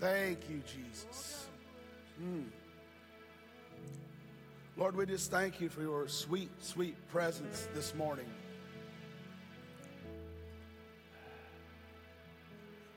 Thank 0.00 0.48
you, 0.48 0.62
Jesus. 0.66 1.46
Mm. 2.22 2.46
Lord, 4.78 4.96
we 4.96 5.04
just 5.04 5.30
thank 5.30 5.60
you 5.60 5.68
for 5.68 5.82
your 5.82 6.08
sweet, 6.08 6.50
sweet 6.60 6.96
presence 7.08 7.68
this 7.74 7.94
morning. 7.94 8.24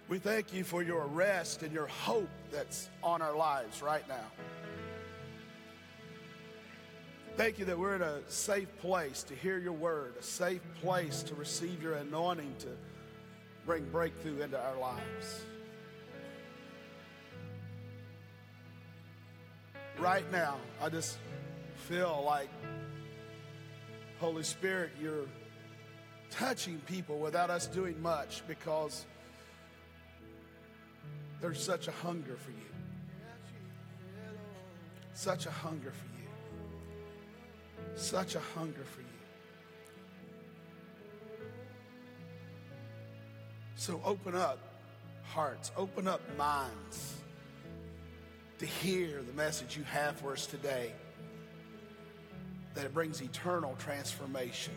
We 0.08 0.18
thank 0.18 0.54
you 0.54 0.63
for 0.63 0.81
your 0.81 1.05
rest 1.08 1.62
and 1.62 1.73
your 1.73 1.88
hope 1.88 2.29
that's 2.52 2.89
on 3.04 3.21
our 3.21 3.35
lives 3.35 3.81
right 3.81 4.07
now. 4.07 4.31
Thank 7.35 7.59
you 7.59 7.65
that 7.65 7.77
we're 7.77 7.95
in 7.95 8.01
a 8.01 8.20
safe 8.29 8.70
place 8.77 9.23
to 9.23 9.35
hear 9.35 9.57
your 9.57 9.73
word, 9.73 10.13
a 10.17 10.23
safe 10.23 10.61
place 10.81 11.21
to 11.23 11.35
receive 11.35 11.81
your 11.83 11.95
anointing 11.95 12.54
to 12.59 12.67
bring 13.65 13.83
breakthrough 13.89 14.41
into 14.41 14.57
our 14.57 14.77
lives. 14.77 15.45
Right 20.03 20.30
now, 20.34 20.57
I 20.81 20.89
just 20.89 21.17
feel 21.88 22.23
like, 22.25 22.49
Holy 24.20 24.44
Spirit, 24.44 24.91
you're 25.02 25.30
touching 26.30 26.80
people 26.80 27.20
without 27.20 27.49
us 27.49 27.67
doing 27.67 28.02
much 28.02 28.44
because 28.45 29.05
there's 31.39 31.63
such 31.63 31.88
a 31.88 31.91
hunger 31.91 32.35
for 32.35 32.52
you. 32.52 32.58
Such 35.13 35.45
a 35.45 35.52
hunger 35.52 35.94
for 35.94 36.08
you. 36.20 36.27
Such 37.95 38.35
a 38.35 38.41
hunger 38.41 38.83
for 38.83 38.99
you. 38.99 39.08
So 43.77 44.02
open 44.03 44.35
up 44.35 44.59
hearts, 45.23 45.72
open 45.77 46.09
up 46.09 46.20
minds 46.38 47.23
to 48.59 48.66
hear 48.66 49.21
the 49.21 49.34
message 49.34 49.78
you 49.78 49.83
have 49.86 50.17
for 50.17 50.33
us 50.33 50.45
today. 50.45 50.91
That 52.75 52.86
it 52.86 52.94
brings 52.94 53.22
eternal 53.22 53.75
transformation 53.80 54.73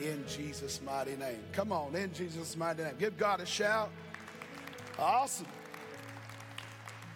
in 0.00 0.24
Jesus' 0.26 0.80
mighty 0.84 1.16
name. 1.16 1.40
Come 1.52 1.72
on, 1.72 1.94
in 1.94 2.12
Jesus' 2.12 2.56
mighty 2.56 2.82
name. 2.82 2.94
Give 2.98 3.16
God 3.16 3.40
a 3.40 3.46
shout. 3.46 3.90
Awesome. 4.98 5.46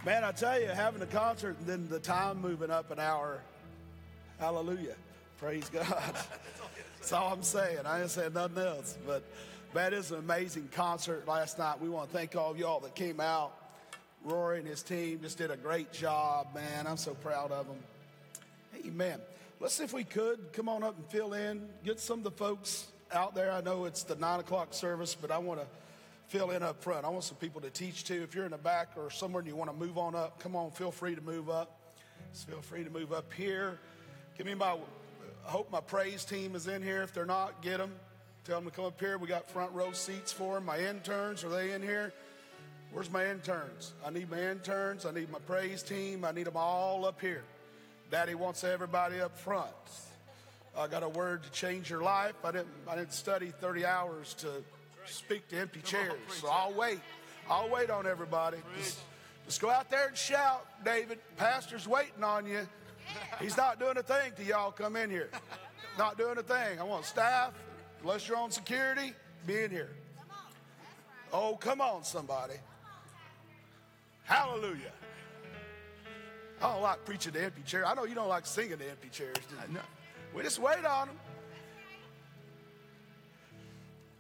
Man, 0.05 0.23
I 0.23 0.33
tell 0.33 0.61
you, 0.61 0.69
having 0.69 1.03
a 1.03 1.07
concert 1.07 1.57
and 1.59 1.67
then 1.67 1.89
the 1.89 1.99
time 1.99 2.41
moving 2.41 2.71
up 2.71 2.91
an 2.91 3.01
hour. 3.01 3.41
Hallelujah. 4.39 4.95
Praise 5.39 5.69
God. 5.69 6.15
That's 6.99 7.13
all 7.13 7.33
I'm 7.33 7.43
saying. 7.43 7.81
I 7.85 8.03
ain't 8.03 8.11
saying 8.11 8.35
nothing 8.35 8.59
else. 8.59 8.97
But 9.07 9.25
that 9.75 9.93
is 9.93 10.13
an 10.13 10.19
amazing 10.19 10.69
concert 10.73 11.27
last 11.27 11.59
night. 11.59 11.81
We 11.81 11.89
want 11.89 12.11
to 12.11 12.17
thank 12.17 12.37
all 12.37 12.53
of 12.53 12.59
y'all 12.59 12.81
that 12.81 12.95
came 12.95 13.21
out. 13.21 13.53
Rory 14.27 14.59
and 14.59 14.67
his 14.67 14.83
team 14.83 15.21
just 15.23 15.39
did 15.39 15.53
a 15.53 15.57
great 15.57 15.93
job, 15.93 16.49
man. 16.53 16.89
I'm 16.89 16.97
so 16.97 17.15
proud 17.15 17.53
of 17.53 17.69
them. 17.69 17.77
Amen. 18.85 19.21
Let's 19.61 19.75
see 19.75 19.85
if 19.85 19.93
we 19.93 20.03
could 20.03 20.53
come 20.53 20.69
on 20.69 20.83
up 20.83 20.97
and 20.99 21.07
fill 21.07 21.33
in. 21.33 21.69
Get 21.85 22.01
some 22.01 22.19
of 22.19 22.25
the 22.25 22.33
folks 22.33 22.89
out 23.13 23.37
there. 23.37 23.53
I 23.53 23.61
know 23.61 23.85
it's 23.85 24.03
the 24.03 24.17
nine 24.17 24.41
o'clock 24.41 24.75
service, 24.75 25.15
but 25.15 25.31
I 25.31 25.39
want 25.39 25.61
to 25.61 25.67
fill 26.27 26.51
in 26.51 26.65
up 26.65 26.83
front. 26.83 27.05
I 27.05 27.09
want 27.09 27.23
some 27.23 27.37
people 27.37 27.61
to 27.61 27.71
teach 27.71 28.03
too. 28.03 28.23
If 28.25 28.35
you're 28.35 28.45
in 28.45 28.51
the 28.51 28.59
back 28.59 28.89
or 28.97 29.11
somewhere 29.11 29.41
and 29.41 29.49
you 29.49 29.55
want 29.55 29.71
to 29.71 29.77
move 29.77 29.97
on 29.97 30.17
up, 30.17 30.41
come 30.41 30.57
on, 30.57 30.73
feel 30.73 30.91
free 30.91 31.15
to 31.15 31.23
move 31.23 31.49
up. 31.49 31.79
Just 32.33 32.49
feel 32.49 32.63
free 32.63 32.83
to 32.83 32.91
move 32.91 33.13
up 33.13 33.33
here. 33.33 33.79
Give 34.37 34.45
me 34.45 34.55
my, 34.55 34.73
I 34.73 35.51
hope 35.51 35.71
my 35.71 35.81
praise 35.81 36.25
team 36.25 36.57
is 36.57 36.67
in 36.67 36.83
here. 36.83 37.05
If 37.05 37.15
they're 37.15 37.27
not, 37.27 37.63
get 37.63 37.79
them. 37.79 37.93
Tell 38.45 38.61
them 38.61 38.69
to 38.69 38.75
come 38.75 38.87
up 38.87 38.99
here. 38.99 39.19
We 39.19 39.29
got 39.29 39.49
front 39.49 39.73
row 39.73 39.93
seats 39.93 40.33
for 40.33 40.55
them. 40.55 40.65
My 40.65 40.81
interns, 40.81 41.45
are 41.45 41.49
they 41.49 41.71
in 41.71 41.81
here? 41.81 42.13
Where's 42.97 43.13
my 43.13 43.27
interns? 43.27 43.93
I 44.07 44.09
need 44.09 44.31
my 44.31 44.41
interns. 44.41 45.05
I 45.05 45.11
need 45.11 45.31
my 45.31 45.39
praise 45.41 45.83
team. 45.83 46.25
I 46.25 46.33
need 46.33 46.47
them 46.47 46.57
all 46.57 47.05
up 47.05 47.21
here. 47.21 47.43
Daddy 48.11 48.35
wants 48.35 48.65
everybody 48.65 49.21
up 49.21 49.37
front. 49.37 49.69
I 50.75 50.87
got 50.87 51.03
a 51.03 51.09
word 51.11 51.43
to 51.43 51.51
change 51.51 51.91
your 51.91 52.01
life. 52.01 52.37
I 52.43 52.53
didn't, 52.53 52.71
I 52.89 52.97
didn't 52.97 53.13
study 53.13 53.53
30 53.61 53.85
hours 53.85 54.33
to 54.39 54.49
speak 55.05 55.47
to 55.49 55.59
empty 55.59 55.83
chairs. 55.83 56.19
So 56.41 56.49
I'll 56.49 56.73
wait. 56.73 57.01
I'll 57.51 57.69
wait 57.69 57.91
on 57.91 58.07
everybody. 58.07 58.57
Just, 58.79 58.99
just 59.45 59.61
go 59.61 59.69
out 59.69 59.91
there 59.91 60.09
and 60.09 60.17
shout, 60.17 60.67
David. 60.83 61.19
Pastor's 61.37 61.87
waiting 61.87 62.25
on 62.25 62.47
you. 62.47 62.67
He's 63.43 63.59
not 63.59 63.79
doing 63.79 63.99
a 63.99 64.03
thing 64.03 64.33
till 64.37 64.47
y'all 64.47 64.73
come 64.73 64.97
in 64.97 65.11
here. 65.11 65.29
Not 65.99 66.17
doing 66.17 66.39
a 66.39 66.43
thing. 66.43 66.81
I 66.81 66.83
want 66.83 67.05
staff, 67.05 67.53
unless 68.01 68.27
you're 68.27 68.39
on 68.39 68.51
security, 68.51 69.13
be 69.47 69.65
in 69.65 69.71
here. 69.71 69.91
Oh, 71.31 71.57
come 71.57 71.83
on, 71.83 72.03
somebody. 72.03 72.55
Hallelujah. 74.27 74.93
I 76.61 76.73
don't 76.73 76.83
like 76.83 77.05
preaching 77.05 77.33
to 77.33 77.45
empty 77.45 77.63
chairs. 77.63 77.87
I 77.87 77.95
know 77.95 78.05
you 78.05 78.15
don't 78.15 78.29
like 78.29 78.47
singing 78.47 78.79
to 78.79 78.91
empty 78.91 79.09
chairs, 79.09 79.37
do 79.49 79.73
you? 79.73 79.79
We 80.35 80.43
just 80.43 80.59
wait 80.59 80.85
on 80.85 81.09
them. 81.09 81.17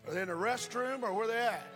Are 0.06 0.14
they 0.14 0.22
in 0.22 0.28
the 0.28 0.34
restroom 0.34 1.02
or 1.02 1.12
where 1.12 1.26
they 1.26 1.36
at? 1.38 1.66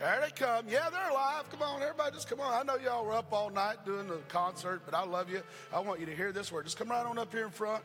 There 0.00 0.20
they 0.20 0.30
come. 0.32 0.66
Yeah, 0.68 0.90
they're 0.90 1.08
alive. 1.08 1.48
Come 1.50 1.62
on, 1.62 1.80
everybody, 1.80 2.16
just 2.16 2.28
come 2.28 2.40
on. 2.40 2.52
I 2.52 2.62
know 2.64 2.76
y'all 2.82 3.06
were 3.06 3.12
up 3.12 3.32
all 3.32 3.48
night 3.48 3.86
doing 3.86 4.08
the 4.08 4.18
concert, 4.28 4.82
but 4.84 4.92
I 4.92 5.04
love 5.04 5.30
you. 5.30 5.40
I 5.72 5.78
want 5.78 6.00
you 6.00 6.06
to 6.06 6.14
hear 6.14 6.32
this 6.32 6.50
word. 6.50 6.64
Just 6.64 6.76
come 6.76 6.88
right 6.90 7.06
on 7.06 7.16
up 7.16 7.32
here 7.32 7.44
in 7.44 7.50
front. 7.50 7.84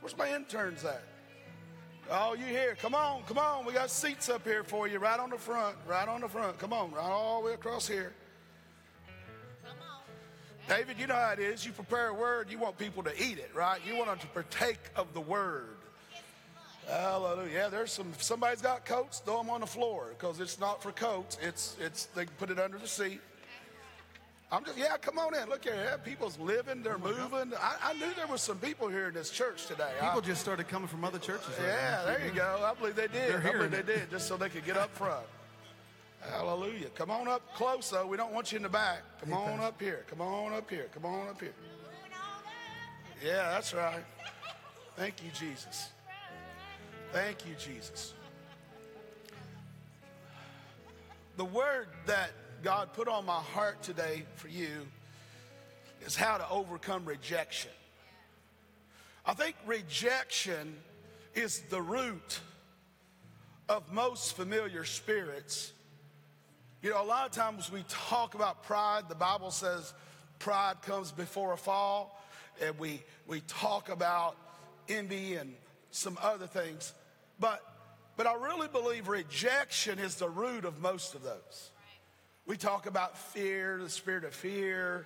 Where's 0.00 0.18
my 0.18 0.34
interns 0.34 0.84
at? 0.84 1.02
Oh, 2.10 2.34
you 2.34 2.44
here? 2.44 2.76
Come 2.80 2.94
on, 2.94 3.22
come 3.26 3.38
on. 3.38 3.66
We 3.66 3.72
got 3.72 3.90
seats 3.90 4.28
up 4.28 4.44
here 4.44 4.62
for 4.62 4.86
you, 4.86 4.98
right 4.98 5.18
on 5.18 5.30
the 5.30 5.38
front, 5.38 5.76
right 5.88 6.06
on 6.08 6.20
the 6.20 6.28
front. 6.28 6.58
Come 6.58 6.72
on, 6.72 6.92
right 6.92 7.02
all 7.02 7.40
the 7.40 7.46
way 7.46 7.54
across 7.54 7.88
here. 7.88 8.12
David, 10.68 10.98
you 10.98 11.06
know 11.06 11.14
how 11.14 11.30
it 11.30 11.38
is. 11.38 11.64
You 11.64 11.72
prepare 11.72 12.08
a 12.08 12.14
word, 12.14 12.50
you 12.50 12.58
want 12.58 12.76
people 12.78 13.02
to 13.04 13.12
eat 13.22 13.38
it, 13.38 13.50
right? 13.54 13.80
You 13.86 13.96
want 13.96 14.08
them 14.08 14.18
to 14.18 14.26
partake 14.28 14.80
of 14.96 15.12
the 15.14 15.20
word. 15.20 15.76
Hallelujah. 16.88 17.50
Yeah, 17.52 17.68
there's 17.68 17.90
some. 17.90 18.12
Somebody's 18.18 18.62
got 18.62 18.84
coats, 18.84 19.18
throw 19.18 19.38
them 19.38 19.50
on 19.50 19.60
the 19.60 19.66
floor 19.66 20.10
because 20.16 20.38
it's 20.38 20.60
not 20.60 20.82
for 20.82 20.92
coats. 20.92 21.36
It's 21.42 21.76
it's 21.80 22.06
they 22.06 22.26
put 22.26 22.50
it 22.50 22.60
under 22.60 22.78
the 22.78 22.86
seat. 22.86 23.20
I'm 24.50 24.64
just 24.64 24.78
yeah. 24.78 24.96
Come 24.96 25.18
on 25.18 25.34
in. 25.34 25.48
Look 25.48 25.64
here. 25.64 25.74
Yeah, 25.74 25.96
people's 25.96 26.38
living. 26.38 26.82
They're 26.82 26.96
oh 26.96 26.98
moving. 26.98 27.52
I, 27.60 27.90
I 27.90 27.92
knew 27.94 28.06
there 28.14 28.28
was 28.28 28.40
some 28.40 28.58
people 28.58 28.86
here 28.88 29.08
in 29.08 29.14
this 29.14 29.30
church 29.30 29.66
today. 29.66 29.90
People 30.00 30.20
I, 30.20 30.24
just 30.24 30.40
started 30.40 30.68
coming 30.68 30.86
from 30.86 31.04
other 31.04 31.18
churches. 31.18 31.48
right 31.58 31.66
yeah, 31.66 31.90
now. 31.98 32.04
there 32.06 32.24
you 32.26 32.32
go. 32.32 32.60
I 32.64 32.78
believe 32.78 32.94
they 32.94 33.08
did. 33.08 33.30
They're 33.30 33.38
I 33.48 33.52
believe 33.52 33.70
they 33.72 33.78
it. 33.78 33.86
did 33.86 34.10
just 34.10 34.28
so 34.28 34.36
they 34.36 34.48
could 34.48 34.64
get 34.64 34.76
up 34.76 34.94
front. 34.94 35.26
Hallelujah. 36.30 36.88
Come 36.94 37.10
on 37.10 37.26
up 37.28 37.42
close 37.54 37.90
though. 37.90 38.06
We 38.06 38.16
don't 38.16 38.32
want 38.32 38.52
you 38.52 38.56
in 38.56 38.62
the 38.62 38.68
back. 38.68 39.02
Come 39.20 39.30
Hey, 39.30 39.34
on 39.36 39.44
Pastor. 39.58 39.62
up 39.66 39.80
here. 39.80 40.04
Come 40.08 40.20
on 40.20 40.52
up 40.52 40.70
here. 40.70 40.86
Come 40.94 41.04
on 41.06 41.28
up 41.28 41.40
here. 41.40 41.54
Yeah, 43.24 43.50
that's 43.50 43.74
right. 43.74 44.04
Thank 44.96 45.22
you, 45.24 45.30
Jesus. 45.38 45.90
Thank 47.12 47.46
you, 47.46 47.54
Jesus. 47.58 48.14
The 51.36 51.44
word 51.44 51.88
that 52.06 52.30
God 52.66 52.94
put 52.94 53.06
on 53.06 53.24
my 53.24 53.38
heart 53.38 53.80
today 53.84 54.24
for 54.34 54.48
you 54.48 54.88
is 56.04 56.16
how 56.16 56.36
to 56.36 56.50
overcome 56.50 57.04
rejection. 57.04 57.70
I 59.24 59.34
think 59.34 59.54
rejection 59.66 60.76
is 61.36 61.60
the 61.70 61.80
root 61.80 62.40
of 63.68 63.92
most 63.92 64.34
familiar 64.34 64.82
spirits. 64.84 65.72
You 66.82 66.90
know, 66.90 67.00
a 67.00 67.06
lot 67.06 67.26
of 67.26 67.30
times 67.30 67.70
we 67.70 67.84
talk 67.88 68.34
about 68.34 68.64
pride. 68.64 69.04
The 69.08 69.14
Bible 69.14 69.52
says 69.52 69.94
pride 70.40 70.82
comes 70.82 71.12
before 71.12 71.52
a 71.52 71.56
fall, 71.56 72.20
and 72.60 72.76
we 72.80 73.00
we 73.28 73.42
talk 73.42 73.90
about 73.90 74.36
envy 74.88 75.36
and 75.36 75.54
some 75.92 76.18
other 76.20 76.48
things. 76.48 76.94
But 77.38 77.62
but 78.16 78.26
I 78.26 78.34
really 78.34 78.66
believe 78.66 79.06
rejection 79.06 80.00
is 80.00 80.16
the 80.16 80.28
root 80.28 80.64
of 80.64 80.80
most 80.80 81.14
of 81.14 81.22
those. 81.22 81.70
We 82.46 82.56
talk 82.56 82.86
about 82.86 83.18
fear, 83.18 83.80
the 83.82 83.90
spirit 83.90 84.22
of 84.22 84.32
fear. 84.32 85.04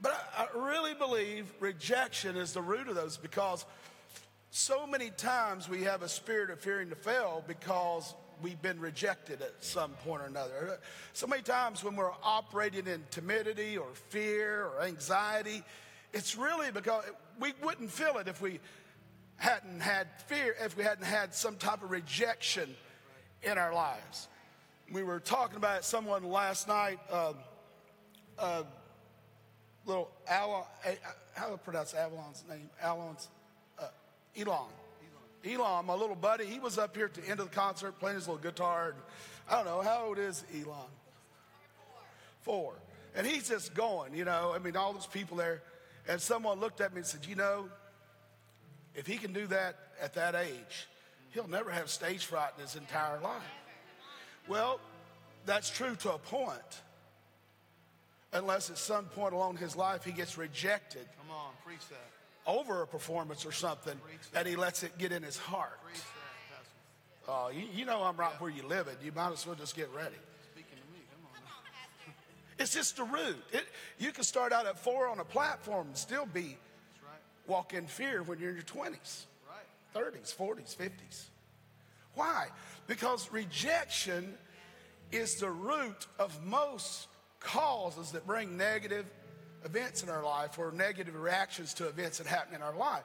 But 0.00 0.12
I, 0.36 0.46
really 0.58 0.92
believe 0.92 1.46
rejection 1.60 2.36
is 2.36 2.52
the 2.52 2.60
root 2.60 2.88
of 2.88 2.96
those 2.96 3.16
because 3.16 3.64
so 4.50 4.88
many 4.88 5.10
times 5.10 5.68
we 5.68 5.84
have 5.84 6.02
a 6.02 6.08
spirit 6.08 6.50
of 6.50 6.58
fearing 6.60 6.88
to 6.90 6.96
fail 6.96 7.44
because 7.46 8.12
we've 8.42 8.60
been 8.60 8.80
rejected 8.80 9.40
at 9.40 9.52
some 9.60 9.92
point 10.04 10.22
or 10.22 10.26
another. 10.26 10.80
So 11.12 11.28
many 11.28 11.42
times 11.42 11.84
when 11.84 11.94
we're 11.94 12.12
operating 12.24 12.88
in 12.88 13.04
timidity 13.12 13.78
or 13.78 13.86
fear 14.08 14.66
or 14.66 14.82
anxiety, 14.82 15.62
it's 16.12 16.36
really 16.36 16.72
because 16.72 17.04
we 17.38 17.52
wouldn't 17.62 17.90
feel 17.92 18.18
it 18.18 18.26
if 18.26 18.40
we 18.40 18.58
hadn't 19.36 19.80
had 19.80 20.08
fear, 20.26 20.56
if 20.60 20.76
we 20.76 20.82
hadn't 20.82 21.04
had 21.04 21.34
some 21.34 21.54
type 21.54 21.84
of 21.84 21.90
rejection 21.92 22.74
in 23.44 23.58
our 23.58 23.72
lives. 23.72 24.26
We 24.90 25.02
were 25.02 25.20
talking 25.20 25.56
about 25.56 25.84
someone 25.84 26.24
last 26.24 26.68
night, 26.68 26.98
um, 27.12 27.34
uh, 28.38 28.62
little 29.84 30.10
eh, 30.26 30.94
how 31.34 31.48
do 31.48 31.54
I 31.54 31.56
pronounce 31.56 31.94
Avalon's 31.94 32.44
name? 32.48 32.70
Alon's, 32.82 33.28
uh, 33.78 33.88
Elon. 34.38 34.68
Elon, 35.44 35.86
my 35.86 35.94
little 35.94 36.16
buddy, 36.16 36.46
he 36.46 36.58
was 36.58 36.78
up 36.78 36.96
here 36.96 37.06
at 37.06 37.14
the 37.14 37.28
end 37.28 37.40
of 37.40 37.50
the 37.50 37.54
concert 37.54 37.98
playing 37.98 38.16
his 38.16 38.26
little 38.26 38.42
guitar. 38.42 38.88
And 38.88 38.96
I 39.48 39.56
don't 39.56 39.66
know, 39.66 39.82
how 39.82 40.06
old 40.06 40.18
is 40.18 40.44
Elon? 40.54 40.88
four. 42.48 42.72
And 43.14 43.26
he's 43.26 43.48
just 43.48 43.74
going, 43.74 44.14
you 44.14 44.24
know. 44.24 44.52
I 44.54 44.58
mean, 44.58 44.74
all 44.74 44.94
those 44.94 45.06
people 45.06 45.36
there. 45.36 45.62
And 46.08 46.18
someone 46.18 46.60
looked 46.60 46.80
at 46.80 46.94
me 46.94 46.98
and 46.98 47.06
said, 47.06 47.26
You 47.26 47.34
know, 47.34 47.68
if 48.94 49.06
he 49.06 49.18
can 49.18 49.34
do 49.34 49.46
that 49.48 49.76
at 50.00 50.14
that 50.14 50.34
age, 50.34 50.88
he'll 51.30 51.48
never 51.48 51.70
have 51.70 51.90
stage 51.90 52.24
fright 52.24 52.52
in 52.56 52.62
his 52.62 52.74
entire 52.74 53.20
life. 53.20 53.42
Well, 54.48 54.80
that's 55.46 55.70
true 55.70 55.94
to 55.96 56.14
a 56.14 56.18
point. 56.18 56.82
Unless 58.32 58.70
at 58.70 58.78
some 58.78 59.06
point 59.06 59.32
along 59.32 59.56
his 59.56 59.74
life 59.76 60.04
he 60.04 60.12
gets 60.12 60.36
rejected. 60.36 61.06
Come 61.20 61.34
on, 61.34 61.52
preach 61.64 61.86
that. 61.88 62.10
Over 62.46 62.82
a 62.82 62.86
performance 62.86 63.44
or 63.46 63.52
something, 63.52 63.98
that 64.32 64.46
he 64.46 64.56
lets 64.56 64.82
it 64.82 64.96
get 64.98 65.12
in 65.12 65.22
his 65.22 65.36
heart. 65.36 65.78
Oh, 67.30 67.50
you, 67.50 67.64
you 67.74 67.84
know 67.84 68.02
I'm 68.02 68.16
right 68.16 68.32
where 68.40 68.50
you 68.50 68.62
live 68.66 68.88
it. 68.88 68.96
You 69.04 69.12
might 69.12 69.32
as 69.32 69.46
well 69.46 69.54
just 69.54 69.76
get 69.76 69.90
ready. 69.94 70.16
Speaking 70.52 70.76
to 70.78 70.92
me, 70.94 71.00
come 71.12 71.26
on. 71.26 71.40
now. 72.06 72.12
It's 72.62 72.72
just 72.72 72.96
the 72.96 73.04
root. 73.04 73.36
It, 73.52 73.64
you 73.98 74.12
can 74.12 74.24
start 74.24 74.52
out 74.52 74.66
at 74.66 74.78
four 74.78 75.08
on 75.08 75.20
a 75.20 75.24
platform 75.24 75.88
and 75.88 75.96
still 75.96 76.24
be 76.26 76.56
right. 77.04 77.20
walk 77.46 77.74
in 77.74 77.86
fear 77.86 78.22
when 78.22 78.38
you're 78.38 78.50
in 78.50 78.56
your 78.56 78.64
20s, 78.64 79.24
Right. 79.46 80.14
30s, 80.14 80.34
40s, 80.34 80.74
50s. 80.74 81.24
Why? 82.14 82.46
Because 82.88 83.30
rejection 83.30 84.34
is 85.12 85.36
the 85.36 85.50
root 85.50 86.06
of 86.18 86.44
most 86.44 87.06
causes 87.38 88.10
that 88.12 88.26
bring 88.26 88.56
negative 88.56 89.06
events 89.64 90.02
in 90.02 90.08
our 90.08 90.24
life 90.24 90.58
or 90.58 90.72
negative 90.72 91.14
reactions 91.14 91.74
to 91.74 91.86
events 91.86 92.18
that 92.18 92.26
happen 92.26 92.54
in 92.54 92.62
our 92.62 92.76
life. 92.76 93.04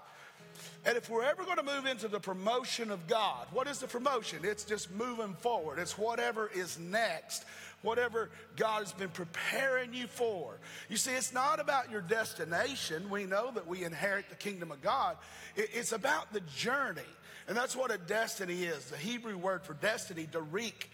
And 0.86 0.98
if 0.98 1.10
we're 1.10 1.24
ever 1.24 1.44
going 1.44 1.58
to 1.58 1.64
move 1.64 1.86
into 1.86 2.08
the 2.08 2.20
promotion 2.20 2.92
of 2.92 3.08
God, 3.08 3.48
what 3.52 3.68
is 3.68 3.80
the 3.80 3.88
promotion? 3.88 4.40
It's 4.44 4.64
just 4.64 4.92
moving 4.92 5.34
forward. 5.34 5.80
It's 5.80 5.98
whatever 5.98 6.50
is 6.54 6.78
next, 6.78 7.46
whatever 7.82 8.30
God 8.56 8.84
has 8.84 8.94
been 8.94 9.10
preparing 9.10 9.94
you 9.94 10.08
for. 10.08 10.60
You 10.90 10.98
see, 10.98 11.12
it's 11.12 11.34
not 11.34 11.60
about 11.60 11.90
your 11.90 12.02
destination. 12.02 13.10
We 13.10 13.26
know 13.26 13.52
that 13.52 13.68
we 13.68 13.84
inherit 13.84 14.30
the 14.30 14.36
kingdom 14.36 14.72
of 14.72 14.82
God, 14.82 15.18
it's 15.56 15.92
about 15.92 16.34
the 16.34 16.42
journey. 16.42 17.02
And 17.48 17.58
that's 17.58 17.76
what 17.76 17.92
a 17.92 17.98
destiny 17.98 18.64
is. 18.64 18.86
The 18.86 18.98
Hebrew 18.98 19.38
word 19.38 19.64
for 19.64 19.74
destiny, 19.74 20.28
darik, 20.32 20.88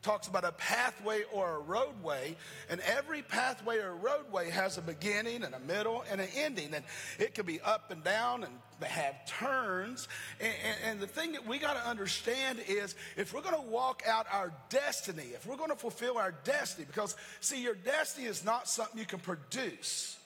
talks 0.00 0.28
about 0.28 0.44
a 0.44 0.52
pathway 0.52 1.22
or 1.32 1.56
a 1.56 1.58
roadway, 1.58 2.36
and 2.70 2.80
every 2.82 3.20
pathway 3.20 3.78
or 3.78 3.96
roadway 3.96 4.48
has 4.48 4.78
a 4.78 4.80
beginning 4.80 5.42
and 5.42 5.54
a 5.54 5.58
middle 5.60 6.04
and 6.10 6.20
an 6.20 6.28
ending, 6.36 6.72
and 6.72 6.84
it 7.18 7.34
can 7.34 7.44
be 7.44 7.60
up 7.60 7.90
and 7.90 8.04
down 8.04 8.44
and 8.44 8.52
have 8.88 9.26
turns. 9.26 10.06
And, 10.40 10.52
and- 10.64 10.76
and 10.84 11.00
the 11.00 11.08
thing 11.08 11.32
that 11.32 11.46
we 11.46 11.58
got 11.58 11.74
to 11.74 11.86
understand 11.88 12.60
is 12.68 12.94
if 13.16 13.34
we're 13.34 13.42
going 13.42 13.56
to 13.56 13.68
walk 13.68 14.02
out 14.06 14.26
our 14.30 14.52
destiny, 14.68 15.30
if 15.34 15.46
we're 15.46 15.56
going 15.56 15.70
to 15.70 15.76
fulfill 15.76 16.16
our 16.16 16.32
destiny, 16.44 16.86
because 16.88 17.16
see, 17.40 17.60
your 17.60 17.74
destiny 17.74 18.26
is 18.28 18.44
not 18.44 18.68
something 18.68 18.98
you 18.98 19.06
can 19.06 19.18
produce. 19.18 20.16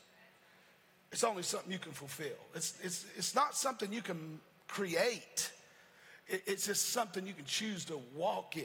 It's 1.13 1.25
only 1.25 1.43
something 1.43 1.73
you 1.73 1.79
can 1.79 1.93
fulfill. 1.93 2.37
It's, 2.55 2.75
it's, 2.83 3.07
it's 3.17 3.35
not 3.35 3.55
something 3.55 3.93
you 3.93 4.03
can 4.03 4.39
create. 4.73 5.51
It's 6.27 6.67
just 6.67 6.91
something 6.91 7.27
you 7.27 7.35
can 7.35 7.45
choose 7.45 7.85
to 7.87 8.01
walk 8.15 8.57
in. 8.57 8.65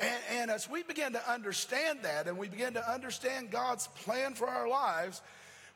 And, 0.00 0.18
and 0.32 0.50
as 0.50 0.68
we 0.68 0.82
begin 0.82 1.12
to 1.12 1.30
understand 1.30 2.00
that 2.02 2.26
and 2.26 2.36
we 2.36 2.48
begin 2.48 2.74
to 2.74 2.92
understand 2.92 3.50
God's 3.50 3.86
plan 3.88 4.34
for 4.34 4.48
our 4.48 4.68
lives, 4.68 5.22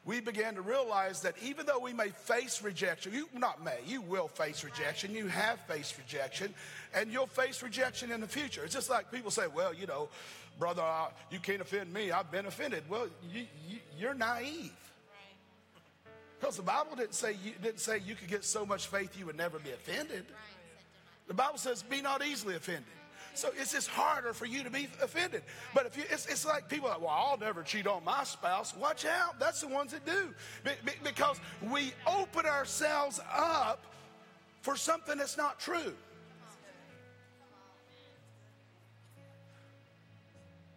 we 0.05 0.21
begin 0.21 0.57
to 0.57 0.61
realize 0.61 1.23
that 1.23 1.35
even 1.43 1.67
though 1.67 1.79
we 1.79 1.93
may 1.93 2.09
face 2.09 2.63
rejection, 2.63 3.13
you 3.13 3.29
not 3.33 3.65
may, 3.65 3.79
you 3.87 4.01
will 4.01 4.29
face 4.29 4.65
rejection. 4.65 5.15
You 5.15 5.29
have 5.29 5.61
faced 5.61 5.97
rejection, 5.99 6.53
and 6.95 7.13
you'll 7.13 7.27
face 7.27 7.63
rejection 7.63 8.11
in 8.11 8.21
the 8.21 8.29
future. 8.29 8.65
It's 8.65 8.75
just 8.75 8.91
like 8.91 9.11
people 9.11 9.31
say, 9.31 9.47
well, 9.47 9.73
you 9.73 9.87
know, 9.87 10.09
brother, 10.59 10.85
you 11.31 11.39
can't 11.39 11.63
offend 11.63 11.93
me. 11.93 12.11
I've 12.11 12.31
been 12.31 12.47
offended. 12.47 12.83
Well, 12.89 13.07
you, 13.33 13.47
you, 13.69 13.79
you're 13.99 14.15
naive. 14.15 14.73
Because 16.45 16.59
the 16.59 16.63
Bible 16.63 16.95
didn't 16.95 17.15
say 17.15 17.39
you 17.43 17.53
didn't 17.63 17.81
say 17.81 18.03
you 18.05 18.15
could 18.15 18.29
get 18.29 18.45
so 18.45 18.67
much 18.67 18.89
faith 18.89 19.19
you 19.19 19.25
would 19.25 19.37
never 19.37 19.59
be 19.59 19.71
offended. 19.71 20.27
The 21.27 21.33
Bible 21.33 21.57
says, 21.57 21.83
"Be 21.83 22.03
not 22.03 22.23
easily 22.23 22.55
offended." 22.55 22.85
So 23.33 23.49
it's 23.59 23.73
just 23.73 23.89
harder 23.89 24.35
for 24.35 24.45
you 24.45 24.63
to 24.63 24.69
be 24.69 24.89
offended. 25.01 25.43
But 25.73 25.87
if 25.87 25.97
you, 25.97 26.03
it's, 26.11 26.27
it's 26.27 26.45
like 26.45 26.69
people 26.69 26.89
are 26.89 26.99
like, 26.99 27.01
well, 27.01 27.09
I'll 27.11 27.39
never 27.39 27.63
cheat 27.63 27.87
on 27.87 28.05
my 28.05 28.25
spouse. 28.25 28.77
Watch 28.77 29.07
out, 29.07 29.41
that's 29.41 29.63
the 29.63 29.69
ones 29.69 29.93
that 29.93 30.05
do, 30.05 30.35
Be- 30.65 30.73
be- 30.85 30.93
because 31.03 31.41
we 31.63 31.95
open 32.07 32.45
ourselves 32.45 33.21
up 33.35 33.83
for 34.61 34.77
something 34.77 35.17
that's 35.17 35.39
not 35.39 35.59
true. 35.59 35.95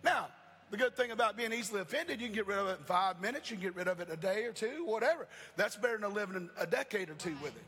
Now, 0.01 0.29
the 0.69 0.77
good 0.77 0.95
thing 0.95 1.11
about 1.11 1.37
being 1.37 1.53
easily 1.53 1.81
offended, 1.81 2.19
you 2.19 2.27
can 2.27 2.35
get 2.35 2.47
rid 2.47 2.57
of 2.57 2.67
it 2.67 2.79
in 2.79 2.85
five 2.85 3.21
minutes, 3.21 3.49
you 3.49 3.57
can 3.57 3.63
get 3.63 3.75
rid 3.75 3.87
of 3.87 3.99
it 3.99 4.09
in 4.09 4.13
a 4.13 4.17
day 4.17 4.43
or 4.43 4.51
two, 4.51 4.83
whatever. 4.85 5.27
That's 5.55 5.75
better 5.77 5.97
than 5.97 6.13
living 6.13 6.49
a 6.59 6.67
decade 6.67 7.09
or 7.09 7.13
two 7.13 7.35
with 7.41 7.55
it. 7.55 7.63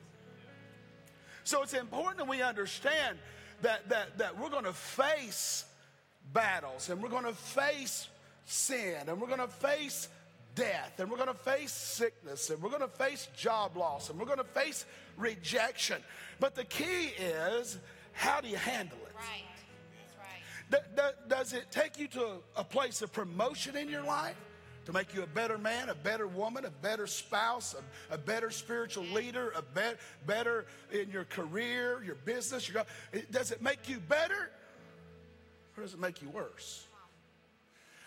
So 1.44 1.64
it's 1.64 1.74
important 1.74 2.18
that 2.18 2.28
we 2.28 2.42
understand 2.42 3.18
that, 3.62 3.88
that, 3.90 4.18
that 4.18 4.38
we're 4.38 4.50
going 4.50 4.66
to 4.66 4.74
face 4.74 5.66
battles 6.34 6.90
and 6.90 7.02
we're 7.02 7.10
going 7.10 7.26
to 7.26 7.34
face 7.34 8.08
sin 8.46 8.96
and 9.08 9.20
we're 9.20 9.28
going 9.28 9.40
to 9.40 9.48
face 9.48 10.10
death 10.56 11.00
and 11.00 11.10
we're 11.10 11.18
going 11.18 11.30
to 11.30 11.34
face 11.34 11.72
sickness 11.72 12.50
and 12.50 12.62
we're 12.62 12.70
going 12.70 12.82
to 12.82 12.88
face 12.88 13.30
job 13.36 13.78
loss 13.78 14.10
and 14.10 14.20
we're 14.20 14.26
going 14.26 14.38
to 14.38 14.44
face 14.44 14.86
rejection. 15.18 16.02
But 16.40 16.56
the 16.56 16.66
key 16.66 17.14
is 17.18 17.78
how 18.14 18.42
do 18.42 18.48
you 18.48 18.58
handle 18.58 18.98
it? 19.06 19.16
Right. 19.16 19.49
Does 21.28 21.54
it 21.54 21.72
take 21.72 22.00
you 22.00 22.08
to 22.10 22.24
a, 22.24 22.38
a 22.58 22.64
place 22.64 23.02
of 23.02 23.12
promotion 23.12 23.76
in 23.76 23.90
your 23.90 24.04
life 24.04 24.36
to 24.86 24.94
make 24.94 25.14
you 25.14 25.24
a 25.24 25.28
better 25.28 25.58
man, 25.58 25.90
a 25.90 25.96
better 25.96 26.28
woman, 26.28 26.66
a 26.66 26.70
better 26.70 27.08
spouse, 27.08 27.76
a, 28.10 28.16
a 28.16 28.18
better 28.18 28.50
spiritual 28.50 29.04
leader, 29.06 29.54
a 29.56 29.62
be- 29.62 29.98
better 30.26 30.66
in 30.92 31.10
your 31.10 31.26
career, 31.26 32.02
your 32.04 32.16
business? 32.16 32.68
Your, 32.68 32.84
does 33.32 33.52
it 33.52 33.62
make 33.62 33.88
you 33.88 34.00
better 34.00 34.50
or 35.78 35.84
does 35.84 35.94
it 35.94 36.00
make 36.00 36.22
you 36.22 36.30
worse? 36.30 36.86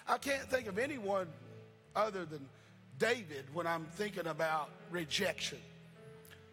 I 0.09 0.19
can't 0.19 0.43
think 0.51 0.67
of 0.67 0.79
anyone 0.79 1.29
other 1.95 2.25
than 2.25 2.47
David 2.99 3.45
when 3.53 3.67
I'm 3.67 3.87
thinking 3.97 4.27
about 4.27 4.71
rejection. 4.91 5.59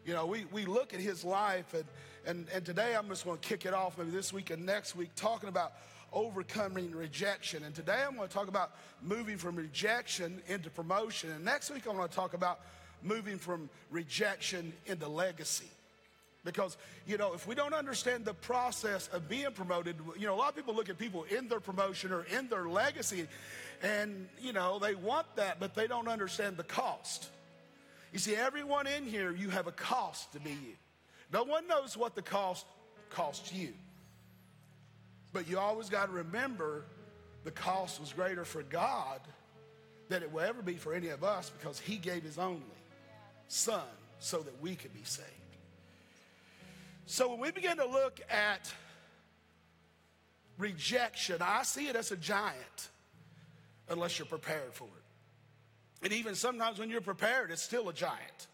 You 0.06 0.14
know, 0.14 0.26
we, 0.26 0.46
we 0.52 0.66
look 0.66 0.94
at 0.94 1.00
his 1.00 1.24
life, 1.24 1.74
and, 1.74 1.84
and, 2.26 2.48
and 2.54 2.66
today 2.66 2.96
I'm 2.96 3.08
just 3.10 3.26
going 3.26 3.38
to 3.38 3.48
kick 3.48 3.66
it 3.66 3.74
off, 3.74 3.98
maybe 3.98 4.12
this 4.12 4.32
week 4.32 4.50
and 4.50 4.66
next 4.66 4.96
week, 4.96 5.10
talking 5.16 5.50
about 5.50 5.74
overcoming 6.14 6.92
rejection. 6.92 7.64
And 7.64 7.74
today 7.74 8.04
I'm 8.06 8.16
going 8.16 8.28
to 8.28 8.34
talk 8.34 8.48
about 8.48 8.72
moving 9.02 9.38
from 9.38 9.56
rejection 9.56 10.42
into 10.48 10.70
promotion. 10.70 11.32
And 11.32 11.44
next 11.46 11.72
week 11.72 11.88
I'm 11.88 11.96
going 11.96 12.08
to 12.08 12.16
talk 12.16 12.34
about 12.34 12.60
moving 13.04 13.38
from 13.38 13.70
rejection 13.92 14.74
into 14.86 15.08
legacy. 15.08 15.68
Because, 16.46 16.78
you 17.06 17.18
know, 17.18 17.34
if 17.34 17.46
we 17.48 17.54
don't 17.54 17.74
understand 17.74 18.24
the 18.24 18.34
process 18.34 19.10
of 19.10 19.28
being 19.28 19.52
promoted, 19.52 19.98
you 20.18 20.26
know, 20.26 20.34
a 20.34 20.38
lot 20.38 20.50
of 20.50 20.56
people 20.56 20.74
look 20.74 20.90
at 20.90 20.98
people 20.98 21.26
in 21.26 21.50
their 21.50 21.60
promotion 21.60 22.14
or 22.14 22.24
in 22.24 22.48
their 22.48 22.70
legacy, 22.70 23.28
and, 23.84 24.28
you 24.42 24.54
know, 24.54 24.80
they 24.80 24.96
want 24.96 25.28
that, 25.36 25.60
but 25.60 25.76
they 25.76 25.86
don't 25.86 26.08
understand 26.08 26.56
the 26.56 26.64
cost. 26.64 27.30
You 28.14 28.20
see, 28.20 28.36
everyone 28.36 28.88
in 28.88 29.06
here, 29.06 29.32
you 29.32 29.50
have 29.50 29.68
a 29.68 29.72
cost 29.72 30.32
to 30.34 30.40
be 30.40 30.52
you. 30.52 30.76
No 31.32 31.44
one 31.44 31.68
knows 31.68 31.96
what 31.96 32.16
the 32.16 32.22
cost 32.22 32.66
costs 33.10 33.54
you. 33.54 33.74
But 35.32 35.48
you 35.48 35.60
always 35.60 35.90
got 35.90 36.08
to 36.08 36.12
remember 36.12 36.86
the 37.44 37.52
cost 37.52 38.00
was 38.00 38.14
greater 38.14 38.46
for 38.46 38.64
God 38.64 39.22
than 40.10 40.24
it 40.24 40.32
will 40.32 40.42
ever 40.42 40.62
be 40.62 40.76
for 40.76 40.94
any 40.94 41.10
of 41.10 41.24
us 41.24 41.52
because 41.52 41.80
He 41.80 41.98
gave 41.98 42.24
His 42.24 42.38
only 42.38 42.62
Son 43.48 43.82
so 44.20 44.40
that 44.40 44.62
we 44.62 44.76
could 44.76 44.94
be 44.94 45.04
saved. 45.04 45.28
So 47.06 47.30
when 47.30 47.40
we 47.40 47.52
begin 47.52 47.78
to 47.78 47.86
look 47.86 48.20
at 48.30 48.72
rejection, 50.58 51.38
I 51.42 51.64
see 51.64 51.88
it 51.88 51.96
as 51.96 52.12
a 52.12 52.18
giant 52.18 52.90
unless 53.90 54.20
you're 54.20 54.28
prepared 54.28 54.74
for 54.74 54.86
it. 54.86 56.04
And 56.04 56.14
even 56.14 56.36
sometimes 56.36 56.80
when 56.80 56.90
you're 56.90 57.02
prepared, 57.02 57.52
it's 57.52 57.64
still 57.64 57.90
a 57.90 57.94
giant. 57.94 58.48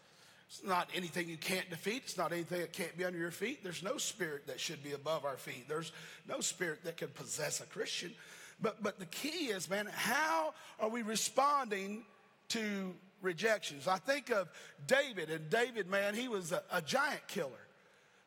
It's 0.48 0.62
not 0.62 0.88
anything 0.94 1.28
you 1.28 1.36
can't 1.36 1.68
defeat. 1.70 2.02
It's 2.04 2.16
not 2.16 2.32
anything 2.32 2.60
that 2.60 2.72
can't 2.72 2.96
be 2.96 3.04
under 3.04 3.18
your 3.18 3.32
feet. 3.32 3.64
There's 3.64 3.82
no 3.82 3.98
spirit 3.98 4.46
that 4.46 4.60
should 4.60 4.82
be 4.82 4.92
above 4.92 5.24
our 5.24 5.36
feet. 5.36 5.68
There's 5.68 5.92
no 6.28 6.40
spirit 6.40 6.84
that 6.84 6.96
can 6.96 7.08
possess 7.08 7.60
a 7.60 7.66
Christian. 7.66 8.12
But, 8.60 8.82
but 8.82 8.98
the 8.98 9.06
key 9.06 9.46
is, 9.48 9.68
man, 9.68 9.88
how 9.92 10.54
are 10.78 10.88
we 10.88 11.02
responding 11.02 12.04
to 12.48 12.94
rejections? 13.22 13.88
I 13.88 13.98
think 13.98 14.30
of 14.30 14.48
David, 14.86 15.30
and 15.30 15.50
David, 15.50 15.88
man, 15.88 16.14
he 16.14 16.28
was 16.28 16.52
a, 16.52 16.62
a 16.72 16.80
giant 16.80 17.26
killer. 17.26 17.50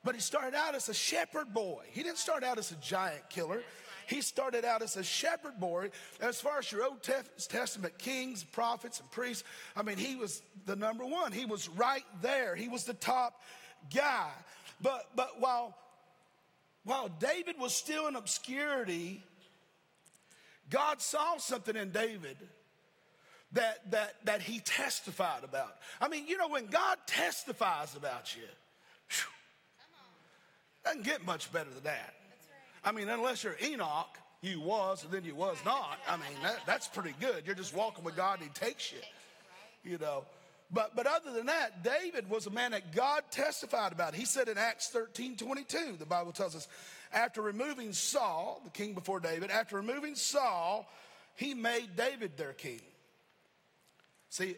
But 0.04 0.16
he 0.16 0.22
started 0.22 0.56
out 0.56 0.76
as 0.76 0.90
a 0.90 0.94
shepherd 0.94 1.54
boy. 1.54 1.84
He 1.92 2.04
didn't 2.04 2.20
start 2.20 2.44
out 2.44 2.58
as 2.58 2.72
a 2.72 2.76
giant 2.76 3.30
killer. 3.30 3.62
He 4.10 4.22
started 4.22 4.66
out 4.66 4.82
as 4.82 4.98
a 4.98 5.04
shepherd 5.04 5.60
boy. 5.60 5.92
As 6.20 6.42
far 6.42 6.58
as 6.58 6.72
your 6.72 6.84
Old 6.84 7.04
Testament 7.04 7.98
kings, 8.00 8.44
prophets, 8.44 9.00
and 9.00 9.10
priests, 9.12 9.44
I 9.76 9.84
mean, 9.84 9.98
he 9.98 10.16
was 10.16 10.42
the 10.66 10.76
number 10.76 11.06
one. 11.06 11.32
He 11.32 11.46
was 11.46 11.70
right 11.70 12.04
there. 12.22 12.56
He 12.56 12.68
was 12.68 12.86
the 12.86 12.96
top 12.96 13.42
guy. 13.94 14.32
But 14.82 15.08
but 15.16 15.40
while 15.40 15.78
while 16.84 17.10
David 17.20 17.60
was 17.60 17.76
still 17.76 18.08
in 18.08 18.16
obscurity, 18.16 19.24
God 20.72 21.02
saw 21.02 21.38
something 21.38 21.76
in 21.76 21.92
David 21.92 22.38
that, 23.52 23.92
that, 23.92 24.16
that 24.26 24.42
he 24.42 24.60
testified 24.60 25.44
about. 25.44 25.76
I 26.00 26.08
mean, 26.08 26.28
you 26.28 26.38
know, 26.38 26.48
when 26.48 26.68
God 26.68 26.98
testifies 27.06 27.96
about 27.96 28.36
you, 28.36 28.44
whew, 29.10 29.32
doesn't 30.86 31.04
get 31.04 31.26
much 31.26 31.52
better 31.52 31.70
than 31.70 31.84
that. 31.84 32.14
I 32.84 32.92
mean, 32.92 33.10
unless 33.10 33.44
you're 33.44 33.58
Enoch, 33.64 34.18
you 34.42 34.62
was 34.62 35.04
and 35.04 35.12
then 35.12 35.24
you 35.24 35.36
was 35.36 35.58
not. 35.66 36.00
I 36.08 36.16
mean, 36.16 36.38
that, 36.44 36.60
that's 36.66 36.88
pretty 36.88 37.14
good. 37.20 37.44
You're 37.46 37.56
just 37.56 37.76
walking 37.76 38.04
with 38.04 38.16
God 38.16 38.40
and 38.40 38.50
he 38.50 38.54
takes 38.54 38.92
you, 38.92 39.00
you 39.84 39.98
know. 39.98 40.26
But, 40.72 40.96
but 40.96 41.08
other 41.08 41.32
than 41.32 41.48
that, 41.48 41.84
David 41.84 42.30
was 42.30 42.46
a 42.46 42.52
man 42.52 42.72
that 42.72 42.94
God 42.94 43.24
testified 43.32 43.92
about. 43.92 44.14
He 44.14 44.26
said 44.26 44.48
in 44.48 44.58
Acts 44.58 44.90
13 44.90 45.36
22, 45.36 45.96
the 45.98 46.06
Bible 46.06 46.32
tells 46.32 46.56
us, 46.56 46.68
after 47.12 47.42
removing 47.42 47.92
Saul, 47.92 48.62
the 48.64 48.70
king 48.70 48.94
before 48.94 49.20
David, 49.20 49.50
after 49.50 49.78
removing 49.78 50.14
Saul, 50.16 50.88
he 51.36 51.56
made 51.56 51.96
David 51.96 52.38
their 52.38 52.54
king. 52.54 52.82
See, 54.30 54.58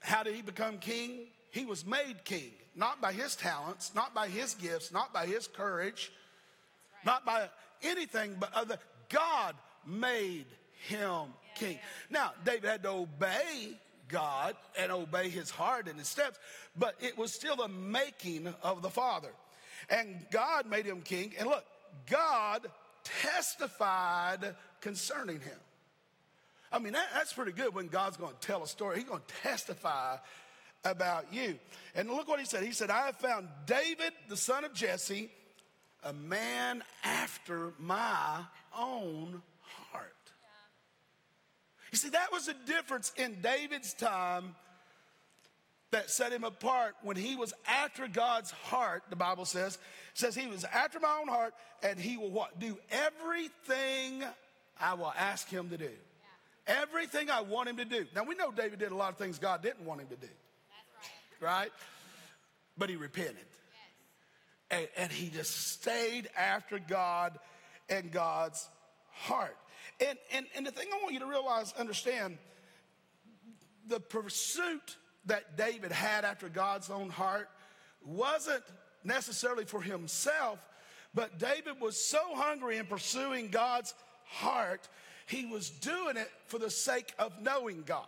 how 0.00 0.24
did 0.24 0.34
he 0.34 0.42
become 0.42 0.78
king? 0.78 1.26
He 1.52 1.64
was 1.64 1.86
made 1.86 2.24
king, 2.24 2.50
not 2.74 3.00
by 3.00 3.12
his 3.12 3.36
talents, 3.36 3.92
not 3.94 4.14
by 4.14 4.26
his 4.26 4.54
gifts, 4.54 4.90
not 4.90 5.12
by 5.12 5.26
his 5.26 5.46
courage, 5.46 6.10
not 7.04 7.24
by 7.24 7.48
anything 7.82 8.36
but 8.38 8.52
other. 8.54 8.78
God 9.08 9.54
made 9.86 10.46
him 10.88 11.28
king. 11.54 11.78
Now, 12.10 12.32
David 12.44 12.64
had 12.64 12.82
to 12.84 12.90
obey 12.90 13.78
God 14.08 14.56
and 14.78 14.92
obey 14.92 15.28
his 15.28 15.50
heart 15.50 15.88
and 15.88 15.98
his 15.98 16.08
steps, 16.08 16.38
but 16.76 16.94
it 17.00 17.16
was 17.16 17.32
still 17.32 17.56
the 17.56 17.68
making 17.68 18.52
of 18.62 18.82
the 18.82 18.90
Father. 18.90 19.30
And 19.90 20.24
God 20.30 20.66
made 20.66 20.86
him 20.86 21.02
king. 21.02 21.32
And 21.38 21.48
look, 21.48 21.64
God 22.08 22.66
testified 23.04 24.54
concerning 24.80 25.40
him. 25.40 25.58
I 26.70 26.78
mean, 26.78 26.94
that, 26.94 27.08
that's 27.12 27.32
pretty 27.32 27.52
good 27.52 27.74
when 27.74 27.88
God's 27.88 28.16
going 28.16 28.32
to 28.32 28.46
tell 28.46 28.62
a 28.62 28.66
story. 28.66 28.96
He's 28.96 29.08
going 29.08 29.20
to 29.26 29.34
testify 29.42 30.16
about 30.84 31.32
you. 31.32 31.58
And 31.94 32.08
look 32.08 32.28
what 32.28 32.40
he 32.40 32.46
said. 32.46 32.62
He 32.62 32.72
said, 32.72 32.90
I 32.90 33.06
have 33.06 33.16
found 33.16 33.48
David, 33.66 34.12
the 34.28 34.36
son 34.36 34.64
of 34.64 34.72
Jesse, 34.72 35.30
a 36.02 36.12
man 36.12 36.82
after 37.04 37.72
my 37.78 38.40
own 38.76 39.42
heart. 39.90 40.12
You 41.92 41.98
see, 41.98 42.08
that 42.10 42.32
was 42.32 42.48
a 42.48 42.54
difference 42.66 43.12
in 43.16 43.40
David's 43.42 43.92
time 43.92 44.54
that 45.90 46.10
set 46.10 46.32
him 46.32 46.42
apart 46.42 46.94
when 47.02 47.16
he 47.16 47.36
was 47.36 47.52
after 47.66 48.08
God's 48.08 48.50
heart, 48.50 49.02
the 49.10 49.16
Bible 49.16 49.44
says. 49.44 49.78
says 50.14 50.34
he 50.34 50.46
was 50.46 50.64
after 50.64 50.98
my 50.98 51.18
own 51.20 51.28
heart, 51.28 51.52
and 51.82 51.98
he 51.98 52.16
will 52.16 52.30
what? 52.30 52.58
Do 52.58 52.78
everything 52.90 54.24
I 54.80 54.94
will 54.94 55.12
ask 55.16 55.48
him 55.48 55.68
to 55.68 55.76
do. 55.76 55.90
Everything 56.66 57.28
I 57.28 57.42
want 57.42 57.68
him 57.68 57.76
to 57.76 57.84
do. 57.84 58.06
Now 58.14 58.24
we 58.24 58.34
know 58.36 58.50
David 58.50 58.78
did 58.78 58.92
a 58.92 58.96
lot 58.96 59.10
of 59.10 59.18
things 59.18 59.38
God 59.38 59.62
didn't 59.62 59.84
want 59.84 60.00
him 60.00 60.06
to 60.08 60.16
do. 60.16 60.32
Right. 61.40 61.50
right? 61.50 61.72
But 62.78 62.88
he 62.88 62.96
repented. 62.96 63.36
And, 64.72 64.88
and 64.96 65.12
he 65.12 65.28
just 65.28 65.70
stayed 65.70 66.28
after 66.36 66.80
God 66.80 67.38
and 67.88 68.10
God's 68.10 68.68
heart. 69.12 69.56
And, 70.04 70.18
and, 70.32 70.46
and 70.56 70.66
the 70.66 70.72
thing 70.72 70.88
I 70.92 71.00
want 71.02 71.14
you 71.14 71.20
to 71.20 71.26
realize, 71.26 71.72
understand, 71.78 72.38
the 73.86 74.00
pursuit 74.00 74.96
that 75.26 75.56
David 75.56 75.92
had 75.92 76.24
after 76.24 76.48
God's 76.48 76.90
own 76.90 77.10
heart 77.10 77.48
wasn't 78.04 78.64
necessarily 79.04 79.64
for 79.64 79.80
himself, 79.80 80.58
but 81.14 81.38
David 81.38 81.80
was 81.80 82.02
so 82.02 82.34
hungry 82.34 82.78
in 82.78 82.86
pursuing 82.86 83.48
God's 83.48 83.94
heart 84.24 84.88
he 85.26 85.46
was 85.46 85.70
doing 85.70 86.16
it 86.16 86.30
for 86.46 86.58
the 86.58 86.70
sake 86.70 87.12
of 87.18 87.32
knowing 87.40 87.82
God. 87.86 88.06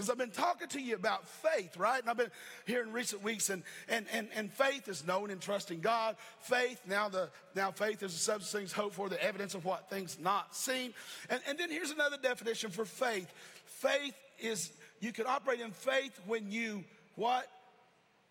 Because 0.00 0.08
I've 0.08 0.16
been 0.16 0.30
talking 0.30 0.66
to 0.68 0.80
you 0.80 0.94
about 0.94 1.28
faith, 1.28 1.76
right? 1.76 2.00
And 2.00 2.08
I've 2.08 2.16
been 2.16 2.30
here 2.64 2.82
in 2.82 2.90
recent 2.90 3.22
weeks, 3.22 3.50
and, 3.50 3.62
and, 3.86 4.06
and, 4.10 4.28
and 4.34 4.50
faith 4.50 4.88
is 4.88 5.06
known 5.06 5.30
and 5.30 5.38
trusting 5.38 5.80
God. 5.80 6.16
Faith, 6.38 6.80
now 6.88 7.10
the 7.10 7.28
now 7.54 7.70
faith 7.70 8.02
is 8.02 8.14
the 8.14 8.18
substance 8.18 8.50
things 8.50 8.72
hoped 8.72 8.94
for, 8.94 9.10
the 9.10 9.22
evidence 9.22 9.52
of 9.52 9.66
what 9.66 9.90
things 9.90 10.16
not 10.18 10.56
seen. 10.56 10.94
And, 11.28 11.42
and 11.46 11.58
then 11.58 11.68
here's 11.68 11.90
another 11.90 12.16
definition 12.16 12.70
for 12.70 12.86
faith. 12.86 13.30
Faith 13.66 14.14
is 14.38 14.72
you 15.00 15.12
can 15.12 15.26
operate 15.26 15.60
in 15.60 15.70
faith 15.70 16.18
when 16.26 16.50
you 16.50 16.82
what? 17.16 17.46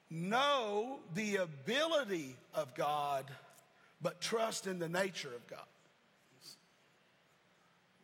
Know 0.10 0.98
the 1.14 1.36
ability 1.36 2.36
of 2.56 2.74
God, 2.74 3.26
but 4.02 4.20
trust 4.22 4.66
in 4.66 4.80
the 4.80 4.90
nature 4.90 5.30
of 5.36 5.46
God. 5.46 5.69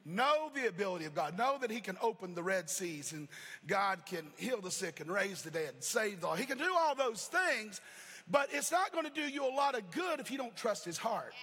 Know 0.05 0.51
the 0.53 0.67
ability 0.67 1.05
of 1.05 1.15
God. 1.15 1.35
Know 1.35 1.57
that 1.59 1.71
He 1.71 1.81
can 1.81 1.97
open 2.00 2.35
the 2.35 2.43
Red 2.43 2.69
Seas 2.69 3.12
and 3.12 3.27
God 3.65 4.05
can 4.05 4.27
heal 4.38 4.62
the 4.62 4.69
sick 4.69 5.00
and 5.00 5.12
raise 5.12 5.41
the 5.41 5.50
dead 5.50 5.74
and 5.74 5.83
save 5.83 6.24
all. 6.24 6.35
He 6.35 6.45
can 6.45 6.59
do 6.59 6.71
all 6.77 6.93
those 6.93 7.25
things, 7.25 7.81
but 8.29 8.50
it's 8.51 8.71
not 8.71 8.91
going 8.91 9.05
to 9.05 9.12
do 9.12 9.21
you 9.21 9.43
a 9.45 9.50
lot 9.50 9.75
of 9.75 9.89
good 9.89 10.19
if 10.19 10.29
you 10.29 10.38
don't 10.38 10.55
trust 10.55 10.85
His 10.85 10.97
heart. 10.97 11.33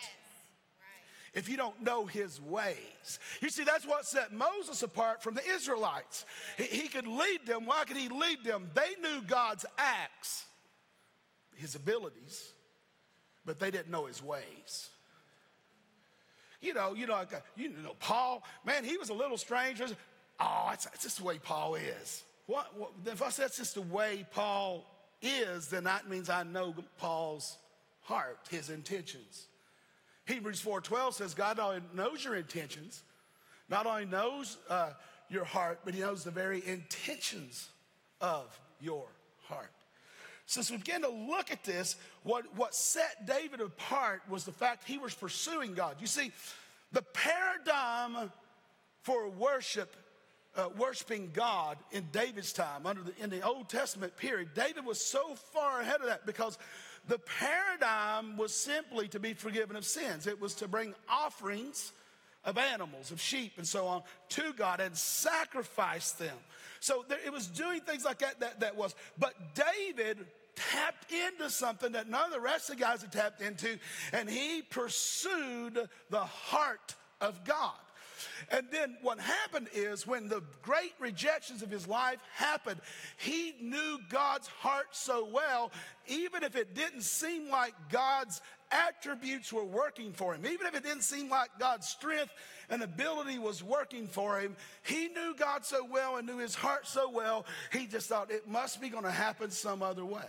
If 1.35 1.49
you 1.49 1.57
don't 1.57 1.81
know 1.81 2.04
his 2.04 2.42
ways. 2.42 3.19
You 3.40 3.49
see, 3.49 3.64
that's 3.64 3.87
what 3.87 4.04
set 4.04 4.35
Moses 4.35 4.83
apart 4.83 5.23
from 5.23 5.33
the 5.33 5.40
Israelites. 5.54 6.26
He, 6.59 6.64
he 6.64 6.88
could 6.88 7.07
lead 7.07 7.47
them. 7.47 7.64
Why 7.64 7.85
could 7.85 7.97
he 7.97 8.11
lead 8.11 8.45
them? 8.45 8.71
They 8.75 9.00
knew 9.00 9.23
God's 9.23 9.64
acts, 9.78 10.45
his 11.54 11.75
abilities, 11.75 12.52
but 13.47 13.59
they 13.59 13.71
didn't 13.71 13.90
know 13.90 14.04
his 14.04 14.23
ways 14.23 14.90
you 16.62 16.73
know, 16.73 16.95
you 16.95 17.07
know, 17.07 17.23
you 17.57 17.69
know, 17.69 17.95
Paul, 17.99 18.42
man, 18.64 18.85
he 18.85 18.97
was 18.97 19.11
a 19.11 19.14
little 19.14 19.37
strange. 19.37 19.83
Oh, 20.40 20.71
it's, 20.73 20.87
it's 20.95 21.02
just 21.02 21.19
the 21.19 21.25
way 21.25 21.38
Paul 21.38 21.75
is. 21.75 22.23
What, 22.47 22.76
what, 22.78 22.92
if 23.07 23.21
I 23.21 23.28
say 23.28 23.42
that's 23.42 23.59
just 23.59 23.75
the 23.75 23.83
way 23.83 24.25
Paul 24.33 24.85
is, 25.21 25.69
then 25.69 25.85
that 25.85 26.09
means 26.09 26.31
I 26.31 26.45
know 26.45 26.75
Paul's 26.99 27.59
heart, 28.02 28.38
his 28.50 28.71
intentions. 28.71 29.47
Hebrews 30.26 30.62
4.12 30.62 31.14
says 31.14 31.35
God 31.35 31.59
not 31.59 31.69
only 31.69 31.83
knows 31.95 32.25
your 32.25 32.37
intentions, 32.37 33.02
not 33.69 33.87
only 33.87 34.04
knows 34.04 34.59
uh, 34.71 34.90
your 35.28 35.45
heart, 35.45 35.81
but 35.85 35.95
he 35.95 36.00
knows 36.00 36.25
the 36.25 36.31
very 36.31 36.66
intentions 36.66 37.69
of 38.21 38.59
your 38.81 39.07
heart. 39.45 39.73
So 40.52 40.61
as 40.61 40.71
we 40.71 40.76
begin 40.76 41.00
to 41.00 41.09
look 41.09 41.50
at 41.50 41.64
this, 41.64 41.97
what, 42.25 42.44
what 42.56 42.75
set 42.75 43.26
David 43.26 43.62
apart 43.62 44.21
was 44.28 44.44
the 44.44 44.52
fact 44.52 44.87
he 44.87 44.99
was 44.99 45.14
pursuing 45.14 45.73
God. 45.73 45.97
You 45.99 46.06
see, 46.06 46.30
the 46.92 47.00
paradigm 47.00 48.30
for 49.00 49.30
worship, 49.30 49.97
uh, 50.54 50.68
worshiping 50.76 51.30
God 51.32 51.78
in 51.90 52.06
David's 52.12 52.52
time, 52.52 52.85
under 52.85 53.00
the, 53.00 53.14
in 53.18 53.30
the 53.30 53.40
Old 53.40 53.71
Testament 53.71 54.14
period, 54.18 54.50
David 54.54 54.85
was 54.85 55.02
so 55.02 55.37
far 55.54 55.80
ahead 55.80 56.02
of 56.02 56.09
that 56.09 56.26
because 56.26 56.59
the 57.09 57.18
paradigm 57.18 58.37
was 58.37 58.54
simply 58.54 59.09
to 59.09 59.18
be 59.18 59.32
forgiven 59.32 59.75
of 59.75 59.87
sins. 59.87 60.26
It 60.26 60.38
was 60.38 60.52
to 60.56 60.68
bring 60.68 60.94
offerings 61.09 61.92
of 62.44 62.59
animals, 62.59 63.11
of 63.11 63.23
sheep, 63.23 63.52
and 63.56 63.66
so 63.66 63.87
on 63.87 64.02
to 64.28 64.52
God 64.52 64.80
and 64.80 64.94
sacrifice 64.94 66.12
them. 66.12 66.37
So 66.80 67.06
there, 67.09 67.21
it 67.25 67.32
was 67.32 67.47
doing 67.47 67.80
things 67.80 68.04
like 68.04 68.18
that, 68.18 68.40
that 68.40 68.61
that 68.61 68.76
was. 68.76 68.94
But 69.16 69.32
David 69.54 70.26
tapped 70.54 71.12
into 71.12 71.50
something 71.50 71.92
that 71.92 72.09
none 72.09 72.26
of 72.26 72.32
the 72.32 72.40
rest 72.40 72.71
of 72.71 72.76
the 72.76 72.82
guys 72.82 73.02
had 73.02 73.12
tapped 73.12 73.40
into, 73.40 73.78
and 74.12 74.28
he 74.28 74.62
pursued 74.62 75.88
the 76.11 76.25
heart 76.25 76.94
of 77.21 77.44
God. 77.44 77.73
And 78.50 78.66
then 78.71 78.97
what 79.02 79.18
happened 79.18 79.68
is 79.73 80.06
when 80.06 80.28
the 80.28 80.42
great 80.62 80.92
rejections 81.00 81.62
of 81.62 81.71
his 81.71 81.87
life 81.87 82.18
happened, 82.35 82.80
he 83.16 83.54
knew 83.61 83.99
God's 84.11 84.49
heart 84.49 84.88
so 84.92 85.28
well, 85.32 85.73
even 86.06 86.42
if 86.42 86.56
it 86.56 86.75
didn't 86.75 87.02
seem 87.02 87.49
like 87.50 87.75
God's 87.90 88.40
attributes 88.71 89.52
were 89.52 89.64
working 89.64 90.12
for 90.12 90.35
him, 90.35 90.47
even 90.47 90.66
if 90.66 90.75
it 90.75 90.82
didn't 90.82 91.02
seem 91.02 91.28
like 91.28 91.50
God's 91.59 91.88
strength 91.88 92.32
and 92.71 92.82
ability 92.82 93.38
was 93.38 93.62
working 93.62 94.06
for 94.06 94.38
him, 94.38 94.56
he 94.82 95.09
knew 95.09 95.35
God 95.37 95.64
so 95.64 95.85
well 95.85 96.16
and 96.16 96.26
knew 96.26 96.38
his 96.38 96.54
heart 96.54 96.87
so 96.87 97.11
well, 97.11 97.44
he 97.73 97.87
just 97.87 98.09
thought 98.09 98.30
it 98.30 98.49
must 98.49 98.80
be 98.80 98.88
going 98.88 99.04
to 99.04 99.11
happen 99.11 99.50
some 99.50 99.82
other 99.82 100.04
way. 100.04 100.25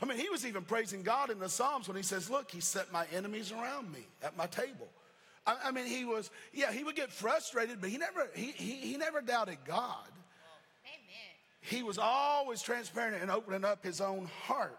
I 0.00 0.06
mean, 0.06 0.18
he 0.18 0.28
was 0.30 0.46
even 0.46 0.62
praising 0.62 1.02
God 1.02 1.30
in 1.30 1.38
the 1.38 1.48
Psalms 1.48 1.88
when 1.88 1.96
he 1.96 2.02
says, 2.02 2.30
Look, 2.30 2.50
he 2.50 2.60
set 2.60 2.92
my 2.92 3.06
enemies 3.12 3.52
around 3.52 3.92
me 3.92 4.06
at 4.22 4.36
my 4.36 4.46
table. 4.46 4.88
I, 5.46 5.56
I 5.64 5.70
mean, 5.72 5.86
he 5.86 6.04
was, 6.04 6.30
yeah, 6.52 6.72
he 6.72 6.84
would 6.84 6.96
get 6.96 7.10
frustrated, 7.10 7.80
but 7.80 7.90
he 7.90 7.98
never, 7.98 8.28
he, 8.34 8.52
he, 8.52 8.72
he 8.72 8.96
never 8.96 9.20
doubted 9.20 9.58
God. 9.66 10.08
Amen. 10.84 11.32
He 11.60 11.82
was 11.82 11.98
always 11.98 12.62
transparent 12.62 13.20
and 13.20 13.30
opening 13.30 13.64
up 13.64 13.84
his 13.84 14.00
own 14.00 14.26
heart. 14.44 14.78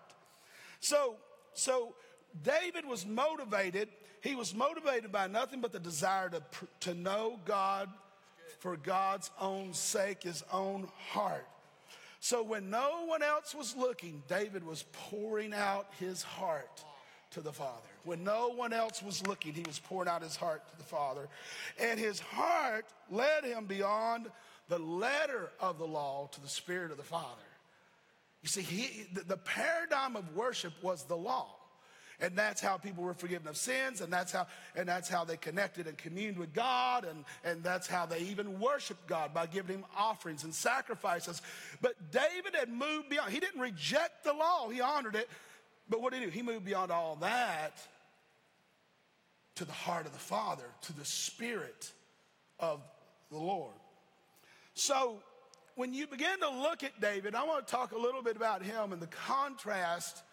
So, 0.80 1.16
so 1.54 1.96
David 2.44 2.86
was 2.86 3.06
motivated. 3.06 3.90
He 4.22 4.36
was 4.36 4.56
motivated 4.56 5.12
by 5.12 5.28
nothing 5.28 5.62
but 5.62 5.72
the 5.72 5.80
desire 5.80 6.30
to, 6.30 6.42
to 6.82 6.94
know 6.94 7.40
God 7.46 7.90
for 8.60 8.78
God's 8.78 9.30
own 9.40 9.74
sake, 9.74 10.24
his 10.24 10.44
own 10.52 10.88
heart. 11.10 11.46
So 12.24 12.42
when 12.42 12.70
no 12.70 13.04
one 13.06 13.22
else 13.22 13.54
was 13.54 13.76
looking, 13.76 14.24
David 14.30 14.66
was 14.66 14.86
pouring 14.94 15.54
out 15.54 15.88
his 16.00 16.24
heart 16.24 16.82
to 17.32 17.42
the 17.42 17.52
Father. 17.52 17.90
When 18.06 18.24
no 18.24 18.48
one 18.48 18.72
else 18.72 19.04
was 19.04 19.28
looking, 19.28 19.54
he 19.54 19.64
was 19.68 19.78
pouring 19.78 20.08
out 20.08 20.24
his 20.24 20.38
heart 20.38 20.66
to 20.72 20.78
the 20.78 20.86
Father. 20.86 21.28
And 21.78 22.00
his 22.00 22.22
heart 22.22 22.86
led 23.12 23.44
him 23.44 23.66
beyond 23.66 24.32
the 24.70 24.80
letter 24.80 25.50
of 25.60 25.78
the 25.78 25.86
law 25.86 26.30
to 26.32 26.40
the 26.40 26.48
Spirit 26.48 26.92
of 26.92 26.98
the 26.98 27.04
Father. 27.04 27.28
You 28.42 28.48
see, 28.48 28.62
he, 28.62 29.04
the, 29.12 29.26
the 29.26 29.38
paradigm 29.38 30.16
of 30.16 30.34
worship 30.34 30.72
was 30.82 31.04
the 31.04 31.18
law. 31.18 31.54
And 32.24 32.38
that's 32.38 32.62
how 32.62 32.78
people 32.78 33.04
were 33.04 33.14
forgiven 33.14 33.50
of 33.50 33.58
sins, 33.58 34.00
and 34.00 34.12
that's 34.12 34.32
how, 34.32 34.48
and 34.78 34.88
that's 34.88 35.10
how 35.10 35.26
they 35.26 35.36
connected 35.36 35.88
and 35.88 35.98
communed 35.98 36.38
with 36.38 36.54
God, 36.54 37.04
and, 37.04 37.26
and 37.44 37.62
that's 37.62 37.86
how 37.86 38.06
they 38.06 38.20
even 38.20 38.62
worshiped 38.62 39.08
God 39.08 39.34
by 39.34 39.46
giving 39.46 39.80
him 39.80 39.86
offerings 39.98 40.46
and 40.46 40.56
sacrifices. 40.56 41.42
But 41.82 42.12
David 42.12 42.56
had 42.58 42.70
moved 42.70 43.10
beyond. 43.10 43.34
He 43.34 43.42
didn't 43.42 43.60
reject 43.60 44.24
the 44.24 44.32
law, 44.32 44.70
he 44.70 44.80
honored 44.80 45.18
it. 45.18 45.30
But 45.90 46.02
what 46.02 46.14
did 46.14 46.22
he 46.22 46.28
do? 46.28 46.32
He 46.32 46.42
moved 46.42 46.64
beyond 46.64 46.92
all 46.92 47.18
that 47.18 47.74
to 49.56 49.66
the 49.66 49.74
heart 49.74 50.06
of 50.06 50.14
the 50.14 50.20
Father, 50.20 50.64
to 50.84 50.94
the 50.94 51.04
Spirit 51.04 51.92
of 52.58 52.82
the 53.32 53.38
Lord. 53.38 53.76
So 54.76 55.22
when 55.76 55.94
you 55.94 56.08
begin 56.08 56.40
to 56.40 56.50
look 56.50 56.86
at 56.86 57.02
David, 57.02 57.36
I 57.36 57.44
want 57.44 57.68
to 57.68 57.72
talk 57.72 57.92
a 57.92 57.98
little 57.98 58.22
bit 58.22 58.38
about 58.38 58.64
him 58.64 58.94
and 58.94 59.02
the 59.02 59.08
contrast 59.08 60.24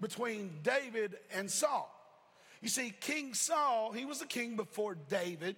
between 0.00 0.58
David 0.62 1.16
and 1.34 1.50
Saul. 1.50 1.94
You 2.60 2.68
see, 2.68 2.92
King 3.00 3.34
Saul, 3.34 3.92
he 3.92 4.04
was 4.04 4.20
a 4.20 4.26
king 4.26 4.56
before 4.56 4.96
David, 5.08 5.56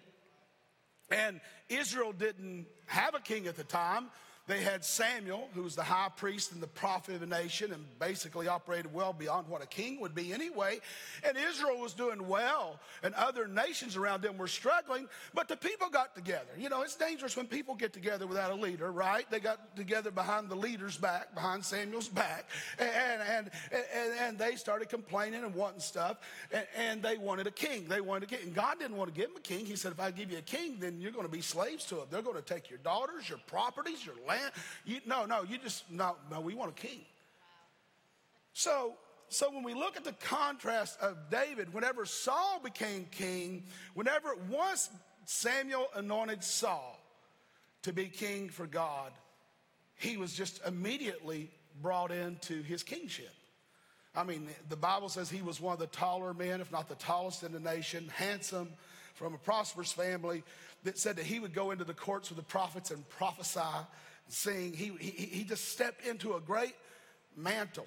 and 1.11 1.40
Israel 1.68 2.12
didn't 2.12 2.66
have 2.87 3.14
a 3.14 3.20
king 3.20 3.46
at 3.46 3.56
the 3.56 3.64
time. 3.64 4.06
They 4.49 4.61
had 4.61 4.84
Samuel, 4.84 5.49
who 5.54 5.62
was 5.62 5.76
the 5.76 5.84
high 5.84 6.08
priest 6.16 6.50
and 6.50 6.61
the 6.61 6.66
prophet 6.66 7.14
of 7.14 7.20
the 7.20 7.26
nation, 7.26 7.72
and 7.72 7.84
basically 8.00 8.49
operated 8.49 8.92
well 8.92 9.12
beyond 9.12 9.46
what 9.46 9.62
a 9.62 9.66
king 9.66 10.00
would 10.00 10.16
be 10.16 10.32
anyway. 10.32 10.80
And 11.22 11.37
Israel 11.38 11.78
was 11.78 11.94
doing 11.94 12.26
well, 12.26 12.80
and 13.04 13.14
other 13.14 13.46
nations 13.46 13.96
around 13.96 14.20
them 14.20 14.37
were 14.37 14.49
struggling, 14.49 15.06
but 15.32 15.46
the 15.46 15.56
people 15.56 15.88
got 15.88 16.16
together. 16.16 16.50
You 16.58 16.70
know, 16.70 16.82
it's 16.82 16.96
dangerous 16.96 17.37
when 17.37 17.46
people 17.46 17.76
get 17.76 17.92
together 17.92 18.26
without 18.26 18.50
a 18.50 18.56
leader, 18.56 18.90
right? 18.90 19.30
They 19.30 19.38
got 19.38 19.76
together 19.76 20.11
behind 20.11 20.49
the 20.49 20.56
leader's 20.56 20.96
back, 20.96 21.32
behind 21.37 21.64
Samuel's 21.64 22.08
back, 22.08 22.46
and, 22.80 22.90
and, 22.90 23.50
and, 23.70 24.12
and 24.20 24.38
they 24.38 24.56
started 24.56 24.88
complaining 24.88 25.44
and 25.44 25.54
wanting 25.54 25.78
stuff, 25.80 26.16
and, 26.50 26.66
and 26.76 27.00
they 27.00 27.16
wanted 27.16 27.46
a 27.46 27.52
king. 27.52 27.87
They 27.87 28.00
wanted 28.00 28.25
a 28.25 28.26
king. 28.34 28.40
And 28.42 28.54
God 28.56 28.80
didn't 28.80 28.96
want 28.96 29.14
to 29.14 29.18
give 29.18 29.28
them 29.28 29.37
a 29.37 29.40
king. 29.40 29.66
He 29.66 29.76
said, 29.76 29.92
if 29.92 30.00
I 30.00 30.11
give 30.11 30.32
you 30.32 30.38
a 30.38 30.42
king, 30.42 30.78
then 30.80 31.00
you're 31.00 31.12
going 31.12 31.26
to 31.26 31.32
be 31.32 31.42
slaves 31.42 31.84
to 31.87 31.99
him. 31.99 32.06
They're 32.11 32.22
going 32.22 32.34
to 32.34 32.42
take 32.42 32.70
your 32.70 32.80
daughters, 32.80 33.28
your 33.28 33.38
properties, 33.46 34.04
your 34.04 34.16
land 34.26 34.32
land. 34.33 34.53
You, 34.85 35.01
no, 35.07 35.25
no, 35.25 35.43
you 35.43 35.59
just, 35.59 35.91
no, 35.91 36.17
no, 36.31 36.41
we 36.41 36.55
want 36.55 36.71
a 36.71 36.75
king. 36.75 37.01
So, 38.53 38.95
so 39.29 39.51
when 39.51 39.62
we 39.62 39.75
look 39.75 39.97
at 39.97 40.05
the 40.05 40.12
contrast 40.12 41.01
of 41.01 41.17
David, 41.31 41.73
whenever 41.73 42.05
Saul 42.05 42.61
became 42.62 43.07
king, 43.11 43.65
whenever 43.95 44.35
once 44.51 44.91
Samuel 45.25 45.87
anointed 45.95 46.43
Saul 46.45 46.99
to 47.83 47.93
be 47.93 48.07
king 48.07 48.49
for 48.49 48.67
God, 48.67 49.12
he 49.97 50.17
was 50.17 50.35
just 50.35 50.61
immediately 50.67 51.51
brought 51.81 52.11
into 52.11 52.62
his 52.62 52.83
kingship. 52.83 53.33
I 54.15 54.25
mean, 54.25 54.49
the 54.69 54.77
Bible 54.77 55.09
says 55.09 55.31
he 55.31 55.41
was 55.41 55.61
one 55.61 55.73
of 55.73 55.79
the 55.79 55.87
taller 55.87 56.35
men, 56.35 56.61
if 56.61 56.71
not 56.71 56.89
the 56.89 56.95
tallest 56.97 57.43
in 57.43 57.53
the 57.53 57.61
nation, 57.61 58.11
handsome, 58.15 58.69
from 59.15 59.35
a 59.35 59.39
prosperous 59.39 59.93
family, 59.93 60.43
that 60.85 60.99
said 60.99 61.17
that 61.17 61.25
he 61.25 61.39
would 61.39 61.55
go 61.55 61.71
into 61.71 61.85
the 61.85 61.95
courts 61.95 62.29
with 62.29 62.37
the 62.37 62.45
prophets 62.45 62.91
and 62.91 63.09
prophesy 63.09 63.61
sing. 64.29 64.73
He, 64.73 64.93
he, 64.99 65.11
he 65.11 65.45
just 65.45 65.69
stepped 65.69 66.07
into 66.07 66.35
a 66.35 66.41
great 66.41 66.75
mantle. 67.37 67.87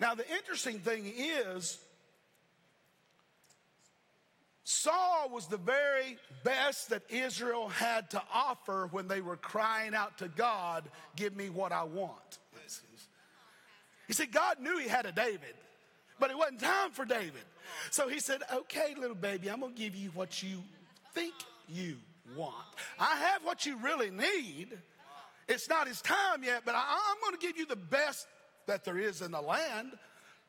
Now, 0.00 0.14
the 0.14 0.28
interesting 0.30 0.78
thing 0.78 1.12
is, 1.16 1.78
Saul 4.64 5.30
was 5.30 5.46
the 5.46 5.56
very 5.56 6.18
best 6.44 6.90
that 6.90 7.02
Israel 7.08 7.68
had 7.68 8.10
to 8.10 8.22
offer 8.32 8.88
when 8.90 9.08
they 9.08 9.22
were 9.22 9.36
crying 9.36 9.94
out 9.94 10.18
to 10.18 10.28
God, 10.28 10.84
Give 11.16 11.34
me 11.34 11.48
what 11.48 11.72
I 11.72 11.84
want. 11.84 12.38
You 14.08 14.14
see, 14.14 14.26
God 14.26 14.60
knew 14.60 14.78
he 14.78 14.88
had 14.88 15.06
a 15.06 15.12
David, 15.12 15.54
but 16.18 16.30
it 16.30 16.36
wasn't 16.36 16.60
time 16.60 16.90
for 16.92 17.04
David. 17.04 17.44
So 17.90 18.08
he 18.08 18.20
said, 18.20 18.42
Okay, 18.52 18.94
little 18.98 19.16
baby, 19.16 19.48
I'm 19.50 19.60
going 19.60 19.74
to 19.74 19.78
give 19.78 19.96
you 19.96 20.10
what 20.10 20.42
you 20.42 20.62
think 21.14 21.34
you 21.68 21.96
want. 22.36 22.54
I 22.98 23.16
have 23.16 23.44
what 23.44 23.64
you 23.64 23.78
really 23.78 24.10
need. 24.10 24.76
It's 25.48 25.68
not 25.68 25.88
his 25.88 26.02
time 26.02 26.44
yet, 26.44 26.62
but 26.64 26.74
I, 26.74 26.80
am 27.10 27.16
going 27.22 27.38
to 27.38 27.46
give 27.46 27.56
you 27.56 27.66
the 27.66 27.76
best 27.76 28.26
that 28.66 28.84
there 28.84 28.98
is 28.98 29.22
in 29.22 29.32
the 29.32 29.40
land 29.40 29.92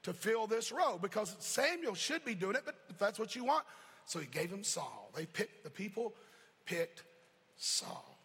to 0.04 0.14
fill 0.14 0.46
this 0.46 0.72
role 0.72 0.98
because 1.02 1.36
Samuel 1.40 1.96
should 1.96 2.26
be 2.26 2.36
doing 2.36 2.56
it, 2.56 2.64
but 2.66 2.76
if 2.90 2.98
that's 2.98 3.18
what 3.18 3.36
you 3.36 3.46
want. 3.46 3.66
So 4.06 4.20
he 4.20 4.26
gave 4.26 4.50
him 4.50 4.64
Saul. 4.64 5.12
They 5.16 5.26
picked, 5.26 5.64
the 5.64 5.70
people 5.70 6.14
picked 6.66 7.04
Saul. 7.58 8.18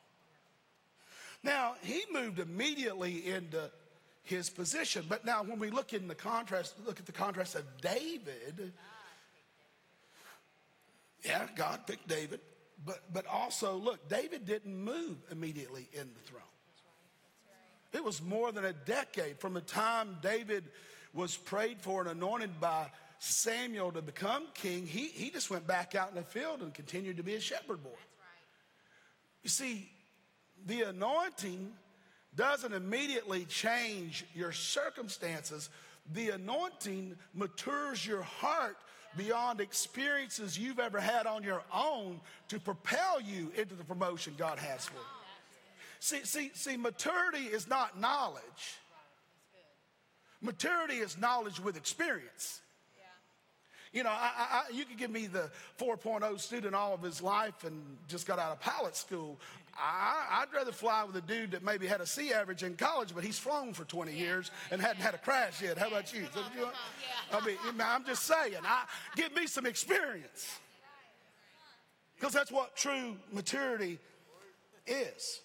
Now, 1.42 1.74
he 1.82 2.02
moved 2.10 2.38
immediately 2.38 3.28
into 3.28 3.70
his 4.22 4.48
position. 4.48 5.04
But 5.08 5.24
now, 5.24 5.42
when 5.42 5.58
we 5.58 5.70
look 5.70 5.92
in 5.92 6.08
the 6.08 6.14
contrast, 6.14 6.74
look 6.86 6.98
at 6.98 7.06
the 7.06 7.12
contrast 7.12 7.54
of 7.54 7.64
David. 7.82 8.72
Yeah, 11.24 11.46
God 11.54 11.86
picked 11.86 12.08
David. 12.08 12.40
But, 12.84 13.00
but 13.12 13.26
also, 13.26 13.76
look, 13.76 14.08
David 14.08 14.46
didn't 14.46 14.74
move 14.74 15.16
immediately 15.30 15.88
in 15.92 16.08
the 16.14 16.30
throne. 16.30 16.42
It 17.94 18.04
was 18.04 18.20
more 18.20 18.50
than 18.50 18.64
a 18.64 18.72
decade 18.72 19.38
from 19.38 19.54
the 19.54 19.60
time 19.60 20.18
David 20.20 20.64
was 21.14 21.36
prayed 21.36 21.80
for 21.80 22.00
and 22.00 22.10
anointed 22.10 22.60
by 22.60 22.90
Samuel 23.20 23.92
to 23.92 24.02
become 24.02 24.48
king. 24.52 24.84
He, 24.84 25.06
he 25.06 25.30
just 25.30 25.48
went 25.48 25.66
back 25.66 25.94
out 25.94 26.10
in 26.10 26.16
the 26.16 26.22
field 26.22 26.60
and 26.60 26.74
continued 26.74 27.16
to 27.18 27.22
be 27.22 27.36
a 27.36 27.40
shepherd 27.40 27.82
boy. 27.84 27.90
You 29.44 29.48
see, 29.48 29.88
the 30.66 30.82
anointing 30.82 31.72
doesn't 32.34 32.72
immediately 32.72 33.44
change 33.44 34.24
your 34.34 34.50
circumstances. 34.50 35.70
The 36.12 36.30
anointing 36.30 37.14
matures 37.32 38.04
your 38.04 38.22
heart 38.22 38.76
beyond 39.16 39.60
experiences 39.60 40.58
you've 40.58 40.80
ever 40.80 40.98
had 40.98 41.26
on 41.26 41.44
your 41.44 41.62
own 41.72 42.20
to 42.48 42.58
propel 42.58 43.20
you 43.20 43.52
into 43.56 43.76
the 43.76 43.84
promotion 43.84 44.34
God 44.36 44.58
has 44.58 44.86
for 44.86 44.94
you. 44.94 45.23
See, 46.04 46.22
see, 46.24 46.50
see, 46.52 46.76
maturity 46.76 47.46
is 47.46 47.66
not 47.66 47.98
knowledge. 47.98 48.42
Maturity 50.42 50.96
is 50.96 51.16
knowledge 51.16 51.58
with 51.58 51.78
experience. 51.78 52.60
You 53.90 54.02
know, 54.02 54.10
I, 54.10 54.30
I, 54.36 54.62
you 54.70 54.84
could 54.84 54.98
give 54.98 55.10
me 55.10 55.28
the 55.28 55.50
4.0 55.80 56.38
student 56.38 56.74
all 56.74 56.92
of 56.92 57.00
his 57.00 57.22
life 57.22 57.64
and 57.64 57.82
just 58.06 58.26
got 58.26 58.38
out 58.38 58.52
of 58.52 58.60
pilot 58.60 58.96
school. 58.96 59.40
I, 59.78 60.44
would 60.44 60.54
rather 60.54 60.72
fly 60.72 61.04
with 61.04 61.16
a 61.16 61.22
dude 61.22 61.52
that 61.52 61.62
maybe 61.62 61.86
had 61.86 62.02
a 62.02 62.06
C 62.06 62.34
average 62.34 62.64
in 62.64 62.74
college, 62.74 63.14
but 63.14 63.24
he's 63.24 63.38
flown 63.38 63.72
for 63.72 63.84
20 63.84 64.12
years 64.12 64.50
and 64.70 64.82
hadn't 64.82 65.00
had 65.00 65.14
a 65.14 65.18
crash 65.18 65.62
yet. 65.62 65.78
How 65.78 65.88
about 65.88 66.12
you? 66.12 66.26
I 67.32 67.46
mean, 67.46 67.56
I'm 67.80 68.04
just 68.04 68.24
saying, 68.24 68.56
I, 68.62 68.84
give 69.16 69.34
me 69.34 69.46
some 69.46 69.64
experience. 69.64 70.58
Because 72.16 72.34
that's 72.34 72.52
what 72.52 72.76
true 72.76 73.16
maturity 73.32 73.98
is. 74.86 75.40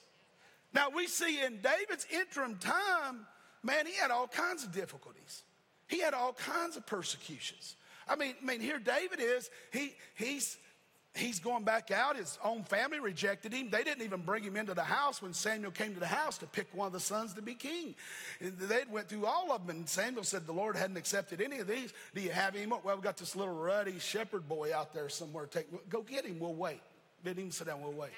Now 0.73 0.89
we 0.95 1.07
see 1.07 1.41
in 1.41 1.61
David's 1.61 2.05
interim 2.11 2.57
time, 2.57 3.25
man, 3.63 3.85
he 3.85 3.93
had 3.93 4.11
all 4.11 4.27
kinds 4.27 4.63
of 4.63 4.71
difficulties. 4.71 5.43
He 5.87 5.99
had 5.99 6.13
all 6.13 6.33
kinds 6.33 6.77
of 6.77 6.85
persecutions. 6.85 7.75
I 8.07 8.15
mean, 8.15 8.35
I 8.41 8.45
mean, 8.45 8.61
here 8.61 8.79
David 8.79 9.19
is, 9.19 9.49
he 9.71 9.95
he's 10.15 10.57
he's 11.15 11.39
going 11.39 11.63
back 11.63 11.91
out. 11.91 12.15
His 12.15 12.37
own 12.43 12.63
family 12.63 12.99
rejected 12.99 13.53
him. 13.53 13.69
They 13.69 13.83
didn't 13.83 14.03
even 14.03 14.21
bring 14.21 14.43
him 14.43 14.55
into 14.55 14.73
the 14.73 14.83
house 14.83 15.21
when 15.21 15.33
Samuel 15.33 15.71
came 15.71 15.93
to 15.93 15.99
the 15.99 16.07
house 16.07 16.37
to 16.39 16.45
pick 16.45 16.67
one 16.73 16.87
of 16.87 16.93
the 16.93 16.99
sons 16.99 17.33
to 17.33 17.41
be 17.41 17.55
king. 17.55 17.95
They 18.39 18.83
went 18.89 19.09
through 19.09 19.25
all 19.25 19.51
of 19.51 19.65
them, 19.65 19.77
and 19.77 19.89
Samuel 19.89 20.23
said 20.23 20.45
the 20.45 20.53
Lord 20.53 20.75
hadn't 20.75 20.97
accepted 20.97 21.41
any 21.41 21.59
of 21.59 21.67
these. 21.67 21.93
Do 22.13 22.21
you 22.21 22.31
have 22.31 22.53
him? 22.53 22.69
Well, 22.69 22.81
we've 22.95 23.03
got 23.03 23.17
this 23.17 23.35
little 23.35 23.55
ruddy 23.55 23.99
shepherd 23.99 24.47
boy 24.47 24.75
out 24.75 24.93
there 24.93 25.09
somewhere. 25.09 25.45
Take, 25.45 25.89
go 25.89 26.01
get 26.01 26.25
him. 26.25 26.39
We'll 26.39 26.53
wait. 26.53 26.81
Didn't 27.23 27.39
even 27.39 27.51
sit 27.51 27.67
down. 27.67 27.81
We'll 27.81 27.91
wait. 27.91 28.11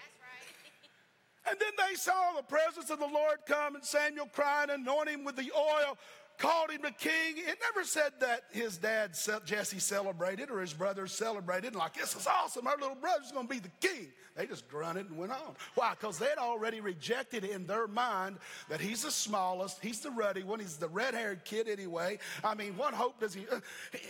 And 1.52 1.60
then 1.60 1.88
they 1.90 1.96
saw 1.96 2.32
the 2.38 2.44
presence 2.44 2.90
of 2.90 3.00
the 3.00 3.08
Lord 3.08 3.40
come, 3.46 3.76
and 3.76 3.84
Samuel 3.84 4.30
cried, 4.32 4.70
anoint 4.70 5.10
him 5.10 5.26
with 5.26 5.36
the 5.36 5.52
oil, 5.54 5.98
called 6.38 6.72
him 6.72 6.82
the 6.82 6.92
king. 6.92 7.36
It 7.36 7.58
never 7.62 7.86
said 7.86 8.14
that 8.22 8.44
his 8.52 8.78
dad, 8.78 9.18
Jesse, 9.44 9.80
celebrated 9.80 10.50
or 10.50 10.62
his 10.62 10.72
brothers 10.72 11.12
celebrated, 11.12 11.76
like, 11.76 11.96
this 11.96 12.16
is 12.16 12.26
awesome, 12.26 12.68
our 12.68 12.78
little 12.78 12.96
brother's 12.96 13.34
gonna 13.34 13.50
be 13.50 13.60
the 13.60 13.70
king. 13.82 14.08
They 14.38 14.48
just 14.48 14.70
grunted 14.70 15.10
and 15.10 15.18
went 15.18 15.34
on. 15.34 15.56
Why? 15.76 15.92
Because 15.92 16.18
they'd 16.18 16.38
already 16.38 16.80
rejected 16.80 17.44
in 17.44 17.68
their 17.68 17.86
mind 17.86 18.38
that 18.70 18.80
he's 18.80 19.04
the 19.04 19.12
smallest, 19.12 19.84
he's 19.84 20.00
the 20.00 20.12
ruddy 20.12 20.44
one, 20.44 20.62
he's 20.62 20.78
the 20.78 20.88
red 20.88 21.14
haired 21.14 21.44
kid 21.44 21.68
anyway. 21.68 22.18
I 22.46 22.56
mean, 22.56 22.78
what 22.78 22.94
hope 22.94 23.20
does 23.20 23.34
he? 23.34 23.46
Uh, 23.52 23.60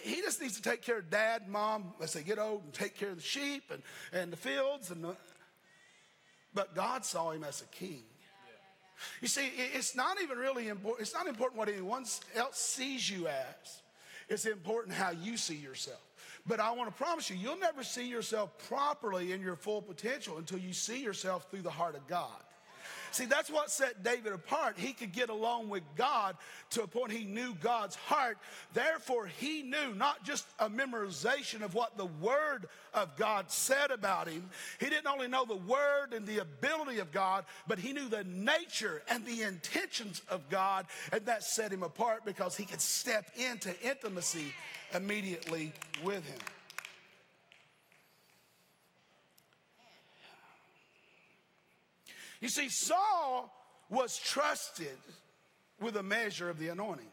he 0.03 0.21
just 0.21 0.39
needs 0.39 0.55
to 0.57 0.61
take 0.61 0.83
care 0.83 0.99
of 0.99 1.09
dad, 1.09 1.41
and 1.41 1.51
mom, 1.51 1.95
as 2.03 2.13
they 2.13 2.21
get 2.21 2.37
old, 2.37 2.63
and 2.65 2.71
take 2.71 2.95
care 2.95 3.09
of 3.09 3.15
the 3.15 3.23
sheep 3.23 3.71
and, 3.71 3.81
and 4.13 4.31
the 4.31 4.37
fields 4.37 4.91
and 4.91 5.03
but 6.53 6.75
God 6.75 7.05
saw 7.05 7.31
him 7.31 7.43
as 7.43 7.61
a 7.61 7.65
king. 7.65 8.03
You 9.21 9.27
see, 9.27 9.49
it's 9.57 9.95
not 9.95 10.21
even 10.21 10.37
really 10.37 10.67
important. 10.67 11.01
It's 11.01 11.13
not 11.13 11.27
important 11.27 11.57
what 11.57 11.69
anyone 11.69 12.05
else 12.35 12.57
sees 12.57 13.09
you 13.09 13.27
as. 13.27 13.81
it's 14.29 14.45
important 14.45 14.95
how 14.95 15.11
you 15.11 15.37
see 15.37 15.55
yourself. 15.55 16.01
But 16.45 16.59
I 16.59 16.71
want 16.71 16.89
to 16.89 17.03
promise 17.03 17.29
you, 17.29 17.35
you'll 17.35 17.57
never 17.57 17.83
see 17.83 18.07
yourself 18.07 18.57
properly 18.67 19.31
in 19.31 19.41
your 19.41 19.55
full 19.55 19.81
potential 19.81 20.37
until 20.37 20.59
you 20.59 20.73
see 20.73 21.01
yourself 21.03 21.47
through 21.51 21.61
the 21.61 21.71
heart 21.71 21.95
of 21.95 22.07
God. 22.07 22.41
See, 23.11 23.25
that's 23.25 23.49
what 23.49 23.69
set 23.69 24.03
David 24.03 24.33
apart. 24.33 24.77
He 24.77 24.93
could 24.93 25.11
get 25.11 25.29
along 25.29 25.69
with 25.69 25.83
God 25.95 26.35
to 26.71 26.83
a 26.83 26.87
point 26.87 27.11
he 27.11 27.25
knew 27.25 27.53
God's 27.61 27.95
heart. 27.95 28.37
Therefore, 28.73 29.27
he 29.27 29.61
knew 29.61 29.93
not 29.95 30.23
just 30.23 30.45
a 30.59 30.69
memorization 30.69 31.61
of 31.61 31.73
what 31.75 31.97
the 31.97 32.05
Word 32.05 32.67
of 32.93 33.15
God 33.17 33.51
said 33.51 33.91
about 33.91 34.27
him. 34.27 34.49
He 34.79 34.89
didn't 34.89 35.07
only 35.07 35.27
know 35.27 35.45
the 35.45 35.55
Word 35.55 36.13
and 36.13 36.25
the 36.25 36.39
ability 36.39 36.99
of 36.99 37.11
God, 37.11 37.45
but 37.67 37.79
he 37.79 37.93
knew 37.93 38.07
the 38.07 38.23
nature 38.23 39.01
and 39.09 39.25
the 39.25 39.43
intentions 39.43 40.21
of 40.29 40.49
God. 40.49 40.85
And 41.11 41.25
that 41.25 41.43
set 41.43 41.71
him 41.71 41.83
apart 41.83 42.25
because 42.25 42.55
he 42.55 42.65
could 42.65 42.81
step 42.81 43.29
into 43.35 43.73
intimacy 43.81 44.53
immediately 44.93 45.73
with 46.03 46.25
him. 46.25 46.39
You 52.41 52.49
see, 52.49 52.69
Saul 52.69 53.53
was 53.89 54.17
trusted 54.17 54.97
with 55.79 55.95
a 55.95 56.03
measure 56.03 56.49
of 56.49 56.59
the 56.59 56.69
anointing. 56.69 57.09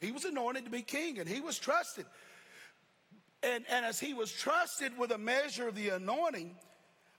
He 0.00 0.12
was 0.12 0.24
anointed 0.24 0.64
to 0.64 0.70
be 0.70 0.82
king 0.82 1.18
and 1.18 1.28
he 1.28 1.40
was 1.40 1.58
trusted. 1.58 2.04
And, 3.42 3.64
and 3.70 3.86
as 3.86 4.00
he 4.00 4.12
was 4.12 4.32
trusted 4.32 4.98
with 4.98 5.12
a 5.12 5.18
measure 5.18 5.68
of 5.68 5.74
the 5.74 5.90
anointing, 5.90 6.56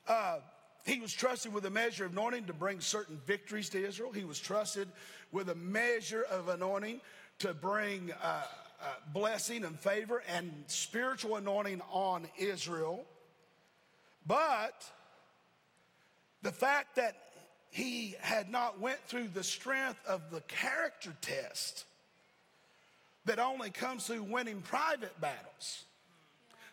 uh, 0.08 0.40
he 0.86 1.00
was 1.00 1.14
trusted 1.14 1.54
with 1.54 1.66
a 1.66 1.70
measure 1.70 2.06
of 2.06 2.12
anointing 2.12 2.46
to 2.46 2.54
bring 2.54 2.80
certain 2.82 3.20
victories 3.26 3.70
to 3.70 3.86
Israel. 3.86 4.12
He 4.12 4.26
was 4.26 4.40
trusted 4.40 4.88
with 5.32 5.50
a 5.50 5.56
measure 5.56 6.24
of 6.30 6.50
anointing 6.50 7.02
to 7.40 7.54
bring 7.54 8.12
uh, 8.22 8.26
uh, 8.82 8.86
blessing 9.14 9.64
and 9.64 9.80
favor 9.80 10.24
and 10.28 10.52
spiritual 10.68 11.36
anointing 11.36 11.82
on 11.92 12.28
Israel. 12.38 13.06
But 14.26 14.90
the 16.42 16.52
fact 16.52 16.96
that 16.96 17.16
he 17.70 18.16
had 18.20 18.50
not 18.50 18.80
went 18.80 19.00
through 19.08 19.28
the 19.30 19.44
strength 19.44 20.00
of 20.08 20.32
the 20.32 20.42
character 20.42 21.14
test 21.22 21.86
that 23.26 23.40
only 23.40 23.70
comes 23.70 24.08
through 24.08 24.24
winning 24.24 24.62
private 24.62 25.20
battles. 25.20 25.84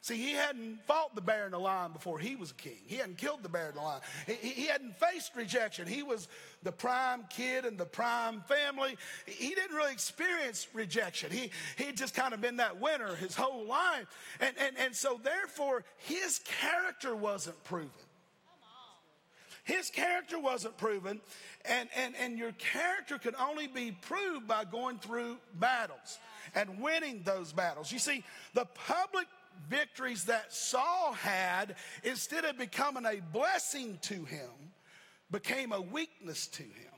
See, 0.04 0.18
he 0.18 0.32
hadn't 0.32 0.84
fought 0.84 1.14
the 1.14 1.22
bear 1.22 1.46
and 1.46 1.54
the 1.54 1.58
lion 1.58 1.92
before 1.92 2.18
he 2.18 2.36
was 2.36 2.50
a 2.50 2.54
king. 2.54 2.76
He 2.86 2.96
hadn't 2.96 3.16
killed 3.16 3.42
the 3.42 3.48
bear 3.48 3.68
and 3.68 3.76
the 3.76 3.80
lion. 3.80 4.02
He, 4.26 4.34
he 4.48 4.66
hadn't 4.66 4.98
faced 4.98 5.34
rejection. 5.34 5.86
He 5.86 6.02
was 6.02 6.28
the 6.62 6.72
prime 6.72 7.24
kid 7.30 7.64
in 7.64 7.78
the 7.78 7.86
prime 7.86 8.42
family. 8.42 8.98
He 9.24 9.54
didn't 9.54 9.74
really 9.74 9.92
experience 9.92 10.66
rejection. 10.74 11.30
He 11.30 11.50
he 11.78 11.90
just 11.92 12.14
kind 12.14 12.34
of 12.34 12.42
been 12.42 12.58
that 12.58 12.78
winner 12.78 13.14
his 13.14 13.34
whole 13.34 13.64
life. 13.64 14.06
And, 14.40 14.54
and, 14.58 14.76
and 14.78 14.94
so 14.94 15.18
therefore 15.22 15.84
his 15.96 16.38
character 16.60 17.16
wasn't 17.16 17.64
proven. 17.64 17.88
His 19.64 19.88
character 19.88 20.38
wasn't 20.38 20.76
proven, 20.76 21.20
and, 21.64 21.88
and, 21.96 22.14
and 22.20 22.38
your 22.38 22.52
character 22.52 23.18
could 23.18 23.34
only 23.40 23.66
be 23.66 23.92
proved 23.92 24.46
by 24.46 24.64
going 24.64 24.98
through 24.98 25.38
battles 25.54 26.18
and 26.54 26.80
winning 26.80 27.22
those 27.24 27.52
battles. 27.52 27.90
You 27.90 27.98
see, 27.98 28.24
the 28.52 28.66
public 28.66 29.26
victories 29.70 30.24
that 30.24 30.52
Saul 30.52 31.14
had, 31.14 31.76
instead 32.02 32.44
of 32.44 32.58
becoming 32.58 33.06
a 33.06 33.20
blessing 33.32 33.98
to 34.02 34.24
him, 34.24 34.50
became 35.30 35.72
a 35.72 35.80
weakness 35.80 36.46
to 36.48 36.62
him. 36.62 36.92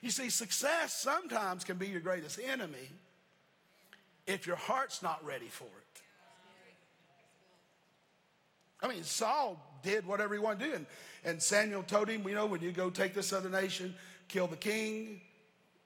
You 0.00 0.10
see, 0.10 0.30
success 0.30 0.94
sometimes 0.94 1.64
can 1.64 1.76
be 1.76 1.88
your 1.88 2.00
greatest 2.00 2.38
enemy 2.44 2.90
if 4.28 4.46
your 4.46 4.56
heart's 4.56 5.02
not 5.02 5.24
ready 5.24 5.48
for 5.48 5.64
it. 5.64 6.02
I 8.80 8.88
mean, 8.88 9.04
Saul 9.04 9.71
did 9.82 10.06
whatever 10.06 10.34
he 10.34 10.40
wanted 10.40 10.60
to 10.60 10.66
do. 10.66 10.74
And, 10.74 10.86
and 11.24 11.42
Samuel 11.42 11.82
told 11.82 12.08
him, 12.08 12.26
you 12.26 12.34
know, 12.34 12.46
when 12.46 12.60
you 12.60 12.72
go 12.72 12.90
take 12.90 13.14
this 13.14 13.32
other 13.32 13.48
nation, 13.48 13.94
kill 14.28 14.46
the 14.46 14.56
king, 14.56 15.20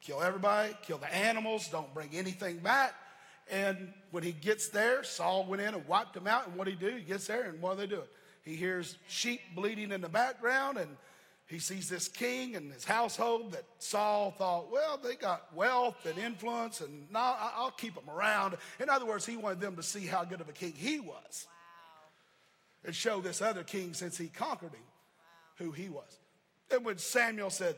kill 0.00 0.22
everybody, 0.22 0.76
kill 0.82 0.98
the 0.98 1.12
animals, 1.14 1.68
don't 1.68 1.92
bring 1.92 2.10
anything 2.12 2.58
back. 2.58 2.94
And 3.50 3.92
when 4.10 4.22
he 4.22 4.32
gets 4.32 4.68
there, 4.68 5.04
Saul 5.04 5.44
went 5.46 5.62
in 5.62 5.74
and 5.74 5.86
wiped 5.86 6.14
them 6.14 6.26
out. 6.26 6.46
And 6.46 6.56
what 6.56 6.64
did 6.64 6.78
he 6.78 6.90
do? 6.90 6.96
He 6.96 7.02
gets 7.02 7.26
there, 7.26 7.44
and 7.44 7.60
what 7.60 7.76
do 7.76 7.86
they 7.86 7.94
do? 7.94 8.02
He 8.42 8.54
hears 8.56 8.96
sheep 9.08 9.40
bleating 9.54 9.92
in 9.92 10.00
the 10.00 10.08
background, 10.08 10.78
and 10.78 10.96
he 11.46 11.60
sees 11.60 11.88
this 11.88 12.08
king 12.08 12.56
and 12.56 12.72
his 12.72 12.84
household 12.84 13.52
that 13.52 13.64
Saul 13.78 14.32
thought, 14.32 14.72
well, 14.72 14.98
they 15.02 15.14
got 15.14 15.54
wealth 15.54 16.04
and 16.06 16.18
influence, 16.18 16.80
and 16.80 17.06
I'll 17.14 17.70
keep 17.70 17.94
them 17.94 18.08
around. 18.10 18.56
In 18.80 18.88
other 18.88 19.06
words, 19.06 19.24
he 19.24 19.36
wanted 19.36 19.60
them 19.60 19.76
to 19.76 19.82
see 19.82 20.06
how 20.06 20.24
good 20.24 20.40
of 20.40 20.48
a 20.48 20.52
king 20.52 20.72
he 20.76 20.98
was 20.98 21.46
and 22.86 22.94
show 22.94 23.20
this 23.20 23.42
other 23.42 23.64
king 23.64 23.92
since 23.92 24.16
he 24.16 24.28
conquered 24.28 24.72
him 24.72 24.80
who 25.56 25.72
he 25.72 25.88
was. 25.88 26.18
And 26.70 26.84
when 26.84 26.98
Samuel 26.98 27.50
said, 27.50 27.74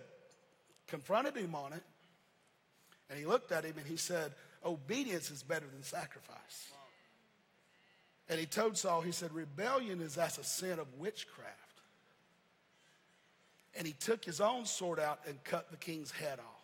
confronted 0.87 1.35
him 1.35 1.55
on 1.55 1.73
it, 1.73 1.83
and 3.11 3.18
he 3.18 3.25
looked 3.25 3.51
at 3.51 3.64
him 3.64 3.75
and 3.79 3.87
he 3.87 3.97
said, 3.97 4.33
Obedience 4.64 5.31
is 5.31 5.42
better 5.42 5.66
than 5.66 5.83
sacrifice. 5.83 6.73
And 8.29 8.38
he 8.38 8.44
told 8.44 8.77
Saul, 8.77 9.01
he 9.01 9.12
said, 9.12 9.33
Rebellion 9.33 10.01
is 10.03 10.18
as 10.18 10.37
a 10.37 10.44
sin 10.44 10.79
of 10.79 10.87
witchcraft. 10.99 11.55
And 13.75 13.87
he 13.87 13.94
took 13.94 14.25
his 14.25 14.40
own 14.40 14.66
sword 14.66 14.99
out 14.99 15.21
and 15.27 15.42
cut 15.44 15.71
the 15.71 15.77
king's 15.79 16.11
head 16.11 16.38
off. 16.38 16.62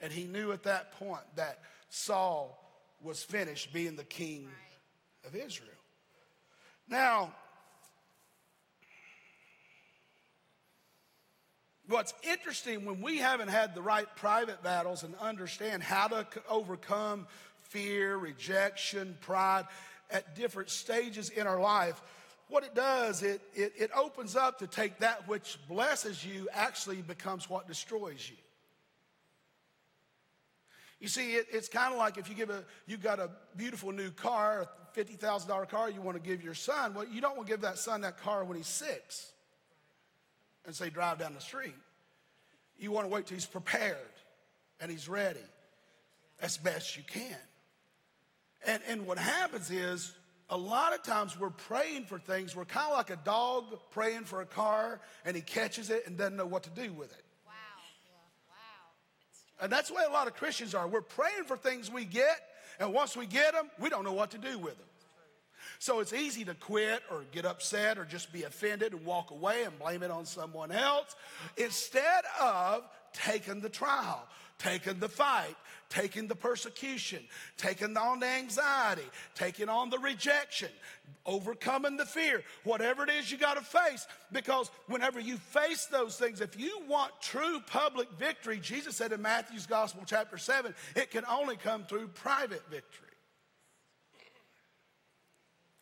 And 0.00 0.12
he 0.12 0.24
knew 0.24 0.52
at 0.52 0.62
that 0.62 0.92
point 0.98 1.24
that 1.34 1.58
Saul 1.90 2.58
was 3.02 3.22
finished 3.22 3.72
being 3.72 3.96
the 3.96 4.04
king 4.04 4.48
of 5.26 5.34
Israel. 5.34 5.70
Now, 6.88 7.32
What's 11.88 12.14
interesting 12.24 12.84
when 12.84 13.00
we 13.00 13.18
haven't 13.18 13.48
had 13.48 13.74
the 13.74 13.82
right 13.82 14.08
private 14.16 14.62
battles 14.62 15.04
and 15.04 15.14
understand 15.16 15.84
how 15.84 16.08
to 16.08 16.26
overcome 16.48 17.28
fear, 17.62 18.16
rejection, 18.16 19.16
pride 19.20 19.66
at 20.10 20.34
different 20.34 20.70
stages 20.70 21.30
in 21.30 21.46
our 21.46 21.60
life, 21.60 22.02
what 22.48 22.64
it 22.64 22.74
does, 22.74 23.22
it, 23.22 23.40
it, 23.54 23.72
it 23.76 23.90
opens 23.94 24.34
up 24.34 24.58
to 24.60 24.66
take 24.66 24.98
that 24.98 25.28
which 25.28 25.58
blesses 25.68 26.24
you 26.24 26.48
actually 26.52 27.02
becomes 27.02 27.48
what 27.48 27.68
destroys 27.68 28.28
you. 28.28 28.36
You 31.00 31.08
see, 31.08 31.34
it, 31.34 31.46
it's 31.52 31.68
kind 31.68 31.92
of 31.92 31.98
like 31.98 32.18
if 32.18 32.28
you 32.28 32.34
give 32.34 32.50
a, 32.50 32.64
you've 32.86 33.02
got 33.02 33.20
a 33.20 33.30
beautiful 33.56 33.92
new 33.92 34.10
car, 34.10 34.68
a 34.96 34.98
$50,000 34.98 35.68
car 35.68 35.90
you 35.90 36.00
want 36.00 36.16
to 36.16 36.28
give 36.28 36.42
your 36.42 36.54
son. 36.54 36.94
Well, 36.94 37.06
you 37.06 37.20
don't 37.20 37.36
want 37.36 37.46
to 37.46 37.52
give 37.52 37.60
that 37.60 37.78
son 37.78 38.00
that 38.00 38.18
car 38.18 38.44
when 38.44 38.56
he's 38.56 38.66
six 38.66 39.32
and 40.66 40.74
say, 40.74 40.90
drive 40.90 41.18
down 41.18 41.34
the 41.34 41.40
street. 41.40 41.74
You 42.78 42.90
want 42.92 43.06
to 43.06 43.08
wait 43.08 43.26
till 43.26 43.36
he's 43.36 43.46
prepared 43.46 43.96
and 44.80 44.90
he's 44.90 45.08
ready 45.08 45.40
as 46.40 46.58
best 46.58 46.96
you 46.96 47.02
can. 47.06 47.36
And, 48.66 48.82
and 48.88 49.06
what 49.06 49.18
happens 49.18 49.70
is, 49.70 50.12
a 50.48 50.56
lot 50.56 50.94
of 50.94 51.02
times 51.02 51.38
we're 51.38 51.50
praying 51.50 52.04
for 52.04 52.20
things. 52.20 52.54
We're 52.54 52.66
kind 52.66 52.88
of 52.88 52.96
like 52.96 53.10
a 53.10 53.16
dog 53.16 53.64
praying 53.90 54.24
for 54.26 54.42
a 54.42 54.46
car 54.46 55.00
and 55.24 55.34
he 55.34 55.42
catches 55.42 55.90
it 55.90 56.06
and 56.06 56.16
doesn't 56.16 56.36
know 56.36 56.46
what 56.46 56.62
to 56.64 56.70
do 56.70 56.92
with 56.92 57.10
it. 57.10 57.24
Wow. 57.44 57.52
Wow. 58.48 59.64
And 59.64 59.72
that's 59.72 59.88
the 59.88 59.94
way 59.94 60.02
a 60.08 60.12
lot 60.12 60.28
of 60.28 60.34
Christians 60.34 60.72
are. 60.72 60.86
We're 60.86 61.00
praying 61.00 61.44
for 61.46 61.56
things 61.56 61.90
we 61.90 62.04
get, 62.04 62.42
and 62.78 62.92
once 62.92 63.16
we 63.16 63.26
get 63.26 63.54
them, 63.54 63.70
we 63.80 63.88
don't 63.88 64.04
know 64.04 64.12
what 64.12 64.30
to 64.32 64.38
do 64.38 64.56
with 64.56 64.76
them. 64.76 64.86
So 65.78 66.00
it's 66.00 66.12
easy 66.12 66.44
to 66.44 66.54
quit 66.54 67.02
or 67.10 67.24
get 67.32 67.44
upset 67.44 67.98
or 67.98 68.04
just 68.04 68.32
be 68.32 68.44
offended 68.44 68.92
and 68.92 69.04
walk 69.04 69.30
away 69.30 69.64
and 69.64 69.78
blame 69.78 70.02
it 70.02 70.10
on 70.10 70.24
someone 70.24 70.72
else 70.72 71.14
instead 71.56 72.24
of 72.40 72.84
taking 73.12 73.60
the 73.60 73.68
trial, 73.68 74.26
taking 74.58 74.98
the 74.98 75.08
fight, 75.08 75.56
taking 75.88 76.26
the 76.26 76.34
persecution, 76.34 77.20
taking 77.56 77.96
on 77.96 78.20
the 78.20 78.26
anxiety, 78.26 79.06
taking 79.34 79.68
on 79.68 79.90
the 79.90 79.98
rejection, 79.98 80.68
overcoming 81.24 81.96
the 81.96 82.04
fear, 82.04 82.42
whatever 82.64 83.04
it 83.04 83.10
is 83.10 83.30
you 83.30 83.38
got 83.38 83.56
to 83.56 83.64
face. 83.64 84.06
Because 84.32 84.70
whenever 84.88 85.20
you 85.20 85.36
face 85.36 85.86
those 85.86 86.16
things, 86.16 86.40
if 86.40 86.58
you 86.58 86.80
want 86.88 87.12
true 87.20 87.60
public 87.66 88.10
victory, 88.18 88.58
Jesus 88.58 88.96
said 88.96 89.12
in 89.12 89.22
Matthew's 89.22 89.66
Gospel, 89.66 90.02
chapter 90.06 90.38
7, 90.38 90.74
it 90.94 91.10
can 91.10 91.24
only 91.26 91.56
come 91.56 91.84
through 91.84 92.08
private 92.08 92.62
victory. 92.70 93.05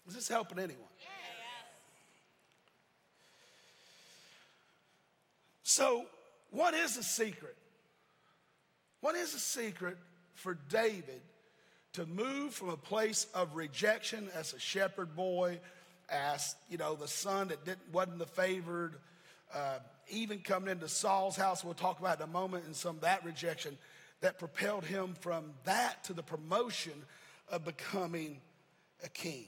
Is 0.07 0.14
this 0.14 0.29
helping 0.29 0.59
anyone? 0.59 0.88
So, 5.62 6.05
what 6.51 6.75
is 6.75 6.97
the 6.97 7.03
secret? 7.03 7.57
What 9.01 9.17
is 9.17 9.33
the 9.33 9.38
secret 9.38 9.97
for 10.35 10.57
David 10.69 11.21
to 11.95 12.07
move 12.07 12.55
from 12.55 12.69
a 12.69 12.77
place 12.77 13.27
of 13.35 13.57
rejection 13.57 14.29
as 14.35 14.53
a 14.53 14.59
shepherd 14.59 15.17
boy, 15.17 15.59
as 16.09 16.55
you 16.71 16.77
know, 16.77 16.95
the 16.95 17.09
son 17.09 17.49
that 17.49 17.64
didn't 17.64 17.93
wasn't 17.93 18.19
the 18.19 18.27
favored, 18.27 18.95
uh, 19.55 19.79
even 20.11 20.40
coming 20.40 20.71
into 20.71 20.87
Saul's 20.87 21.37
house? 21.37 21.64
We'll 21.64 21.75
talk 21.75 21.99
about 21.99 22.19
in 22.19 22.25
a 22.25 22.33
moment, 22.33 22.67
and 22.67 22.77
some 22.77 22.97
of 22.97 23.03
that 23.03 23.25
rejection 23.25 23.77
that 24.21 24.38
propelled 24.38 24.85
him 24.85 25.14
from 25.21 25.53
that 25.64 26.05
to 26.05 26.12
the 26.12 26.23
promotion 26.23 26.95
of 27.51 27.64
becoming 27.64 28.40
a 29.03 29.09
king. 29.09 29.47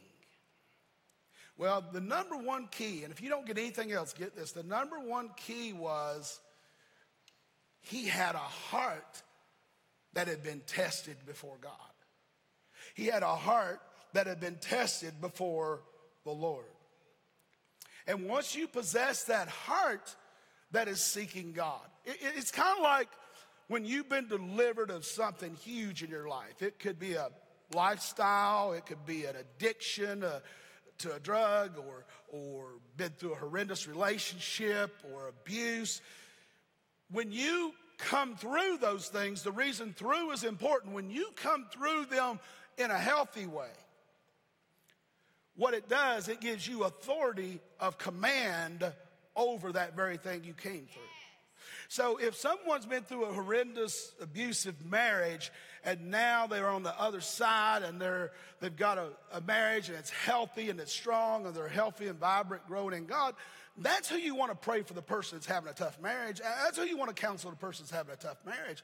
Well, 1.59 1.83
the 1.93 2.01
number 2.01 2.37
one 2.37 2.69
key, 2.71 3.03
and 3.03 3.13
if 3.13 3.23
you 3.23 3.31
don't 3.31 3.47
get 3.47 3.57
anything 3.57 3.93
else, 3.93 4.13
get 4.13 4.37
this 4.37 4.53
the 4.53 4.63
number 4.63 4.99
one 4.99 5.31
key 5.37 5.73
was 5.73 6.39
he 7.81 8.07
had 8.07 8.35
a 8.35 8.39
heart 8.39 9.23
that 10.13 10.29
had 10.29 10.43
been 10.43 10.61
tested 10.67 11.17
before 11.27 11.57
God. 11.61 11.73
He 12.95 13.07
had 13.07 13.23
a 13.23 13.35
heart 13.35 13.81
that 14.13 14.27
had 14.27 14.41
been 14.41 14.57
tested 14.57 15.21
before 15.21 15.83
the 16.25 16.31
Lord. 16.31 16.65
And 18.07 18.29
once 18.29 18.55
you 18.55 18.69
possess 18.69 19.25
that 19.25 19.49
heart 19.49 20.15
that 20.73 20.89
is 20.89 21.01
seeking 21.01 21.53
God, 21.53 21.81
it, 22.05 22.17
it's 22.37 22.51
kind 22.51 22.77
of 22.77 22.83
like 22.83 23.09
when 23.69 23.85
you've 23.85 24.09
been 24.09 24.29
delivered 24.29 24.91
of 24.91 25.05
something 25.05 25.55
huge 25.55 26.03
in 26.03 26.11
your 26.11 26.29
life. 26.29 26.63
It 26.63 26.79
could 26.79 26.99
be 26.99 27.15
a 27.15 27.31
lifestyle, 27.75 28.73
it 28.73 28.87
could 28.87 29.05
be 29.07 29.25
an 29.25 29.37
addiction 29.37 30.23
uh, 30.23 30.41
to 30.99 31.15
a 31.15 31.21
drug, 31.21 31.79
or, 31.79 32.05
or 32.29 32.67
been 32.97 33.11
through 33.11 33.33
a 33.33 33.37
horrendous 33.37 33.87
relationship 33.87 34.95
or 35.13 35.29
abuse. 35.29 36.01
When 37.11 37.31
you 37.31 37.73
come 37.99 38.37
through 38.37 38.79
those 38.79 39.09
things, 39.09 39.43
the 39.43 39.53
reason 39.53 39.93
through 39.93 40.33
is 40.33 40.45
important. 40.45 40.95
When 40.95 41.11
you 41.11 41.31
come 41.37 41.67
through 41.73 42.07
them 42.07 42.41
in 42.79 42.91
a 42.91 42.99
healthy 42.99 43.47
way, 43.47 43.71
what 45.57 45.73
it 45.73 45.89
does, 45.89 46.29
it 46.29 46.41
gives 46.41 46.69
you 46.69 46.85
authority 46.85 47.61
of 47.81 47.97
command 47.97 48.93
over 49.35 49.73
that 49.73 49.97
very 49.97 50.17
thing 50.17 50.45
you 50.45 50.53
came 50.53 50.87
through. 50.93 51.03
So 51.89 52.19
if 52.19 52.37
someone's 52.37 52.87
been 52.87 53.05
through 53.05 53.27
a 53.27 53.33
horrendous 53.33 54.13
abusive 54.21 54.85
marriage 54.85 55.53
and 55.87 56.11
now 56.11 56.49
they're 56.49 56.69
on 56.69 56.83
the 56.83 57.01
other 57.01 57.21
side 57.21 57.83
and 57.83 58.01
they're, 58.01 58.33
they've 58.61 58.77
got 58.77 58.99
a, 58.99 59.09
a 59.33 59.41
marriage 59.41 59.89
and 59.89 59.97
it's 59.97 60.11
healthy 60.11 60.69
and 60.69 60.81
it's 60.81 60.93
strong 60.93 61.47
and 61.47 61.55
they're 61.55 61.69
healthy 61.69 62.09
and 62.09 62.19
vibrant, 62.19 62.67
growing 62.67 62.95
in 62.95 63.07
God, 63.07 63.35
that's 63.79 64.09
who 64.09 64.17
you 64.17 64.35
want 64.35 64.51
to 64.51 64.57
pray 64.57 64.83
for 64.83 64.95
the 64.95 65.03
person 65.03 65.39
that's 65.39 65.47
having 65.47 65.71
a 65.71 65.75
tough 65.75 66.01
marriage. 66.01 66.41
That's 66.41 66.77
who 66.77 66.85
you 66.85 66.97
want 66.97 67.15
to 67.15 67.21
counsel 67.21 67.51
the 67.51 67.57
person 67.57 67.85
that's 67.85 67.97
having 67.97 68.13
a 68.13 68.17
tough 68.17 68.39
marriage. 68.45 68.83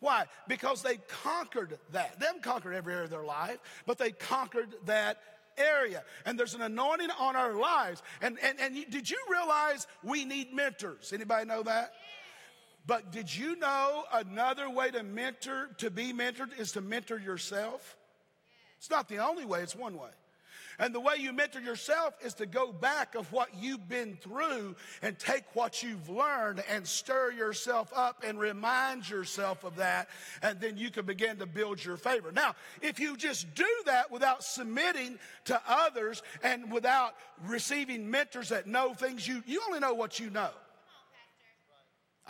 Why? 0.00 0.24
Because 0.48 0.82
they 0.82 0.96
conquered 1.22 1.78
that. 1.92 2.18
They 2.18 2.26
haven't 2.26 2.42
conquered 2.42 2.74
every 2.74 2.94
area 2.94 3.04
of 3.04 3.10
their 3.10 3.24
life, 3.24 3.58
but 3.86 3.98
they 3.98 4.10
conquered 4.10 4.74
that 4.86 5.18
area. 5.56 6.02
And 6.26 6.38
there's 6.38 6.54
an 6.54 6.62
anointing 6.62 7.10
on 7.18 7.36
our 7.36 7.52
lives. 7.54 8.02
And, 8.22 8.38
and, 8.42 8.58
and 8.58 8.76
you, 8.76 8.86
did 8.86 9.08
you 9.08 9.18
realize 9.30 9.86
we 10.02 10.24
need 10.24 10.52
mentors? 10.52 11.12
Anybody 11.12 11.46
know 11.46 11.62
that? 11.62 11.92
But 12.90 13.12
did 13.12 13.32
you 13.32 13.54
know 13.54 14.02
another 14.12 14.68
way 14.68 14.90
to 14.90 15.04
mentor, 15.04 15.70
to 15.78 15.92
be 15.92 16.12
mentored, 16.12 16.58
is 16.58 16.72
to 16.72 16.80
mentor 16.80 17.20
yourself? 17.20 17.96
It's 18.78 18.90
not 18.90 19.08
the 19.08 19.18
only 19.18 19.44
way, 19.44 19.62
it's 19.62 19.76
one 19.76 19.96
way. 19.96 20.08
And 20.76 20.92
the 20.92 20.98
way 20.98 21.14
you 21.20 21.32
mentor 21.32 21.60
yourself 21.60 22.14
is 22.20 22.34
to 22.34 22.46
go 22.46 22.72
back 22.72 23.14
of 23.14 23.32
what 23.32 23.50
you've 23.54 23.88
been 23.88 24.16
through 24.20 24.74
and 25.02 25.16
take 25.16 25.44
what 25.54 25.84
you've 25.84 26.08
learned 26.08 26.64
and 26.68 26.84
stir 26.84 27.30
yourself 27.30 27.92
up 27.94 28.24
and 28.26 28.40
remind 28.40 29.08
yourself 29.08 29.62
of 29.62 29.76
that. 29.76 30.08
And 30.42 30.58
then 30.58 30.76
you 30.76 30.90
can 30.90 31.06
begin 31.06 31.36
to 31.36 31.46
build 31.46 31.84
your 31.84 31.96
favor. 31.96 32.32
Now, 32.32 32.56
if 32.82 32.98
you 32.98 33.16
just 33.16 33.54
do 33.54 33.68
that 33.86 34.10
without 34.10 34.42
submitting 34.42 35.20
to 35.44 35.62
others 35.68 36.24
and 36.42 36.72
without 36.72 37.14
receiving 37.46 38.10
mentors 38.10 38.48
that 38.48 38.66
know 38.66 38.94
things, 38.94 39.28
you, 39.28 39.44
you 39.46 39.62
only 39.68 39.78
know 39.78 39.94
what 39.94 40.18
you 40.18 40.28
know. 40.30 40.50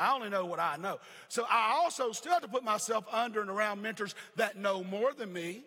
I 0.00 0.14
only 0.14 0.30
know 0.30 0.46
what 0.46 0.58
I 0.58 0.76
know. 0.76 0.98
So 1.28 1.44
I 1.48 1.78
also 1.78 2.12
still 2.12 2.32
have 2.32 2.42
to 2.42 2.48
put 2.48 2.64
myself 2.64 3.04
under 3.12 3.42
and 3.42 3.50
around 3.50 3.82
mentors 3.82 4.14
that 4.36 4.56
know 4.56 4.82
more 4.82 5.12
than 5.12 5.30
me, 5.30 5.62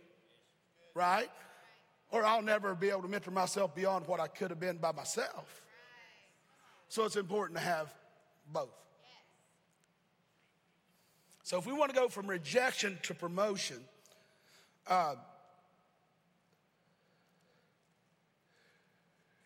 right? 0.96 1.30
Or 2.12 2.26
I'll 2.26 2.42
never 2.42 2.74
be 2.74 2.90
able 2.90 3.04
to 3.04 3.08
mentor 3.08 3.32
myself 3.32 3.76
beyond 3.76 4.08
what 4.08 4.20
I 4.20 4.28
could 4.28 4.50
have 4.50 4.60
been 4.60 4.78
by 4.78 4.92
myself. 4.92 5.62
So 6.90 7.06
it's 7.06 7.16
important 7.16 7.60
to 7.60 7.64
have 7.64 7.94
both. 8.52 8.70
So 11.44 11.60
if 11.60 11.68
we 11.68 11.74
want 11.74 11.94
to 11.94 12.00
go 12.00 12.08
from 12.08 12.26
rejection 12.28 12.98
to 13.04 13.14
promotion, 13.14 13.78
uh, 14.88 15.16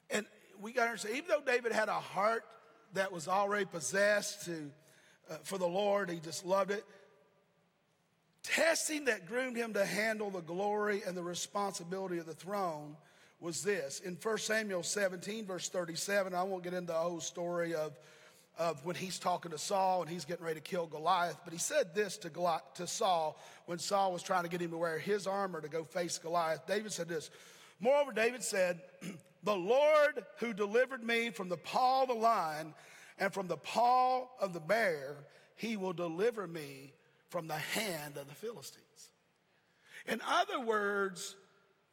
and 0.09 0.25
we 0.61 0.71
got 0.71 0.83
to 0.83 0.89
understand, 0.89 1.17
even 1.17 1.27
though 1.27 1.41
David 1.45 1.73
had 1.73 1.89
a 1.89 1.93
heart 1.93 2.45
that 2.93 3.11
was 3.11 3.27
already 3.27 3.65
possessed 3.65 4.45
to, 4.45 4.71
uh, 5.29 5.35
for 5.43 5.57
the 5.57 5.67
Lord. 5.67 6.09
He 6.09 6.19
just 6.19 6.45
loved 6.45 6.71
it. 6.71 6.83
Testing 8.43 9.05
that 9.05 9.27
groomed 9.27 9.57
him 9.57 9.73
to 9.73 9.85
handle 9.85 10.29
the 10.29 10.41
glory 10.41 11.01
and 11.05 11.17
the 11.17 11.23
responsibility 11.23 12.17
of 12.17 12.25
the 12.25 12.33
throne 12.33 12.95
was 13.39 13.61
this. 13.61 13.99
In 13.99 14.17
1 14.21 14.37
Samuel 14.37 14.83
17, 14.83 15.45
verse 15.45 15.69
37, 15.69 16.33
I 16.33 16.43
won't 16.43 16.63
get 16.63 16.73
into 16.73 16.93
the 16.93 16.97
whole 16.97 17.19
story 17.19 17.75
of, 17.75 17.97
of 18.57 18.83
when 18.85 18.95
he's 18.95 19.19
talking 19.19 19.51
to 19.51 19.57
Saul 19.57 20.01
and 20.01 20.09
he's 20.09 20.25
getting 20.25 20.45
ready 20.45 20.59
to 20.59 20.63
kill 20.63 20.87
Goliath, 20.87 21.37
but 21.43 21.53
he 21.53 21.59
said 21.59 21.93
this 21.93 22.17
to, 22.19 22.61
to 22.75 22.87
Saul 22.87 23.37
when 23.65 23.79
Saul 23.79 24.13
was 24.13 24.23
trying 24.23 24.43
to 24.43 24.49
get 24.49 24.61
him 24.61 24.71
to 24.71 24.77
wear 24.77 24.97
his 24.97 25.27
armor 25.27 25.61
to 25.61 25.69
go 25.69 25.83
face 25.83 26.17
Goliath. 26.17 26.65
David 26.65 26.91
said 26.91 27.07
this 27.07 27.29
Moreover, 27.79 28.11
David 28.11 28.43
said, 28.43 28.81
The 29.47 29.55
Lord 29.55 30.25
who 30.39 30.51
delivered 30.51 31.05
me 31.05 31.29
from 31.29 31.47
the 31.47 31.55
paw 31.55 32.01
of 32.01 32.09
the 32.09 32.15
lion 32.15 32.73
and 33.17 33.33
from 33.33 33.47
the 33.47 33.55
paw 33.55 34.27
of 34.41 34.51
the 34.51 34.59
bear, 34.59 35.15
he 35.55 35.77
will 35.77 35.93
deliver 35.93 36.45
me 36.45 36.91
from 37.29 37.47
the 37.47 37.55
hand 37.55 38.17
of 38.17 38.27
the 38.27 38.35
Philistines. 38.35 38.83
In 40.05 40.19
other 40.27 40.59
words, 40.59 41.37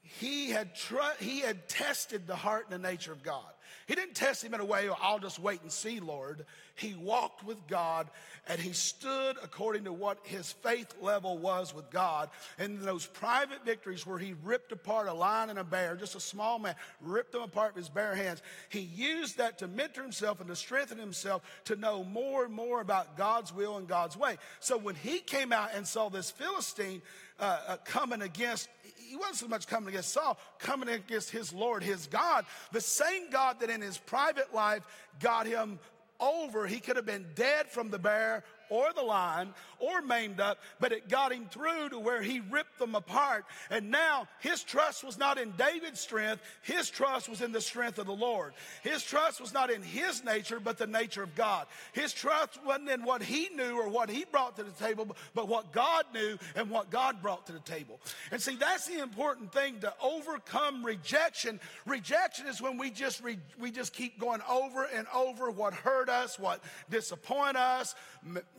he 0.05 0.51
had, 0.51 0.75
tr- 0.75 0.97
he 1.19 1.41
had 1.41 1.69
tested 1.69 2.27
the 2.27 2.37
heart 2.37 2.67
and 2.71 2.83
the 2.83 2.89
nature 2.89 3.13
of 3.13 3.23
God. 3.23 3.45
He 3.87 3.95
didn't 3.95 4.15
test 4.15 4.43
him 4.43 4.55
in 4.55 4.61
a 4.61 4.65
way, 4.65 4.89
I'll 5.03 5.19
just 5.19 5.39
wait 5.39 5.61
and 5.63 5.71
see, 5.71 6.01
Lord. 6.01 6.47
He 6.77 6.95
walked 6.95 7.45
with 7.45 7.67
God 7.69 8.09
and 8.49 8.59
he 8.61 8.73
stood 8.73 9.37
according 9.43 9.85
to 9.85 9.93
what 9.93 10.19
his 10.25 10.53
faith 10.53 10.93
level 11.01 11.39
was 11.39 11.75
with 11.75 11.91
God. 11.91 12.31
And 12.59 12.81
those 12.81 13.07
private 13.07 13.65
victories 13.65 14.07
where 14.07 14.19
he 14.19 14.35
ripped 14.43 14.73
apart 14.73 15.07
a 15.07 15.13
lion 15.13 15.51
and 15.51 15.59
a 15.59 15.65
bear, 15.65 15.97
just 15.97 16.17
a 16.17 16.21
small 16.21 16.59
man, 16.59 16.75
ripped 17.01 17.33
them 17.33 17.43
apart 17.43 17.75
with 17.75 17.85
his 17.85 17.91
bare 17.91 18.15
hands, 18.15 18.43
he 18.71 18.81
used 18.81 19.39
that 19.39 19.59
to 19.59 19.69
mentor 19.69 20.03
himself 20.03 20.41
and 20.41 20.49
to 20.49 20.57
strengthen 20.57 20.99
himself 20.99 21.43
to 21.67 21.77
know 21.77 22.05
more 22.05 22.45
and 22.45 22.55
more 22.55 22.81
about 22.81 23.17
God's 23.17 23.53
will 23.53 23.77
and 23.77 23.87
God's 23.87 24.17
way. 24.17 24.37
So 24.61 24.77
when 24.77 24.95
he 24.95 25.19
came 25.21 25.53
out 25.53 25.71
and 25.75 25.87
saw 25.87 26.09
this 26.09 26.31
Philistine 26.31 27.03
uh, 27.39 27.59
uh, 27.67 27.77
coming 27.85 28.23
against 28.23 28.69
he 29.15 29.19
wasn't 29.19 29.37
so 29.37 29.47
much 29.47 29.69
coming 29.69 29.91
against 29.91 30.13
Saul, 30.13 30.37
coming 30.59 30.89
against 30.89 31.31
his 31.31 31.53
Lord, 31.53 31.85
his 31.85 32.09
God. 32.09 32.47
The 32.73 32.81
same 32.81 33.31
God 33.31 33.61
that 33.61 33.71
in 33.71 33.81
his 33.81 33.97
private 33.97 34.53
life 34.53 34.83
got 35.21 35.47
him 35.47 35.79
over, 36.19 36.67
he 36.67 36.81
could 36.81 36.97
have 36.97 37.07
been 37.07 37.25
dead 37.37 37.71
from 37.71 37.91
the 37.91 37.99
bear 38.01 38.43
or 38.75 38.93
the 38.93 39.03
lion 39.03 39.55
or 39.79 40.03
maimed 40.03 40.41
up, 40.41 40.59
but 40.81 40.91
it 40.91 41.09
got 41.09 41.33
him 41.33 41.47
through 41.51 41.91
to 41.91 41.99
where 41.99 42.21
he 42.21 42.41
ripped 42.51 42.79
them 42.81 42.97
apart. 42.97 43.45
And 43.71 43.91
now 43.91 44.27
his 44.41 44.65
trust 44.65 45.05
was 45.05 45.17
not 45.17 45.39
in 45.39 45.53
David's 45.53 46.01
strength, 46.01 46.43
his 46.63 46.91
trust 46.91 47.29
was 47.29 47.41
in 47.41 47.53
the 47.53 47.61
strength 47.61 47.99
of 47.99 48.07
the 48.07 48.13
Lord. 48.13 48.53
His 48.83 49.05
trust 49.05 49.41
was 49.41 49.55
not 49.55 49.71
in 49.71 49.83
his 49.83 50.25
nature, 50.25 50.59
but 50.59 50.77
the 50.77 50.89
nature 50.89 51.23
of 51.23 51.37
God. 51.37 51.67
His 51.93 52.13
trust 52.13 52.59
wasn't 52.65 52.91
in 52.91 53.05
what 53.05 53.23
he 53.23 53.49
knew 53.55 53.79
or 53.79 53.89
what 53.89 54.11
he 54.11 54.25
brought 54.25 54.57
to 54.57 54.65
the 54.65 54.73
table, 54.73 55.17
but 55.35 55.47
what 55.47 55.73
God 55.73 56.05
knew 56.13 56.37
and 56.57 56.69
what 56.69 56.91
God 56.91 57.23
brought 57.23 57.47
to 57.47 57.53
the 57.53 57.61
table. 57.61 58.01
And 58.33 58.43
see, 58.43 58.57
that's 58.57 58.89
the 58.89 59.01
important 59.01 59.53
thing 59.53 59.79
to 59.81 59.95
overcome 60.03 60.85
rejection. 60.85 61.61
Rejection 61.87 62.49
is 62.49 62.61
when 62.61 62.77
we 62.77 62.91
just 62.91 63.23
re- 63.23 63.39
we 63.61 63.71
just 63.71 63.93
keep 63.93 64.19
going 64.19 64.41
over 64.51 64.85
and 64.85 65.07
over 65.15 65.51
what 65.51 65.75
hurt 65.75 66.09
us, 66.09 66.39
what 66.39 66.61
disappoint 66.91 67.57
us, 67.57 67.95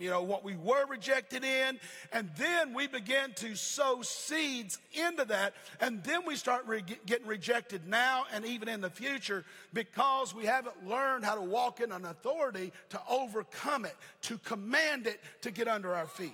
know, 0.09 0.21
what 0.21 0.43
we 0.43 0.55
were 0.55 0.85
rejected 0.87 1.43
in. 1.43 1.79
And 2.11 2.29
then 2.37 2.73
we 2.73 2.87
begin 2.87 3.33
to 3.35 3.55
sow 3.55 4.01
seeds 4.01 4.79
into 4.93 5.25
that. 5.25 5.53
And 5.79 6.03
then 6.03 6.25
we 6.25 6.35
start 6.35 6.65
re- 6.65 6.83
getting 7.05 7.27
rejected 7.27 7.87
now 7.87 8.25
and 8.33 8.45
even 8.45 8.67
in 8.67 8.81
the 8.81 8.89
future 8.89 9.45
because 9.73 10.33
we 10.33 10.45
haven't 10.45 10.87
learned 10.87 11.25
how 11.25 11.35
to 11.35 11.41
walk 11.41 11.79
in 11.79 11.91
an 11.91 12.05
authority 12.05 12.71
to 12.89 13.01
overcome 13.09 13.85
it, 13.85 13.95
to 14.23 14.37
command 14.39 15.07
it 15.07 15.19
to 15.41 15.51
get 15.51 15.67
under 15.67 15.93
our 15.93 16.07
feet. 16.07 16.33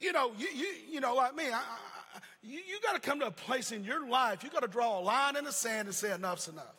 You 0.00 0.12
know, 0.12 0.30
you, 0.38 0.48
you, 0.54 0.66
you 0.90 1.00
know, 1.00 1.14
like 1.14 1.34
me, 1.34 1.44
I, 1.46 1.56
I, 1.56 2.18
you, 2.42 2.58
you 2.58 2.78
got 2.82 2.94
to 2.94 3.00
come 3.00 3.18
to 3.20 3.26
a 3.26 3.30
place 3.30 3.72
in 3.72 3.82
your 3.82 4.06
life, 4.08 4.44
you 4.44 4.50
got 4.50 4.62
to 4.62 4.68
draw 4.68 5.00
a 5.00 5.02
line 5.02 5.36
in 5.36 5.44
the 5.44 5.52
sand 5.52 5.88
and 5.88 5.94
say 5.94 6.12
enough's 6.12 6.48
enough. 6.48 6.74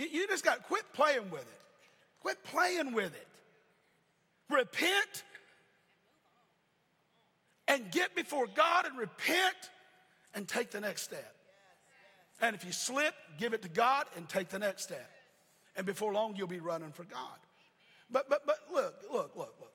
You, 0.00 0.06
you 0.10 0.26
just 0.28 0.44
got 0.44 0.56
to 0.56 0.62
quit 0.62 0.84
playing 0.94 1.30
with 1.30 1.42
it. 1.42 1.60
Quit 2.20 2.42
playing 2.44 2.94
with 2.94 3.14
it. 3.14 3.28
Repent 4.48 5.24
and 7.68 7.90
get 7.92 8.16
before 8.16 8.46
God 8.46 8.86
and 8.86 8.96
repent 8.96 9.56
and 10.34 10.48
take 10.48 10.70
the 10.70 10.80
next 10.80 11.02
step. 11.02 11.34
And 12.40 12.56
if 12.56 12.64
you 12.64 12.72
slip, 12.72 13.14
give 13.38 13.52
it 13.52 13.60
to 13.60 13.68
God 13.68 14.06
and 14.16 14.26
take 14.26 14.48
the 14.48 14.58
next 14.58 14.84
step. 14.84 15.10
And 15.76 15.84
before 15.84 16.14
long, 16.14 16.34
you'll 16.34 16.48
be 16.48 16.60
running 16.60 16.92
for 16.92 17.04
God. 17.04 17.38
But, 18.10 18.30
but, 18.30 18.46
but 18.46 18.58
look, 18.72 18.94
look, 19.12 19.36
look, 19.36 19.54
look. 19.60 19.74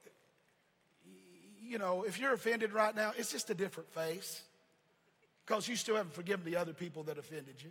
You 1.61 1.77
know, 1.77 2.03
if 2.03 2.19
you're 2.19 2.33
offended 2.33 2.73
right 2.73 2.95
now, 2.95 3.13
it's 3.15 3.31
just 3.31 3.51
a 3.51 3.53
different 3.53 3.91
face 3.91 4.41
because 5.45 5.67
you 5.67 5.75
still 5.75 5.95
haven't 5.95 6.13
forgiven 6.13 6.45
the 6.45 6.57
other 6.57 6.73
people 6.73 7.03
that 7.03 7.19
offended 7.19 7.61
you. 7.61 7.69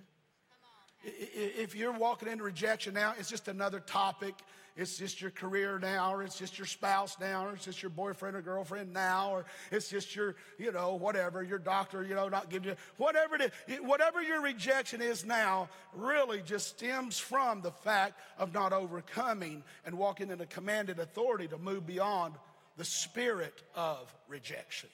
If 1.05 1.75
you're 1.75 1.93
walking 1.93 2.29
into 2.29 2.45
rejection 2.45 2.95
now, 2.95 3.15
it's 3.19 3.29
just 3.29 3.49
another 3.49 3.81
topic. 3.81 4.35
It's 4.77 4.99
just 4.99 5.21
your 5.21 5.31
career 5.31 5.79
now, 5.79 6.15
or 6.15 6.25
it's 6.25 6.37
just 6.37 6.59
your 6.59 6.67
spouse 6.67 7.17
now, 7.21 7.47
or 7.47 7.53
it's 7.53 7.65
just 7.65 7.81
your 7.81 7.91
boyfriend 7.91 8.35
or 8.35 8.43
girlfriend 8.43 8.93
now, 8.93 9.31
or 9.31 9.45
it's 9.71 9.89
just 9.89 10.17
your, 10.17 10.35
you 10.59 10.73
know, 10.73 10.97
whatever, 10.97 11.45
your 11.45 11.61
doctor, 11.61 12.03
you 12.03 12.17
know, 12.17 12.29
not 12.29 12.51
giving 12.51 12.71
you, 12.71 12.77
whatever 12.97 13.37
it 13.37 13.53
is, 13.69 13.81
whatever 13.83 14.21
your 14.21 14.41
rejection 14.41 15.01
is 15.01 15.25
now, 15.25 15.69
really 15.95 16.43
just 16.43 16.67
stems 16.69 17.21
from 17.21 17.61
the 17.61 17.71
fact 17.71 18.19
of 18.37 18.53
not 18.53 18.73
overcoming 18.73 19.63
and 19.87 19.97
walking 19.97 20.31
in 20.31 20.41
a 20.41 20.47
commanded 20.47 20.99
authority 20.99 21.47
to 21.47 21.59
move 21.59 21.87
beyond 21.87 22.35
the 22.77 22.85
spirit 22.85 23.63
of 23.77 24.13
rejection. 24.27 24.89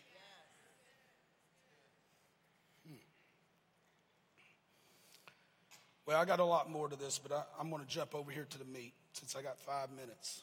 Well, 6.11 6.21
I 6.21 6.25
got 6.25 6.41
a 6.41 6.45
lot 6.45 6.69
more 6.69 6.89
to 6.89 6.97
this, 6.97 7.21
but 7.21 7.31
I, 7.31 7.45
I'm 7.61 7.71
going 7.71 7.85
to 7.85 7.89
jump 7.89 8.17
over 8.17 8.33
here 8.33 8.45
to 8.51 8.59
the 8.59 8.65
meat 8.65 8.95
since 9.13 9.37
I 9.37 9.43
got 9.43 9.61
five 9.61 9.91
minutes. 9.93 10.43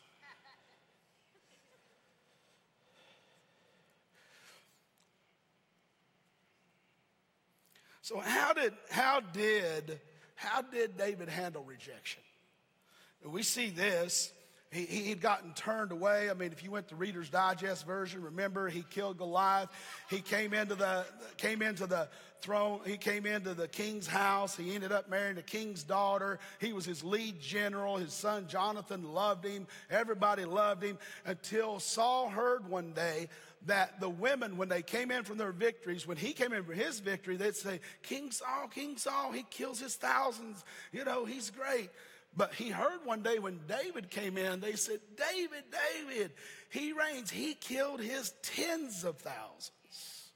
So 8.02 8.18
how 8.22 8.54
did 8.54 8.72
how 8.90 9.20
did 9.20 10.00
how 10.36 10.62
did 10.62 10.96
David 10.96 11.28
handle 11.28 11.64
rejection? 11.64 12.22
And 13.22 13.34
we 13.34 13.44
see 13.44 13.70
this. 13.70 14.32
He, 14.70 14.86
he'd 14.86 15.22
gotten 15.22 15.54
turned 15.54 15.92
away. 15.92 16.30
I 16.30 16.34
mean, 16.34 16.52
if 16.52 16.64
you 16.64 16.72
went 16.72 16.90
to 16.90 16.96
Reader's 16.96 17.30
Digest 17.30 17.86
version, 17.86 18.22
remember 18.22 18.68
he 18.68 18.84
killed 18.90 19.18
Goliath. 19.18 19.70
He 20.10 20.20
came 20.20 20.54
into 20.54 20.76
the 20.76 21.06
came 21.38 21.62
into 21.62 21.88
the 21.88 22.10
throne. 22.42 22.82
He 22.86 22.98
came 22.98 23.26
into 23.26 23.54
the 23.54 23.70
king's 23.70 24.08
house. 24.08 24.58
He 24.58 24.76
ended 24.76 24.92
up 24.92 25.10
marrying 25.10 25.36
the 25.36 25.42
king's 25.42 25.84
daughter. 25.84 26.40
He 26.60 26.74
was 26.74 26.86
his 26.86 27.04
lead 27.04 27.40
general. 27.40 27.98
His 27.98 28.12
son 28.12 28.48
Jonathan 28.48 29.14
loved 29.14 29.46
him. 29.46 29.68
Everybody 29.90 30.44
loved 30.44 30.84
him 30.84 30.98
until 31.26 31.80
Saul 31.80 32.30
heard 32.30 32.70
one 32.70 32.92
day 32.92 33.30
that 33.66 34.00
the 34.00 34.10
women, 34.10 34.58
when 34.58 34.70
they 34.70 34.82
came 34.82 35.12
in 35.12 35.24
from 35.24 35.38
their 35.38 35.52
victories, 35.52 36.06
when 36.06 36.18
he 36.18 36.34
came 36.34 36.54
in 36.54 36.64
for 36.64 36.74
his 36.74 37.00
victory, 37.00 37.38
they'd 37.38 37.56
say, 37.56 37.80
King 38.04 38.32
Saul, 38.32 38.68
King 38.68 38.98
Saul, 38.98 39.32
he 39.32 39.44
kills 39.50 39.80
his 39.80 39.96
thousands. 39.96 40.64
You 40.92 41.06
know, 41.06 41.26
he's 41.26 41.50
great. 41.50 41.90
But 42.38 42.54
he 42.54 42.70
heard 42.70 43.00
one 43.04 43.24
day 43.24 43.40
when 43.40 43.60
David 43.68 44.12
came 44.12 44.38
in, 44.38 44.60
they 44.60 44.76
said, 44.76 45.00
David, 45.18 45.64
David, 45.72 46.32
he 46.70 46.94
reigns. 46.94 47.32
He 47.32 47.56
killed 47.56 48.00
his 48.00 48.32
tens 48.44 49.04
of 49.04 49.18
thousands. 49.18 50.30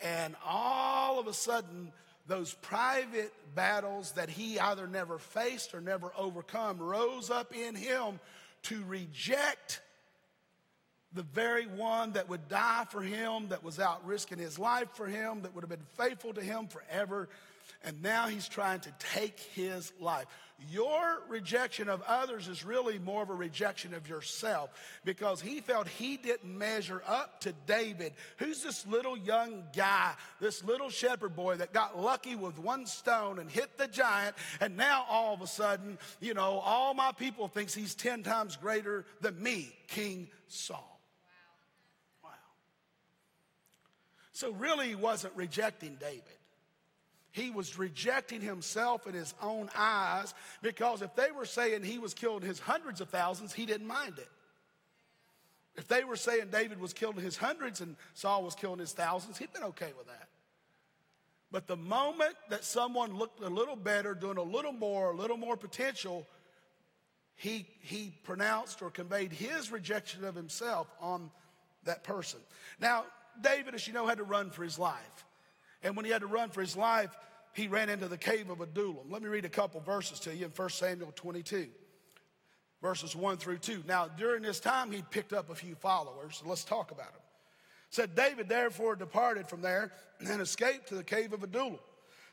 And 0.00 0.34
all 0.44 1.20
of 1.20 1.28
a 1.28 1.32
sudden, 1.32 1.92
those 2.26 2.52
private 2.54 3.32
battles 3.54 4.12
that 4.12 4.28
he 4.28 4.58
either 4.58 4.88
never 4.88 5.18
faced 5.18 5.72
or 5.72 5.80
never 5.80 6.12
overcome 6.18 6.78
rose 6.78 7.30
up 7.30 7.54
in 7.54 7.76
him 7.76 8.18
to 8.64 8.82
reject 8.84 9.80
the 11.12 11.22
very 11.22 11.66
one 11.66 12.12
that 12.12 12.28
would 12.28 12.48
die 12.48 12.84
for 12.90 13.00
him, 13.00 13.48
that 13.48 13.62
was 13.62 13.78
out 13.78 14.04
risking 14.04 14.38
his 14.38 14.58
life 14.58 14.88
for 14.94 15.06
him, 15.06 15.42
that 15.42 15.54
would 15.54 15.62
have 15.62 15.70
been 15.70 15.86
faithful 15.96 16.34
to 16.34 16.42
him 16.42 16.66
forever. 16.66 17.28
And 17.84 18.02
now 18.02 18.26
he's 18.26 18.48
trying 18.48 18.80
to 18.80 18.92
take 18.98 19.38
his 19.38 19.92
life. 20.00 20.26
Your 20.58 21.22
rejection 21.28 21.90
of 21.90 22.02
others 22.08 22.48
is 22.48 22.64
really 22.64 22.98
more 22.98 23.22
of 23.22 23.28
a 23.28 23.34
rejection 23.34 23.92
of 23.92 24.08
yourself 24.08 24.70
because 25.04 25.42
he 25.42 25.60
felt 25.60 25.86
he 25.86 26.16
didn't 26.16 26.56
measure 26.56 27.02
up 27.06 27.42
to 27.42 27.52
David. 27.66 28.14
Who's 28.38 28.62
this 28.62 28.86
little 28.86 29.18
young 29.18 29.64
guy, 29.76 30.14
this 30.40 30.64
little 30.64 30.88
shepherd 30.88 31.36
boy 31.36 31.56
that 31.56 31.74
got 31.74 32.00
lucky 32.00 32.36
with 32.36 32.58
one 32.58 32.86
stone 32.86 33.38
and 33.38 33.50
hit 33.50 33.76
the 33.76 33.86
giant, 33.86 34.34
and 34.58 34.78
now 34.78 35.04
all 35.10 35.34
of 35.34 35.42
a 35.42 35.46
sudden, 35.46 35.98
you 36.20 36.32
know, 36.32 36.58
all 36.64 36.94
my 36.94 37.12
people 37.12 37.48
thinks 37.48 37.74
he's 37.74 37.94
10 37.94 38.22
times 38.22 38.56
greater 38.56 39.04
than 39.20 39.40
me, 39.42 39.76
King 39.88 40.26
Saul. 40.48 41.00
Wow. 42.24 42.30
So 44.32 44.52
really 44.52 44.88
he 44.88 44.94
wasn't 44.94 45.36
rejecting 45.36 45.96
David. 46.00 46.35
He 47.36 47.50
was 47.50 47.78
rejecting 47.78 48.40
himself 48.40 49.06
in 49.06 49.12
his 49.12 49.34
own 49.42 49.68
eyes 49.76 50.32
because 50.62 51.02
if 51.02 51.14
they 51.14 51.30
were 51.32 51.44
saying 51.44 51.82
he 51.82 51.98
was 51.98 52.14
killed 52.14 52.42
in 52.42 52.48
his 52.48 52.58
hundreds 52.58 53.02
of 53.02 53.10
thousands, 53.10 53.52
he 53.52 53.66
didn't 53.66 53.86
mind 53.86 54.14
it. 54.16 54.28
If 55.74 55.86
they 55.86 56.02
were 56.02 56.16
saying 56.16 56.48
David 56.50 56.80
was 56.80 56.94
killed 56.94 57.18
in 57.18 57.22
his 57.22 57.36
hundreds 57.36 57.82
and 57.82 57.96
Saul 58.14 58.42
was 58.42 58.54
killed 58.54 58.76
in 58.76 58.78
his 58.78 58.94
thousands, 58.94 59.36
he'd 59.36 59.52
been 59.52 59.64
okay 59.64 59.92
with 59.98 60.06
that. 60.06 60.28
But 61.52 61.66
the 61.66 61.76
moment 61.76 62.36
that 62.48 62.64
someone 62.64 63.14
looked 63.14 63.42
a 63.42 63.50
little 63.50 63.76
better, 63.76 64.14
doing 64.14 64.38
a 64.38 64.42
little 64.42 64.72
more, 64.72 65.12
a 65.12 65.14
little 65.14 65.36
more 65.36 65.58
potential, 65.58 66.26
he, 67.34 67.66
he 67.82 68.14
pronounced 68.24 68.80
or 68.80 68.90
conveyed 68.90 69.30
his 69.30 69.70
rejection 69.70 70.24
of 70.24 70.34
himself 70.34 70.86
on 71.02 71.30
that 71.84 72.02
person. 72.02 72.40
Now, 72.80 73.04
David, 73.42 73.74
as 73.74 73.86
you 73.86 73.92
know, 73.92 74.06
had 74.06 74.16
to 74.16 74.24
run 74.24 74.48
for 74.48 74.64
his 74.64 74.78
life. 74.78 75.26
And 75.82 75.94
when 75.94 76.06
he 76.06 76.10
had 76.10 76.22
to 76.22 76.26
run 76.26 76.48
for 76.48 76.62
his 76.62 76.76
life, 76.76 77.14
he 77.56 77.68
ran 77.68 77.88
into 77.88 78.06
the 78.06 78.18
cave 78.18 78.50
of 78.50 78.60
Adullam. 78.60 79.10
Let 79.10 79.22
me 79.22 79.28
read 79.28 79.46
a 79.46 79.48
couple 79.48 79.80
verses 79.80 80.20
to 80.20 80.36
you 80.36 80.44
in 80.44 80.50
1 80.50 80.68
Samuel 80.68 81.10
22, 81.16 81.68
verses 82.82 83.16
1 83.16 83.38
through 83.38 83.56
2. 83.58 83.84
Now, 83.88 84.08
during 84.08 84.42
this 84.42 84.60
time, 84.60 84.92
he 84.92 85.02
picked 85.10 85.32
up 85.32 85.48
a 85.48 85.54
few 85.54 85.74
followers. 85.74 86.42
So 86.42 86.50
let's 86.50 86.64
talk 86.64 86.90
about 86.90 87.14
them. 87.14 87.22
It 87.88 87.94
said, 87.94 88.14
David 88.14 88.50
therefore 88.50 88.94
departed 88.94 89.48
from 89.48 89.62
there 89.62 89.90
and 90.20 90.42
escaped 90.42 90.88
to 90.88 90.96
the 90.96 91.02
cave 91.02 91.32
of 91.32 91.42
Adullam. 91.42 91.78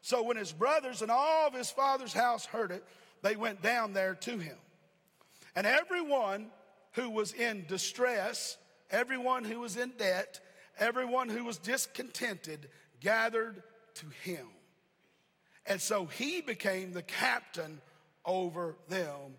So 0.01 0.23
when 0.23 0.35
his 0.35 0.51
brothers 0.51 1.01
and 1.01 1.09
all 1.09 1.47
of 1.47 1.53
his 1.53 1.71
father's 1.71 2.11
house 2.11 2.45
heard 2.45 2.71
it, 2.71 2.83
they 3.21 3.37
went 3.37 3.61
down 3.61 3.93
there 3.93 4.15
to 4.15 4.37
him. 4.37 4.57
And 5.55 5.65
everyone 5.65 6.47
who 6.95 7.09
was 7.09 7.31
in 7.31 7.65
distress, 7.69 8.57
everyone 8.91 9.45
who 9.45 9.61
was 9.61 9.77
in 9.77 9.93
debt, 9.97 10.41
everyone 10.77 11.29
who 11.29 11.45
was 11.45 11.59
discontented 11.59 12.67
gathered 12.99 13.63
to 13.93 14.07
him. 14.23 14.47
And 15.65 15.81
so 15.81 16.05
he 16.05 16.41
became 16.41 16.91
the 16.91 17.01
captain 17.01 17.81
over 18.25 18.75
them. 18.89 19.37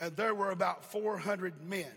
And 0.00 0.16
there 0.16 0.34
were 0.34 0.50
about 0.50 0.84
400 0.84 1.62
men, 1.66 1.90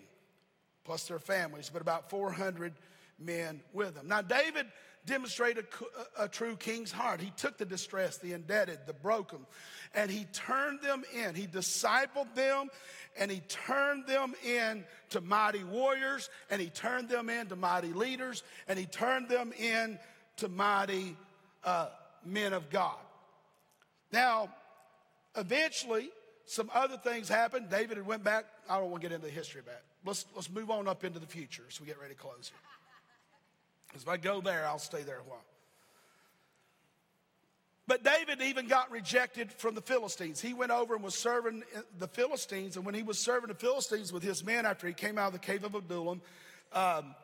plus 0.84 1.08
their 1.08 1.20
families, 1.20 1.70
but 1.72 1.82
about 1.82 2.10
400 2.10 2.74
men 3.20 3.62
with 3.74 3.96
them. 3.96 4.08
Now, 4.08 4.22
David 4.22 4.68
demonstrated 5.06 5.66
a, 6.18 6.26
a, 6.26 6.28
true 6.28 6.56
king's 6.56 6.92
heart. 6.92 7.20
He 7.20 7.32
took 7.36 7.58
the 7.58 7.66
distressed, 7.66 8.22
the 8.22 8.34
indebted, 8.34 8.80
the 8.86 8.94
broken, 8.94 9.40
and 9.94 10.12
he 10.12 10.26
turned 10.34 10.82
them 10.82 11.04
in. 11.14 11.36
He 11.36 11.48
discipled 11.48 12.34
them 12.36 12.70
and 13.18 13.32
he 13.32 13.42
turned 13.48 14.06
them 14.08 14.36
in 14.46 14.84
to 15.10 15.22
mighty 15.22 15.64
warriors 15.64 16.30
and 16.50 16.62
he 16.62 16.70
turned 16.70 17.10
them 17.10 17.30
into 17.30 17.56
mighty 17.56 17.92
leaders 17.94 18.44
and 18.68 18.78
he 18.78 18.86
turned 18.86 19.30
them 19.30 19.52
in 19.58 19.98
to 20.38 20.48
mighty 20.48 21.18
uh, 21.64 21.88
men 22.26 22.54
of 22.54 22.70
God. 22.70 22.98
Now, 24.12 24.50
eventually, 25.36 26.10
some 26.46 26.70
other 26.74 26.98
things 26.98 27.30
happened. 27.30 27.70
David 27.70 27.98
had 27.98 28.06
went 28.06 28.24
back. 28.24 28.46
I 28.70 28.80
don't 28.80 28.90
want 28.90 29.04
to 29.04 29.10
get 29.10 29.14
into 29.14 29.28
the 29.28 29.34
history 29.34 29.60
of 29.60 29.66
that. 29.68 29.84
Let's, 30.06 30.26
let's 30.36 30.50
move 30.50 30.72
on 30.72 30.88
up 30.88 31.04
into 31.04 31.20
the 31.20 31.28
future 31.28 31.64
as 31.68 31.80
we 31.80 31.86
get 31.86 32.00
ready 32.00 32.14
to 32.14 32.20
close 32.20 32.50
here. 32.50 32.60
Because 33.88 34.02
if 34.04 34.10
I 34.10 34.18
go 34.18 34.42
there, 34.42 34.66
I'll 34.66 34.80
stay 34.80 35.04
there 35.04 35.20
a 35.20 35.30
while. 35.30 35.44
But 37.90 38.04
David 38.04 38.40
even 38.42 38.68
got 38.68 38.92
rejected 38.92 39.52
from 39.52 39.74
the 39.74 39.82
Philistines. 39.82 40.40
He 40.40 40.54
went 40.54 40.72
over 40.72 40.94
and 40.94 41.04
was 41.04 41.16
serving 41.16 41.64
the 41.98 42.08
Philistines. 42.08 42.78
And 42.78 42.86
when 42.86 42.94
he 42.94 43.02
was 43.02 43.18
serving 43.18 43.48
the 43.48 43.56
Philistines 43.56 44.14
with 44.14 44.22
his 44.22 44.46
men 44.46 44.68
after 44.68 44.86
he 44.86 44.94
came 44.94 45.18
out 45.18 45.28
of 45.28 45.34
the 45.34 45.40
cave 45.40 45.64
of 45.64 45.74
Adullam, 45.74 46.22
um, 46.72 47.16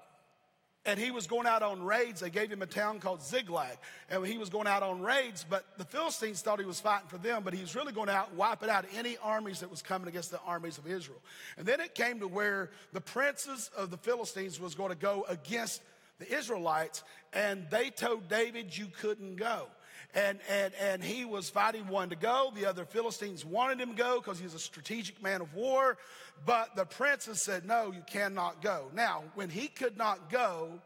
and 0.86 1.00
he 1.00 1.12
was 1.12 1.26
going 1.26 1.48
out 1.48 1.64
on 1.64 1.84
raids. 1.84 2.22
They 2.22 2.30
gave 2.30 2.52
him 2.52 2.62
a 2.62 2.68
town 2.68 3.00
called 3.00 3.24
Ziklag. 3.24 3.78
And 4.10 4.26
he 4.26 4.38
was 4.38 4.50
going 4.50 4.68
out 4.68 4.84
on 4.84 5.02
raids, 5.02 5.46
but 5.50 5.66
the 5.78 5.86
Philistines 5.86 6.42
thought 6.42 6.60
he 6.60 6.66
was 6.66 6.80
fighting 6.80 7.08
for 7.08 7.18
them, 7.18 7.42
but 7.44 7.54
he 7.54 7.62
was 7.62 7.76
really 7.76 7.92
going 7.92 8.10
out 8.10 8.34
wiping 8.36 8.70
out 8.70 8.86
any 8.96 9.18
armies 9.24 9.60
that 9.62 9.72
was 9.72 9.82
coming 9.82 10.08
against 10.08 10.32
the 10.32 10.40
armies 10.46 10.78
of 10.78 10.88
Israel. 10.88 11.22
And 11.58 11.66
then 11.66 11.80
it 11.80 11.96
came 11.96 12.20
to 12.20 12.28
where 12.28 12.70
the 12.94 13.02
princes 13.02 13.72
of 13.76 13.90
the 13.90 13.98
Philistines 13.98 14.60
was 14.60 14.76
going 14.76 14.92
to 14.92 14.98
go 14.98 15.26
against 15.28 15.82
the 16.20 16.34
Israelites, 16.34 17.04
and 17.34 17.66
they 17.70 17.90
told 17.90 18.30
David 18.30 18.78
you 18.78 18.88
couldn't 19.02 19.36
go. 19.36 19.68
And, 20.14 20.40
and, 20.50 20.74
and 20.82 21.04
he 21.04 21.26
was 21.26 21.50
fighting 21.50 21.88
one 21.88 22.10
to 22.10 22.16
go. 22.16 22.52
The 22.56 22.66
other 22.66 22.86
Philistines 22.86 23.44
wanted 23.44 23.82
him 23.82 23.90
to 23.90 23.96
go 23.96 24.22
because 24.22 24.40
he's 24.40 24.54
a 24.54 24.60
strategic 24.60 25.22
man 25.22 25.42
of 25.42 25.54
war. 25.54 25.98
But 26.46 26.76
the 26.76 26.86
princes 26.86 27.42
said, 27.42 27.66
no, 27.66 27.92
you 27.92 28.04
cannot 28.08 28.62
go. 28.62 28.90
Now, 28.94 29.24
when 29.36 29.50
he 29.50 29.68
could 29.68 29.98
not 29.98 30.30
go, 30.30 30.80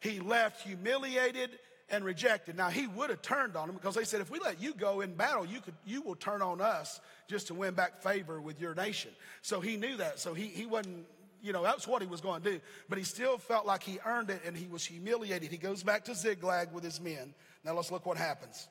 he 0.00 0.20
left 0.20 0.62
humiliated 0.62 1.50
and 1.90 2.04
rejected. 2.04 2.56
Now 2.56 2.68
he 2.68 2.86
would 2.86 3.10
have 3.10 3.22
turned 3.22 3.56
on 3.56 3.66
them 3.66 3.76
because 3.76 3.94
they 3.94 4.04
said, 4.04 4.20
if 4.20 4.30
we 4.30 4.38
let 4.38 4.62
you 4.62 4.74
go 4.74 5.00
in 5.00 5.14
battle, 5.14 5.44
you 5.44 5.60
could 5.60 5.74
you 5.84 6.02
will 6.02 6.14
turn 6.14 6.40
on 6.40 6.60
us 6.60 7.00
just 7.28 7.48
to 7.48 7.54
win 7.54 7.74
back 7.74 8.02
favor 8.02 8.40
with 8.40 8.60
your 8.60 8.74
nation. 8.74 9.10
So 9.42 9.60
he 9.60 9.76
knew 9.76 9.96
that. 9.96 10.18
So 10.18 10.32
he 10.32 10.46
he 10.46 10.66
wasn't, 10.66 11.06
you 11.42 11.52
know, 11.52 11.62
that's 11.62 11.86
what 11.86 12.00
he 12.02 12.08
was 12.08 12.20
going 12.20 12.42
to 12.42 12.52
do. 12.52 12.60
But 12.88 12.98
he 12.98 13.04
still 13.04 13.38
felt 13.38 13.66
like 13.66 13.82
he 13.82 13.98
earned 14.06 14.30
it 14.30 14.42
and 14.46 14.56
he 14.56 14.68
was 14.68 14.84
humiliated. 14.84 15.50
He 15.50 15.56
goes 15.56 15.82
back 15.82 16.04
to 16.04 16.14
Ziklag 16.14 16.72
with 16.72 16.84
his 16.84 17.00
men. 17.00 17.34
Now 17.64 17.74
let's 17.74 17.90
look 17.90 18.06
what 18.06 18.16
happens. 18.16 18.68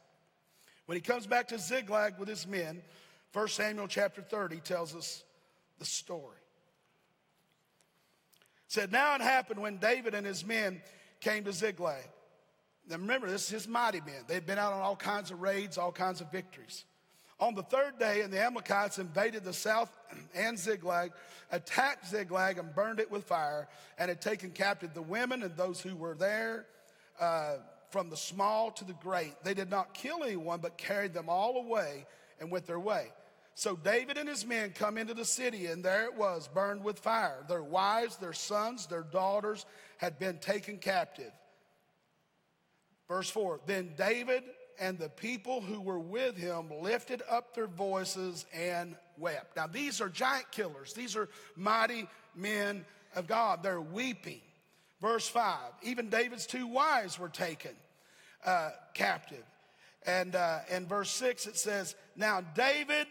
When 0.86 0.96
he 0.96 1.02
comes 1.02 1.28
back 1.28 1.48
to 1.50 1.60
Ziklag 1.60 2.18
with 2.18 2.28
his 2.28 2.48
men, 2.48 2.82
1 3.34 3.48
Samuel 3.50 3.88
chapter 3.88 4.22
30 4.22 4.60
tells 4.62 4.96
us 4.96 5.24
the 5.78 5.86
story. 5.86 6.38
It 8.66 8.72
said, 8.74 8.92
Now 8.92 9.16
it 9.16 9.22
happened 9.22 9.62
when 9.62 9.78
David 9.78 10.16
and 10.16 10.26
his 10.26 10.46
men 10.46 10.82
came 11.22 11.44
to 11.44 11.54
Ziklag. 11.54 12.08
Now 12.90 12.98
remember, 12.98 13.30
this 13.30 13.44
is 13.44 13.50
his 13.50 13.68
mighty 13.68 14.02
men. 14.02 14.24
They'd 14.28 14.48
been 14.48 14.58
out 14.58 14.74
on 14.74 14.82
all 14.82 14.96
kinds 14.96 15.30
of 15.30 15.42
raids, 15.42 15.78
all 15.78 15.92
kinds 15.92 16.22
of 16.22 16.32
victories. 16.32 16.86
On 17.40 17.54
the 17.54 17.64
third 17.64 18.00
day, 18.00 18.22
and 18.22 18.34
the 18.34 18.44
Amalekites 18.44 19.00
invaded 19.00 19.46
the 19.46 19.54
south 19.54 19.96
and 20.36 20.58
Ziklag, 20.58 21.12
attacked 21.52 22.08
Ziklag 22.08 22.58
and 22.58 22.74
burned 22.74 23.00
it 23.00 23.10
with 23.10 23.26
fire, 23.26 23.68
and 23.98 24.10
had 24.10 24.22
taken 24.22 24.50
captive 24.52 24.94
the 24.94 25.02
women 25.02 25.44
and 25.44 25.56
those 25.56 25.80
who 25.80 25.96
were 25.96 26.16
there, 26.16 26.66
uh, 27.20 27.58
from 27.90 28.10
the 28.10 28.18
small 28.18 28.72
to 28.72 28.86
the 28.86 28.94
great. 28.94 29.34
They 29.44 29.54
did 29.54 29.70
not 29.70 29.94
kill 29.94 30.24
anyone, 30.24 30.60
but 30.62 30.78
carried 30.78 31.14
them 31.14 31.30
all 31.30 31.58
away 31.58 32.06
and 32.40 32.52
went 32.52 32.66
their 32.66 32.80
way. 32.80 33.12
So 33.56 33.76
David 33.76 34.18
and 34.18 34.30
his 34.30 34.46
men 34.46 34.72
come 34.72 34.98
into 34.98 35.14
the 35.14 35.26
city, 35.26 35.66
and 35.66 35.84
there 35.84 36.06
it 36.06 36.16
was, 36.16 36.48
burned 36.48 36.84
with 36.84 36.98
fire. 36.98 37.44
Their 37.50 37.64
wives, 37.64 38.16
their 38.16 38.34
sons, 38.34 38.88
their 38.88 39.04
daughters 39.04 39.66
had 39.98 40.18
been 40.18 40.38
taken 40.38 40.78
captive. 40.78 41.32
Verse 43.10 43.30
4 43.30 43.60
Then 43.66 43.92
David 43.98 44.44
and 44.80 44.98
the 44.98 45.10
people 45.10 45.60
who 45.60 45.82
were 45.82 46.00
with 46.00 46.38
him 46.38 46.70
lifted 46.82 47.22
up 47.30 47.54
their 47.54 47.68
voices 47.68 48.46
and 48.54 48.96
wept. 49.18 49.58
Now, 49.58 49.68
these 49.68 50.00
are 50.00 50.08
giant 50.08 50.52
killers, 50.52 50.94
these 50.94 51.18
are 51.18 51.28
mighty 51.58 52.08
men 52.36 52.86
of 53.16 53.28
God. 53.28 53.62
They're 53.62 53.82
weeping. 53.82 54.42
Verse 55.02 55.28
5 55.28 55.58
Even 55.84 56.10
David's 56.10 56.46
two 56.46 56.68
wives 56.68 57.18
were 57.18 57.30
taken 57.30 57.72
uh, 58.46 58.72
captive. 58.94 59.44
And 60.06 60.36
uh, 60.36 60.60
in 60.72 60.88
verse 60.88 61.12
6, 61.12 61.48
it 61.48 61.58
says, 61.58 61.96
Now 62.16 62.42
David 62.56 63.08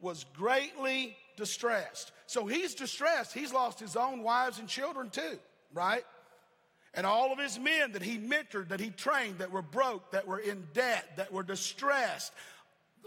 was 0.00 0.24
greatly 0.34 1.16
distressed. 1.36 2.12
So 2.26 2.46
he's 2.46 2.74
distressed. 2.74 3.34
He's 3.34 3.52
lost 3.52 3.78
his 3.78 3.96
own 3.96 4.22
wives 4.22 4.58
and 4.58 4.68
children 4.68 5.10
too, 5.10 5.38
right? 5.74 6.04
And 6.94 7.06
all 7.06 7.32
of 7.32 7.38
his 7.38 7.58
men 7.58 7.92
that 7.92 8.02
he 8.02 8.18
mentored, 8.18 8.68
that 8.68 8.80
he 8.80 8.90
trained, 8.90 9.38
that 9.38 9.50
were 9.50 9.62
broke, 9.62 10.12
that 10.12 10.26
were 10.26 10.38
in 10.38 10.66
debt, 10.74 11.16
that 11.16 11.32
were 11.32 11.42
distressed, 11.42 12.32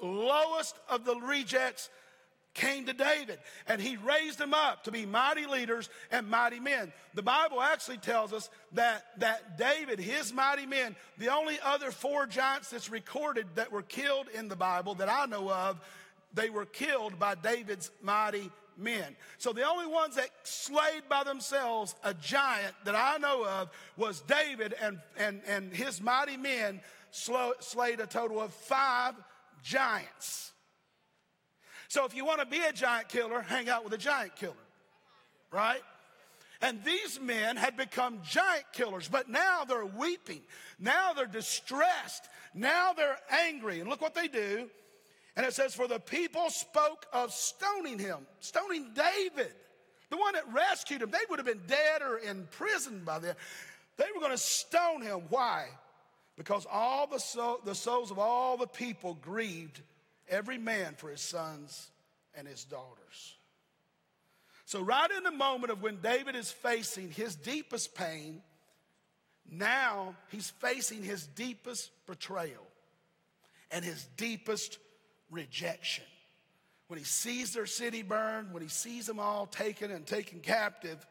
lowest 0.02 0.76
of 0.90 1.06
the 1.06 1.16
rejects 1.16 1.90
came 2.56 2.86
to 2.86 2.94
David 2.94 3.38
and 3.68 3.80
he 3.80 3.98
raised 3.98 4.40
them 4.40 4.54
up 4.54 4.86
to 4.86 4.92
be 4.92 5.06
mighty 5.06 5.46
leaders 5.46 5.90
and 6.12 6.28
mighty 6.28 6.60
men. 6.60 6.92
The 7.14 7.22
Bible 7.22 7.62
actually 7.62 7.98
tells 7.98 8.34
us 8.34 8.50
that, 8.72 9.04
that 9.20 9.58
David, 9.58 10.00
his 10.00 10.34
mighty 10.34 10.66
men, 10.66 10.96
the 11.20 11.32
only 11.32 11.60
other 11.64 11.92
four 11.92 12.26
giants 12.26 12.72
that's 12.72 12.90
recorded 12.90 13.46
that 13.56 13.72
were 13.72 13.84
killed 13.84 14.28
in 14.34 14.48
the 14.48 14.56
Bible 14.56 14.96
that 14.96 15.10
I 15.10 15.26
know 15.28 15.52
of, 15.52 15.80
they 16.34 16.50
were 16.50 16.66
killed 16.66 17.20
by 17.20 17.36
David's 17.36 17.92
mighty 18.02 18.50
men. 18.78 19.16
So 19.38 19.54
the 19.54 19.68
only 19.68 19.88
ones 19.88 20.16
that 20.16 20.30
slayed 20.44 21.08
by 21.10 21.24
themselves 21.24 21.96
a 22.04 22.14
giant 22.14 22.74
that 22.86 22.96
I 22.96 23.18
know 23.18 23.46
of 23.46 23.70
was 23.98 24.22
David 24.22 24.74
and, 24.82 25.00
and, 25.18 25.42
and 25.48 25.74
his 25.74 26.02
mighty 26.02 26.38
men 26.38 26.82
slayed 27.12 28.00
a 28.00 28.08
total 28.08 28.42
of 28.42 28.54
five 28.54 29.14
giants. 29.64 30.52
So 31.88 32.06
if 32.06 32.16
you 32.16 32.26
want 32.26 32.40
to 32.40 32.46
be 32.46 32.62
a 32.62 32.74
giant 32.74 33.10
killer, 33.10 33.42
hang 33.42 33.70
out 33.70 33.84
with 33.84 33.94
a 33.94 33.98
giant 33.98 34.36
killer, 34.36 34.54
right? 35.52 35.82
And 36.62 36.84
these 36.84 37.20
men 37.20 37.58
had 37.58 37.78
become 37.78 38.20
giant 38.24 38.66
killers, 38.74 39.08
but 39.08 39.30
now 39.30 39.66
they're 39.66 39.86
weeping. 39.86 40.42
Now 40.80 41.14
they're 41.14 41.26
distressed. 41.26 42.28
Now 42.54 42.94
they're 42.94 43.18
angry. 43.30 43.82
And 43.82 43.90
look 43.90 44.02
what 44.02 44.16
they 44.16 44.28
do. 44.28 44.70
And 45.36 45.46
it 45.46 45.54
says, 45.54 45.76
For 45.76 45.88
the 45.88 46.00
people 46.00 46.50
spoke 46.50 47.06
of 47.12 47.32
stoning 47.32 48.00
him, 48.00 48.20
stoning 48.40 48.92
David, 48.94 49.52
the 50.10 50.18
one 50.18 50.34
that 50.34 50.52
rescued 50.54 51.02
him. 51.02 51.12
They 51.12 51.20
would 51.30 51.40
have 51.40 51.46
been 51.46 51.68
dead 51.68 52.02
or 52.02 52.18
in 52.18 52.48
prison 52.52 53.02
by 53.06 53.20
then. 53.20 53.36
They 53.98 54.06
were 54.14 54.22
going 54.22 54.32
to 54.32 54.38
stone 54.38 55.02
him. 55.02 55.24
Why? 55.30 55.68
Because 56.38 56.66
all 56.72 57.08
the, 57.08 57.58
the 57.64 57.76
souls 57.76 58.12
of 58.12 58.20
all 58.20 58.58
the 58.58 58.68
people 58.68 59.18
grieved, 59.22 59.82
every 60.30 60.58
man 60.58 60.96
for 60.96 61.10
his 61.10 61.22
sons 61.22 61.90
and 62.36 62.48
his 62.48 62.64
daughters. 62.64 63.36
So, 64.66 64.82
right 64.82 65.10
in 65.12 65.24
the 65.24 65.32
moment 65.32 65.72
of 65.72 65.84
when 65.84 66.02
David 66.02 66.36
is 66.36 66.52
facing 66.52 67.12
his 67.12 67.36
deepest 67.36 67.94
pain, 67.94 68.42
now 69.50 70.16
he's 70.32 70.50
facing 70.50 71.04
his 71.04 71.28
deepest 71.28 71.92
betrayal 72.08 72.66
and 73.70 73.86
his 73.86 74.08
deepest 74.18 74.80
rejection. 75.30 76.04
When 76.88 76.98
he 76.98 77.06
sees 77.06 77.54
their 77.54 77.66
city 77.66 78.02
burned, 78.02 78.54
when 78.54 78.64
he 78.64 78.70
sees 78.70 79.06
them 79.06 79.20
all 79.20 79.46
taken 79.46 79.92
and 79.92 80.06
taken 80.06 80.40
captive, 80.40 81.06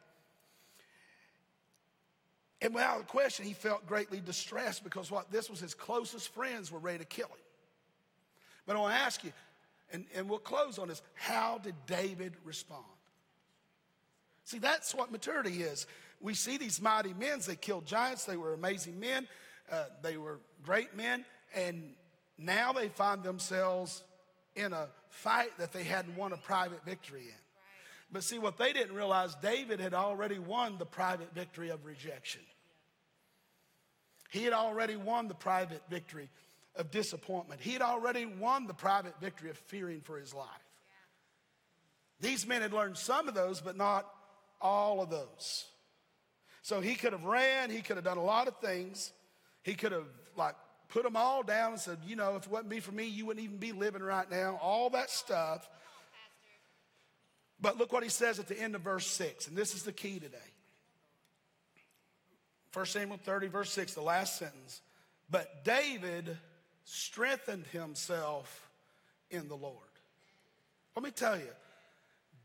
and 2.60 2.74
without 2.74 3.00
a 3.00 3.04
question, 3.04 3.44
he 3.44 3.52
felt 3.52 3.86
greatly 3.86 4.20
distressed 4.20 4.82
because 4.84 5.10
what 5.10 5.30
this 5.30 5.50
was 5.50 5.60
his 5.60 5.74
closest 5.74 6.32
friends 6.32 6.72
were 6.72 6.78
ready 6.78 6.98
to 6.98 7.04
kill 7.04 7.26
him. 7.26 7.43
But 8.66 8.76
I 8.76 8.80
want 8.80 8.94
to 8.94 9.00
ask 9.00 9.22
you, 9.24 9.32
and, 9.92 10.06
and 10.14 10.28
we'll 10.28 10.38
close 10.38 10.78
on 10.78 10.88
this 10.88 11.02
how 11.14 11.58
did 11.58 11.74
David 11.86 12.34
respond? 12.44 12.84
See, 14.44 14.58
that's 14.58 14.94
what 14.94 15.10
maturity 15.10 15.62
is. 15.62 15.86
We 16.20 16.34
see 16.34 16.56
these 16.56 16.80
mighty 16.80 17.14
men, 17.14 17.40
they 17.46 17.56
killed 17.56 17.86
giants, 17.86 18.24
they 18.24 18.36
were 18.36 18.54
amazing 18.54 18.98
men, 18.98 19.26
uh, 19.70 19.84
they 20.02 20.16
were 20.16 20.40
great 20.62 20.96
men, 20.96 21.24
and 21.54 21.94
now 22.38 22.72
they 22.72 22.88
find 22.88 23.22
themselves 23.22 24.02
in 24.56 24.72
a 24.72 24.88
fight 25.08 25.56
that 25.58 25.72
they 25.72 25.84
hadn't 25.84 26.16
won 26.16 26.32
a 26.32 26.36
private 26.36 26.84
victory 26.84 27.22
in. 27.22 27.44
But 28.12 28.22
see, 28.22 28.38
what 28.38 28.58
they 28.58 28.72
didn't 28.72 28.94
realize, 28.94 29.34
David 29.36 29.80
had 29.80 29.94
already 29.94 30.38
won 30.38 30.78
the 30.78 30.86
private 30.86 31.34
victory 31.34 31.70
of 31.70 31.84
rejection. 31.84 32.42
He 34.30 34.44
had 34.44 34.52
already 34.52 34.96
won 34.96 35.28
the 35.28 35.34
private 35.34 35.82
victory 35.88 36.28
of 36.76 36.90
disappointment. 36.90 37.60
He 37.60 37.72
had 37.72 37.82
already 37.82 38.26
won 38.26 38.66
the 38.66 38.74
private 38.74 39.20
victory 39.20 39.50
of 39.50 39.56
fearing 39.56 40.00
for 40.00 40.18
his 40.18 40.34
life. 40.34 40.48
These 42.20 42.46
men 42.46 42.62
had 42.62 42.72
learned 42.72 42.96
some 42.96 43.28
of 43.28 43.34
those, 43.34 43.60
but 43.60 43.76
not 43.76 44.06
all 44.60 45.02
of 45.02 45.10
those. 45.10 45.66
So 46.62 46.80
he 46.80 46.94
could 46.94 47.12
have 47.12 47.24
ran, 47.24 47.70
he 47.70 47.82
could 47.82 47.96
have 47.96 48.04
done 48.04 48.16
a 48.16 48.24
lot 48.24 48.48
of 48.48 48.56
things. 48.58 49.12
He 49.62 49.74
could 49.74 49.92
have 49.92 50.06
like 50.36 50.54
put 50.88 51.02
them 51.02 51.16
all 51.16 51.42
down 51.42 51.72
and 51.72 51.80
said, 51.80 51.98
you 52.06 52.16
know, 52.16 52.36
if 52.36 52.46
it 52.46 52.50
wasn't 52.50 52.70
be 52.70 52.80
for 52.80 52.92
me, 52.92 53.04
you 53.04 53.26
wouldn't 53.26 53.44
even 53.44 53.58
be 53.58 53.72
living 53.72 54.02
right 54.02 54.30
now, 54.30 54.58
all 54.62 54.90
that 54.90 55.10
stuff. 55.10 55.68
But 57.60 57.78
look 57.78 57.92
what 57.92 58.02
he 58.02 58.08
says 58.08 58.38
at 58.38 58.48
the 58.48 58.58
end 58.58 58.74
of 58.74 58.82
verse 58.82 59.06
6, 59.06 59.48
and 59.48 59.56
this 59.56 59.74
is 59.74 59.82
the 59.82 59.92
key 59.92 60.18
today. 60.18 60.38
1 62.72 62.86
Samuel 62.86 63.18
30, 63.22 63.46
verse 63.48 63.70
6, 63.70 63.94
the 63.94 64.00
last 64.00 64.38
sentence. 64.38 64.80
But 65.30 65.64
David 65.64 66.36
strengthened 66.84 67.66
himself 67.66 68.68
in 69.30 69.48
the 69.48 69.56
Lord. 69.56 69.78
Let 70.94 71.04
me 71.04 71.10
tell 71.10 71.36
you, 71.36 71.50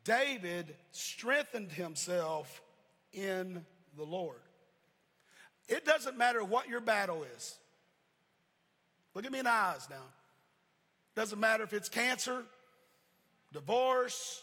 David 0.03 0.75
strengthened 0.91 1.71
himself 1.71 2.61
in 3.13 3.63
the 3.95 4.03
Lord. 4.03 4.39
It 5.67 5.85
doesn't 5.85 6.17
matter 6.17 6.43
what 6.43 6.67
your 6.67 6.81
battle 6.81 7.25
is. 7.35 7.55
Look 9.13 9.25
at 9.25 9.31
me 9.31 9.39
in 9.39 9.45
the 9.45 9.51
eyes 9.51 9.87
now. 9.89 9.97
Doesn't 11.15 11.39
matter 11.39 11.63
if 11.63 11.73
it's 11.73 11.89
cancer, 11.89 12.43
divorce, 13.51 14.41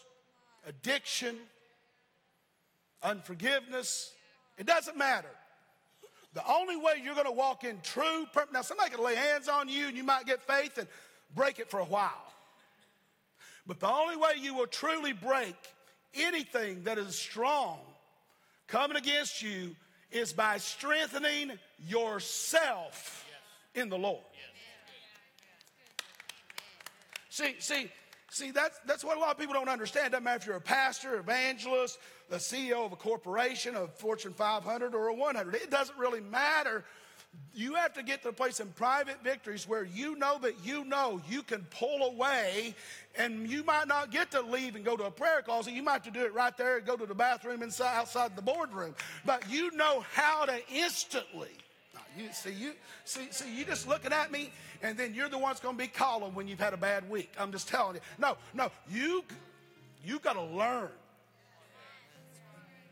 addiction, 0.67 1.35
unforgiveness. 3.01 4.13
It 4.57 4.67
doesn't 4.67 4.97
matter. 4.97 5.29
The 6.33 6.43
only 6.47 6.75
way 6.75 7.01
you're 7.03 7.15
going 7.15 7.25
to 7.25 7.31
walk 7.31 7.63
in 7.63 7.79
true 7.81 8.25
purpose. 8.33 8.53
Now, 8.53 8.61
somebody 8.61 8.91
can 8.91 9.03
lay 9.03 9.15
hands 9.15 9.47
on 9.47 9.69
you 9.69 9.87
and 9.87 9.97
you 9.97 10.03
might 10.03 10.25
get 10.25 10.41
faith 10.41 10.77
and 10.77 10.87
break 11.35 11.59
it 11.59 11.69
for 11.69 11.79
a 11.79 11.85
while. 11.85 12.33
But 13.65 13.79
the 13.79 13.89
only 13.89 14.15
way 14.15 14.33
you 14.39 14.53
will 14.53 14.67
truly 14.67 15.13
break 15.13 15.55
anything 16.13 16.83
that 16.83 16.97
is 16.97 17.17
strong 17.17 17.79
coming 18.67 18.97
against 18.97 19.41
you 19.41 19.75
is 20.11 20.33
by 20.33 20.57
strengthening 20.57 21.51
yourself 21.85 23.25
in 23.75 23.89
the 23.89 23.97
Lord. 23.97 24.23
See, 27.29 27.55
see, 27.59 27.91
see, 28.31 28.51
that's, 28.51 28.79
that's 28.85 29.03
what 29.03 29.17
a 29.17 29.19
lot 29.19 29.31
of 29.31 29.37
people 29.37 29.53
don't 29.53 29.69
understand. 29.69 30.13
Doesn't 30.13 30.23
matter 30.23 30.37
if 30.37 30.47
you're 30.47 30.55
a 30.55 30.61
pastor, 30.61 31.19
evangelist, 31.19 31.99
the 32.29 32.37
CEO 32.37 32.85
of 32.85 32.91
a 32.91 32.95
corporation, 32.97 33.75
of 33.75 33.93
Fortune 33.93 34.33
500 34.33 34.93
or 34.93 35.07
a 35.07 35.13
100. 35.13 35.55
It 35.55 35.71
doesn't 35.71 35.97
really 35.97 36.21
matter 36.21 36.83
You 37.53 37.73
have 37.73 37.93
to 37.93 38.03
get 38.03 38.21
to 38.23 38.29
a 38.29 38.33
place 38.33 38.59
in 38.59 38.67
private 38.69 39.23
victories 39.23 39.67
where 39.67 39.83
you 39.83 40.15
know 40.15 40.37
that 40.41 40.63
you 40.63 40.85
know 40.85 41.21
you 41.27 41.41
can 41.41 41.65
pull 41.71 42.03
away 42.03 42.75
and 43.15 43.49
you 43.49 43.63
might 43.63 43.87
not 43.87 44.11
get 44.11 44.31
to 44.31 44.41
leave 44.41 44.75
and 44.75 44.85
go 44.85 44.95
to 44.95 45.05
a 45.05 45.11
prayer 45.11 45.41
closet. 45.41 45.73
You 45.73 45.81
might 45.81 45.93
have 45.93 46.03
to 46.03 46.11
do 46.11 46.23
it 46.23 46.33
right 46.33 46.55
there 46.55 46.77
and 46.77 46.85
go 46.85 46.95
to 46.95 47.05
the 47.05 47.15
bathroom 47.15 47.63
inside 47.63 47.95
outside 47.95 48.35
the 48.35 48.41
boardroom. 48.41 48.95
But 49.25 49.49
you 49.49 49.71
know 49.71 50.05
how 50.13 50.45
to 50.45 50.59
instantly. 50.71 51.49
You 52.15 52.29
see, 52.31 52.51
you 52.51 52.73
see, 53.05 53.27
see, 53.31 53.55
you 53.55 53.65
just 53.65 53.87
looking 53.87 54.11
at 54.11 54.31
me, 54.31 54.51
and 54.81 54.97
then 54.97 55.13
you're 55.13 55.29
the 55.29 55.37
one's 55.37 55.59
going 55.59 55.75
to 55.77 55.83
be 55.83 55.87
calling 55.87 56.33
when 56.33 56.47
you've 56.47 56.59
had 56.59 56.73
a 56.73 56.77
bad 56.77 57.07
week. 57.09 57.31
I'm 57.39 57.51
just 57.51 57.67
telling 57.67 57.95
you. 57.95 58.01
No, 58.17 58.37
no, 58.55 58.71
you, 58.89 59.23
you 60.03 60.17
got 60.19 60.33
to 60.33 60.43
learn. 60.43 60.89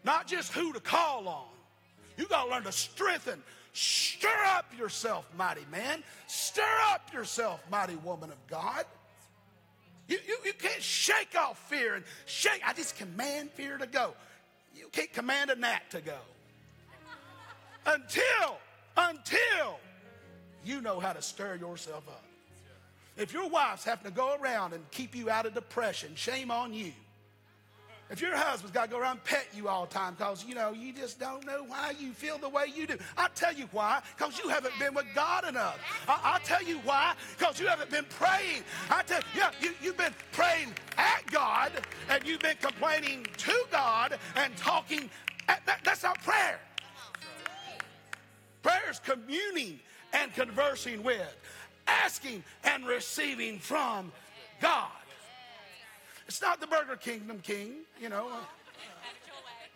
Not 0.06 0.28
just 0.28 0.54
who 0.54 0.72
to 0.72 0.80
call 0.80 1.28
on. 1.28 1.48
You 2.16 2.28
got 2.28 2.46
to 2.46 2.52
learn 2.52 2.64
to 2.64 2.72
strengthen. 2.72 3.42
Stir 3.74 4.30
up 4.48 4.66
yourself, 4.78 5.28
mighty 5.36 5.66
man. 5.72 6.04
Stir 6.28 6.62
up 6.94 7.12
yourself, 7.12 7.60
mighty 7.70 7.96
woman 7.98 8.30
of 8.30 8.38
God. 8.48 8.86
You, 10.08 10.20
you, 10.26 10.38
you 10.46 10.54
can't 10.54 10.82
shake 10.82 11.36
off 11.38 11.58
fear 11.68 11.96
and 11.96 12.06
shake. 12.28 12.62
I 12.66 12.74
just 12.74 12.98
command 12.98 13.50
fear 13.52 13.78
to 13.78 13.88
go. 13.88 14.14
You 14.76 14.88
can't 14.92 15.12
command 15.12 15.50
a 15.50 15.56
gnat 15.56 15.90
to 15.90 16.02
go. 16.02 16.18
Until, 17.88 18.58
until 18.96 19.80
you 20.64 20.82
know 20.82 21.00
how 21.00 21.14
to 21.14 21.22
stir 21.22 21.56
yourself 21.56 22.08
up. 22.08 22.24
If 23.18 23.34
your 23.34 23.50
wife's 23.50 23.84
having 23.84 24.06
to 24.06 24.16
go 24.16 24.36
around 24.40 24.74
and 24.74 24.90
keep 24.92 25.16
you 25.16 25.30
out 25.30 25.46
of 25.46 25.54
depression, 25.54 26.12
shame 26.16 26.52
on 26.52 26.74
you. 26.74 26.92
If 28.12 28.22
your 28.22 28.36
husband's 28.36 28.72
got 28.72 28.86
to 28.86 28.92
go 28.92 29.00
around 29.00 29.24
pet 29.24 29.48
you 29.56 29.68
all 29.68 29.88
the 29.88 29.94
time 29.94 30.14
because, 30.14 30.46
you 30.46 30.54
know, 30.54 30.74
you 30.74 30.94
just 30.94 31.20
don't 31.20 31.44
know 31.44 31.64
why 31.64 31.94
you 32.00 32.12
feel 32.12 32.38
the 32.38 32.50
way 32.50 32.66
you 32.74 32.86
do. 32.86 32.98
I'll 33.18 33.30
tell 33.34 33.54
you 33.54 33.68
why, 33.72 34.02
because 34.16 34.38
you 34.38 34.48
haven't 34.48 34.78
been 34.80 34.94
with 34.94 35.08
God 35.16 35.48
enough. 35.48 35.80
I- 36.08 36.34
will 36.34 36.46
tell 36.46 36.62
you 36.62 36.78
why, 36.80 37.16
because 37.38 37.60
you 37.60 37.66
haven't 37.66 37.90
been 37.90 38.06
praying. 38.06 38.64
I 38.92 39.02
tell 39.04 39.22
yeah, 39.36 39.50
you, 39.60 39.72
you've 39.82 39.98
been 39.98 40.14
praying 40.34 40.74
at 40.98 41.24
God 41.32 41.72
and 42.10 42.24
you've 42.28 42.42
been 42.42 42.58
complaining 42.62 43.26
to 43.38 43.66
God 43.72 44.20
and 44.36 44.56
talking. 44.56 45.10
At, 45.48 45.66
that, 45.66 45.80
that's 45.84 46.04
not 46.04 46.22
prayer. 46.22 46.60
Prayer 48.62 48.90
is 48.90 49.00
communing 49.00 49.80
and 50.14 50.32
conversing 50.34 51.02
with, 51.02 51.36
asking 51.88 52.44
and 52.64 52.86
receiving 52.86 53.58
from 53.58 54.12
God. 54.62 54.90
It's 56.28 56.42
not 56.42 56.60
the 56.60 56.68
Burger 56.68 56.96
Kingdom 56.96 57.40
King, 57.40 57.84
you 58.02 58.10
know. 58.10 58.30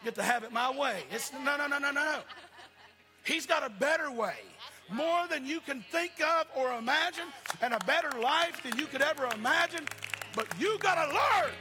Get 0.04 0.16
to 0.16 0.24
have 0.24 0.44
it 0.44 0.52
my 0.52 0.72
way. 0.76 1.04
It's 1.12 1.32
no, 1.34 1.58
no, 1.58 1.68
no, 1.68 1.78
no, 1.78 1.92
no. 1.92 1.92
No. 1.92 2.20
He's 3.24 3.46
got 3.46 3.66
a 3.66 3.70
better 3.70 4.10
way, 4.12 4.36
more 4.92 5.28
than 5.28 5.46
you 5.46 5.60
can 5.60 5.84
think 5.92 6.14
of 6.22 6.48
or 6.56 6.74
imagine, 6.74 7.26
and 7.62 7.74
a 7.74 7.80
better 7.80 8.10
life 8.20 8.64
than 8.64 8.78
you 8.80 8.86
could 8.86 9.02
ever 9.02 9.28
imagine. 9.36 9.86
But 10.36 10.48
you 10.60 10.78
got 10.80 10.96
to 10.96 11.14
learn. 11.14 11.52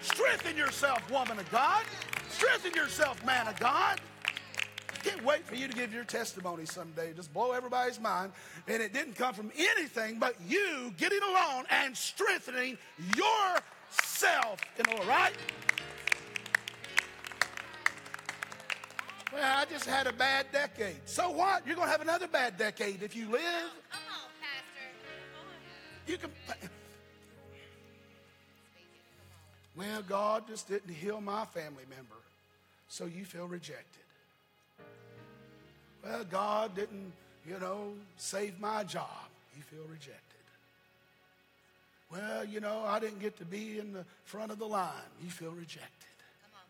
Strengthen 0.00 0.56
yourself, 0.56 1.08
woman 1.10 1.38
of 1.38 1.50
God. 1.50 1.84
Strengthen 2.30 2.72
yourself, 2.72 3.24
man 3.24 3.46
of 3.46 3.58
God. 3.60 4.00
Can't 5.02 5.22
wait 5.22 5.44
for 5.46 5.54
you 5.54 5.68
to 5.68 5.74
give 5.74 5.92
your 5.92 6.04
testimony 6.04 6.64
someday. 6.64 7.12
Just 7.12 7.32
blow 7.34 7.52
everybody's 7.52 8.00
mind. 8.00 8.32
And 8.66 8.82
it 8.82 8.94
didn't 8.94 9.16
come 9.16 9.34
from 9.34 9.52
anything 9.54 10.18
but 10.18 10.34
you 10.48 10.94
getting 10.96 11.20
along 11.22 11.64
and 11.68 11.94
strengthening 11.94 12.78
your 13.14 13.58
self 14.02 14.60
in 14.78 14.86
order, 14.92 15.08
right? 15.08 15.32
Well, 19.32 19.42
I 19.42 19.64
just 19.64 19.86
had 19.86 20.06
a 20.06 20.12
bad 20.12 20.46
decade. 20.52 20.96
So 21.06 21.30
what? 21.30 21.66
You're 21.66 21.74
going 21.74 21.88
to 21.88 21.92
have 21.92 22.00
another 22.00 22.28
bad 22.28 22.56
decade 22.56 23.02
if 23.02 23.16
you 23.16 23.28
live. 23.30 23.40
Come 23.90 24.00
on, 24.12 24.30
Pastor. 24.40 26.12
You 26.12 26.18
can. 26.18 26.30
Well, 29.76 30.02
God 30.08 30.46
just 30.46 30.68
didn't 30.68 30.94
heal 30.94 31.20
my 31.20 31.44
family 31.46 31.82
member, 31.90 32.14
so 32.86 33.06
you 33.06 33.24
feel 33.24 33.48
rejected. 33.48 34.04
Well, 36.04 36.22
God 36.24 36.76
didn't, 36.76 37.12
you 37.44 37.58
know, 37.58 37.94
save 38.16 38.60
my 38.60 38.84
job. 38.84 39.08
You 39.56 39.62
feel 39.62 39.84
rejected. 39.90 40.33
Well, 42.14 42.44
you 42.44 42.60
know, 42.60 42.84
I 42.86 43.00
didn't 43.00 43.18
get 43.18 43.36
to 43.38 43.44
be 43.44 43.80
in 43.80 43.92
the 43.92 44.04
front 44.24 44.52
of 44.52 44.58
the 44.60 44.66
line. 44.66 44.92
You 45.20 45.30
feel 45.30 45.50
rejected. 45.50 45.88
Come 46.44 46.52
on. 46.54 46.62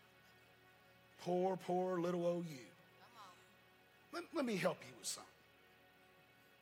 Poor, 1.23 1.57
poor 1.57 1.99
little 1.99 2.25
old 2.25 2.45
you. 2.49 2.57
Come 2.99 3.21
on. 3.21 4.23
Let, 4.23 4.23
let 4.35 4.45
me 4.45 4.55
help 4.55 4.77
you 4.81 4.93
with 4.97 5.07
something. 5.07 5.29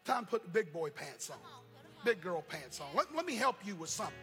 Time 0.04 0.26
to 0.26 0.32
put 0.32 0.44
the 0.44 0.50
big 0.50 0.74
boy 0.74 0.90
pants 0.90 1.30
on, 1.30 1.38
Come 1.38 1.46
on. 1.46 1.62
Put 1.74 1.86
'em 1.86 1.98
on. 2.00 2.06
big 2.06 2.22
girl 2.22 2.42
pants 2.50 2.82
on. 2.82 2.88
Let, 2.94 3.16
let 3.16 3.26
me 3.26 3.36
help 3.36 3.56
you 3.66 3.76
with 3.76 3.90
something. 3.90 4.14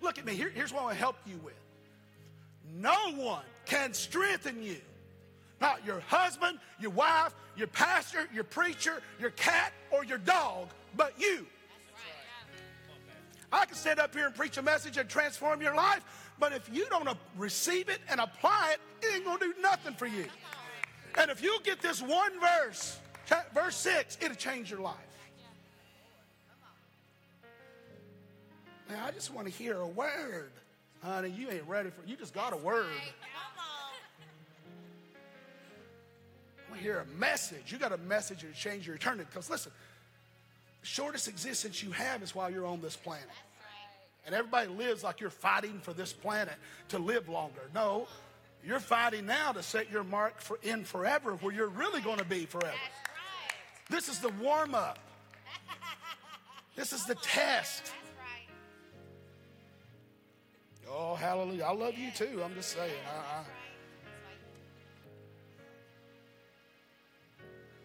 Look 0.00 0.18
at 0.18 0.24
me. 0.24 0.34
Here, 0.34 0.50
here's 0.52 0.72
what 0.72 0.80
I 0.80 0.84
want 0.86 0.94
to 0.96 1.00
help 1.00 1.16
you 1.24 1.38
with. 1.44 1.54
No 2.80 2.96
one 3.14 3.44
can 3.64 3.94
strengthen 3.94 4.60
you. 4.60 4.78
Not 5.60 5.86
your 5.86 6.00
husband, 6.08 6.58
your 6.80 6.90
wife, 6.90 7.32
your 7.56 7.68
pastor, 7.68 8.26
your 8.34 8.42
preacher, 8.42 9.00
your 9.20 9.30
cat, 9.30 9.72
or 9.92 10.04
your 10.04 10.18
dog, 10.18 10.68
but 10.96 11.12
you. 11.16 11.46
I 13.54 13.66
can 13.66 13.76
stand 13.76 14.00
up 14.00 14.14
here 14.14 14.26
and 14.26 14.34
preach 14.34 14.56
a 14.56 14.62
message 14.62 14.96
and 14.96 15.08
transform 15.08 15.62
your 15.62 15.74
life, 15.74 16.04
but 16.38 16.52
if 16.52 16.68
you 16.72 16.86
don't 16.90 17.08
receive 17.36 17.88
it 17.88 18.00
and 18.10 18.20
apply 18.20 18.74
it, 18.74 19.06
it 19.06 19.14
ain't 19.14 19.24
gonna 19.24 19.38
do 19.38 19.54
nothing 19.60 19.94
for 19.94 20.06
you. 20.06 20.26
And 21.16 21.30
if 21.30 21.42
you 21.42 21.58
get 21.62 21.80
this 21.80 22.02
one 22.02 22.32
verse, 22.40 22.98
verse 23.54 23.76
six, 23.76 24.18
it'll 24.20 24.34
change 24.34 24.70
your 24.70 24.80
life. 24.80 24.96
Now, 28.90 29.06
I 29.06 29.12
just 29.12 29.32
want 29.32 29.46
to 29.46 29.52
hear 29.52 29.78
a 29.78 29.86
word. 29.86 30.50
Honey, 31.02 31.30
you 31.30 31.48
ain't 31.50 31.66
ready 31.68 31.90
for 31.90 32.06
You 32.06 32.16
just 32.16 32.34
got 32.34 32.52
a 32.52 32.56
word. 32.56 32.86
I 36.66 36.70
want 36.70 36.78
to 36.78 36.82
hear 36.82 36.98
a 36.98 37.18
message. 37.18 37.72
You 37.72 37.78
got 37.78 37.92
a 37.92 37.98
message 37.98 38.40
to 38.40 38.52
change 38.52 38.86
your 38.86 38.96
eternity. 38.96 39.28
Because 39.32 39.48
listen, 39.48 39.72
the 40.80 40.86
shortest 40.86 41.28
existence 41.28 41.82
you 41.82 41.92
have 41.92 42.22
is 42.22 42.34
while 42.34 42.50
you're 42.50 42.66
on 42.66 42.80
this 42.82 42.96
planet. 42.96 43.24
And 44.26 44.34
everybody 44.34 44.68
lives 44.68 45.04
like 45.04 45.20
you're 45.20 45.30
fighting 45.30 45.80
for 45.80 45.92
this 45.92 46.12
planet 46.12 46.54
to 46.88 46.98
live 46.98 47.28
longer. 47.28 47.60
No, 47.74 48.08
you're 48.66 48.80
fighting 48.80 49.26
now 49.26 49.52
to 49.52 49.62
set 49.62 49.90
your 49.90 50.04
mark 50.04 50.40
for, 50.40 50.58
in 50.62 50.84
forever 50.84 51.34
where 51.34 51.54
you're 51.54 51.68
really 51.68 52.00
going 52.00 52.18
to 52.18 52.24
be 52.24 52.46
forever. 52.46 52.68
Right. 52.68 53.90
This 53.90 54.08
is 54.08 54.20
the 54.20 54.30
warm 54.30 54.74
up. 54.74 54.98
This 56.76 56.92
is 56.92 57.04
the 57.04 57.14
test. 57.14 57.92
Right. 58.18 58.48
Oh, 60.90 61.14
hallelujah. 61.14 61.62
I 61.62 61.72
love 61.72 61.96
you 61.96 62.10
too. 62.10 62.42
I'm 62.44 62.52
just 62.54 62.70
saying. 62.70 62.90
I, 63.06 63.38
I, 63.38 63.42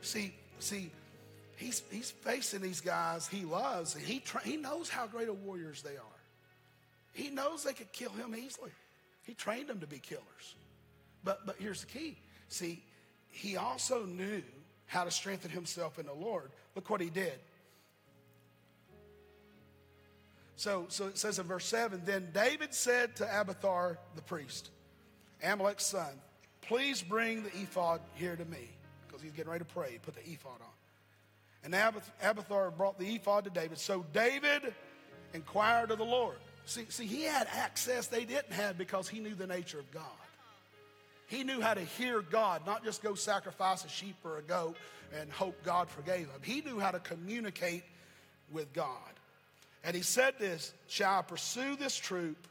see, 0.02 0.34
see, 0.58 0.90
he's, 1.56 1.84
he's 1.92 2.10
facing 2.10 2.62
these 2.62 2.82
guys 2.82 3.28
he 3.28 3.46
loves, 3.46 3.94
and 3.94 4.04
he, 4.04 4.20
tra- 4.22 4.42
he 4.44 4.58
knows 4.58 4.90
how 4.90 5.06
great 5.06 5.30
of 5.30 5.44
warriors 5.44 5.84
they 5.84 5.98
are. 5.98 6.09
He 7.14 7.30
knows 7.30 7.64
they 7.64 7.74
could 7.74 7.92
kill 7.92 8.12
him 8.12 8.36
easily. 8.36 8.72
He 9.24 9.34
trained 9.34 9.68
them 9.68 9.80
to 9.80 9.88
be 9.88 10.00
killers. 10.00 10.56
But, 11.24 11.46
but 11.46 11.56
here's 11.60 11.82
the 11.82 11.88
key. 11.88 12.18
See, 12.48 12.84
he 13.30 13.58
also 13.58 14.06
knew 14.06 14.42
how 14.86 15.04
to 15.04 15.12
strengthen 15.12 15.52
himself 15.52 16.00
in 16.00 16.06
the 16.06 16.14
Lord. 16.14 16.50
Look 16.76 16.90
what 16.90 17.02
he 17.02 17.10
did. 17.10 17.40
So, 20.56 20.88
so 20.90 21.08
it 21.08 21.18
says 21.18 21.40
in 21.40 21.46
verse 21.46 21.66
7 21.66 22.02
Then 22.06 22.30
David 22.34 22.74
said 22.74 23.16
to 23.18 23.24
Abiathar 23.24 23.98
the 24.16 24.22
priest, 24.22 24.72
Amalek's 25.44 25.86
son, 25.86 26.10
please 26.62 27.02
bring 27.02 27.44
the 27.44 27.50
ephod 27.62 28.02
here 28.16 28.36
to 28.36 28.46
me. 28.46 28.70
Because 29.08 29.22
he's 29.22 29.32
getting 29.32 29.52
ready 29.52 29.64
to 29.64 29.74
pray. 29.74 30.00
Put 30.02 30.16
the 30.16 30.30
ephod 30.30 30.60
on. 30.60 30.68
And 31.64 31.74
Abath- 31.74 32.12
Abiathar 32.22 32.72
brought 32.72 32.98
the 33.00 33.16
ephod 33.16 33.46
to 33.46 33.50
David. 33.50 33.78
So 33.78 34.06
David 34.14 34.74
inquired 35.34 35.92
of 35.92 35.98
the 35.98 36.06
Lord. 36.06 36.38
See, 36.70 36.86
see, 36.90 37.08
he 37.08 37.24
had 37.24 37.48
access 37.52 38.06
they 38.06 38.26
didn't 38.26 38.54
have 38.54 38.78
because 38.78 39.10
he 39.10 39.20
knew 39.20 39.34
the 39.34 39.48
nature 39.48 39.80
of 39.80 39.90
God. 39.90 40.04
He 41.26 41.44
knew 41.44 41.62
how 41.62 41.74
to 41.74 41.82
hear 41.82 42.22
God, 42.22 42.64
not 42.68 42.84
just 42.84 43.02
go 43.02 43.16
sacrifice 43.16 43.84
a 43.86 43.90
sheep 43.90 44.18
or 44.24 44.38
a 44.38 44.44
goat 44.44 44.78
and 45.20 45.32
hope 45.32 45.56
God 45.64 45.90
forgave 45.90 46.28
him. 46.28 46.42
He 46.44 46.62
knew 46.62 46.80
how 46.80 46.92
to 46.92 47.00
communicate 47.00 47.84
with 48.52 48.72
God. 48.72 48.92
And 49.84 49.96
he 49.96 50.04
said 50.04 50.36
this 50.38 50.72
Shall 50.88 51.20
I 51.20 51.22
pursue 51.24 51.76
this 51.76 51.98
troop? 51.98 52.48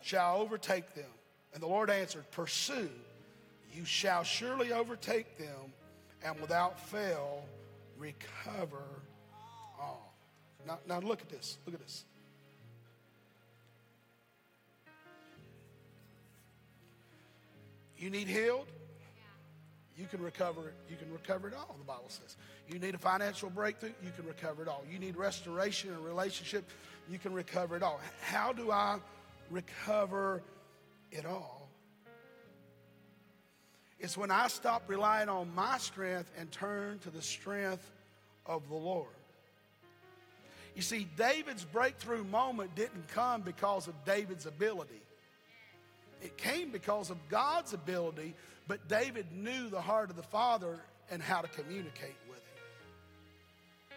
Shall 0.00 0.34
I 0.34 0.38
overtake 0.40 0.92
them? 0.94 1.10
And 1.54 1.62
the 1.62 1.68
Lord 1.68 1.90
answered, 1.90 2.28
Pursue. 2.32 2.90
You 3.72 3.84
shall 3.84 4.24
surely 4.24 4.72
overtake 4.72 5.38
them, 5.38 5.72
and 6.24 6.40
without 6.40 6.80
fail 6.80 7.44
recover 7.96 8.82
all. 9.80 10.12
Now, 10.66 10.78
now 10.88 10.98
look 10.98 11.20
at 11.20 11.28
this. 11.28 11.58
Look 11.66 11.76
at 11.76 11.80
this. 11.80 12.04
You 18.02 18.10
need 18.10 18.26
healed? 18.26 18.66
You 19.96 20.06
can 20.06 20.20
recover 20.20 20.66
it. 20.66 20.74
You 20.90 20.96
can 20.96 21.12
recover 21.12 21.46
it 21.46 21.54
all, 21.54 21.76
the 21.78 21.84
Bible 21.84 22.08
says. 22.08 22.36
You 22.68 22.80
need 22.80 22.96
a 22.96 22.98
financial 22.98 23.48
breakthrough, 23.48 23.92
you 24.02 24.10
can 24.16 24.26
recover 24.26 24.62
it 24.62 24.68
all. 24.68 24.82
You 24.90 24.98
need 24.98 25.16
restoration 25.16 25.90
in 25.90 25.96
a 25.96 26.00
relationship, 26.00 26.68
you 27.08 27.20
can 27.20 27.32
recover 27.32 27.76
it 27.76 27.82
all. 27.84 28.00
How 28.22 28.52
do 28.52 28.72
I 28.72 28.98
recover 29.50 30.42
it 31.12 31.24
all? 31.24 31.68
It's 34.00 34.16
when 34.16 34.32
I 34.32 34.48
stop 34.48 34.82
relying 34.88 35.28
on 35.28 35.54
my 35.54 35.78
strength 35.78 36.28
and 36.36 36.50
turn 36.50 36.98
to 37.00 37.10
the 37.10 37.22
strength 37.22 37.88
of 38.46 38.68
the 38.68 38.74
Lord. 38.74 39.14
You 40.74 40.82
see, 40.82 41.06
David's 41.16 41.64
breakthrough 41.64 42.24
moment 42.24 42.74
didn't 42.74 43.06
come 43.14 43.42
because 43.42 43.86
of 43.86 43.94
David's 44.04 44.46
ability. 44.46 45.02
It 46.22 46.36
came 46.36 46.70
because 46.70 47.10
of 47.10 47.18
God's 47.28 47.72
ability, 47.72 48.34
but 48.68 48.88
David 48.88 49.26
knew 49.32 49.68
the 49.68 49.80
heart 49.80 50.08
of 50.10 50.16
the 50.16 50.22
Father 50.22 50.78
and 51.10 51.20
how 51.20 51.40
to 51.40 51.48
communicate 51.48 52.16
with 52.28 52.38
him. 52.38 53.96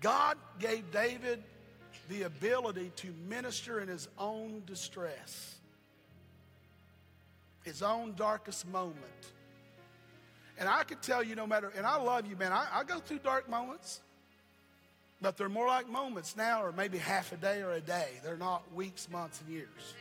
God 0.00 0.38
gave 0.58 0.90
David 0.90 1.42
the 2.08 2.22
ability 2.22 2.92
to 2.96 3.14
minister 3.28 3.80
in 3.80 3.88
his 3.88 4.08
own 4.18 4.62
distress, 4.66 5.56
his 7.62 7.82
own 7.82 8.14
darkest 8.14 8.66
moment. 8.68 8.98
And 10.58 10.68
I 10.68 10.84
can 10.84 10.98
tell 10.98 11.22
you, 11.22 11.34
no 11.34 11.46
matter, 11.46 11.72
and 11.76 11.86
I 11.86 11.96
love 11.96 12.26
you, 12.26 12.36
man, 12.36 12.52
I, 12.52 12.66
I 12.72 12.84
go 12.84 12.98
through 12.98 13.20
dark 13.20 13.48
moments, 13.48 14.00
but 15.24 15.38
they're 15.38 15.48
more 15.48 15.66
like 15.66 15.88
moments 15.88 16.36
now, 16.36 16.62
or 16.62 16.70
maybe 16.70 16.98
half 16.98 17.32
a 17.32 17.38
day 17.38 17.62
or 17.62 17.72
a 17.72 17.80
day. 17.80 18.08
They're 18.22 18.36
not 18.36 18.62
weeks, 18.74 19.08
months, 19.10 19.40
and 19.40 19.48
years. 19.48 19.94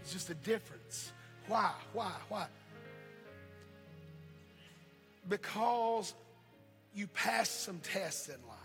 It's 0.00 0.12
just 0.12 0.28
a 0.30 0.34
difference. 0.34 1.12
Why? 1.46 1.70
Why? 1.92 2.10
Why? 2.28 2.46
Because 5.28 6.12
you 6.92 7.06
passed 7.06 7.62
some 7.62 7.78
tests 7.84 8.28
in 8.28 8.34
life. 8.48 8.58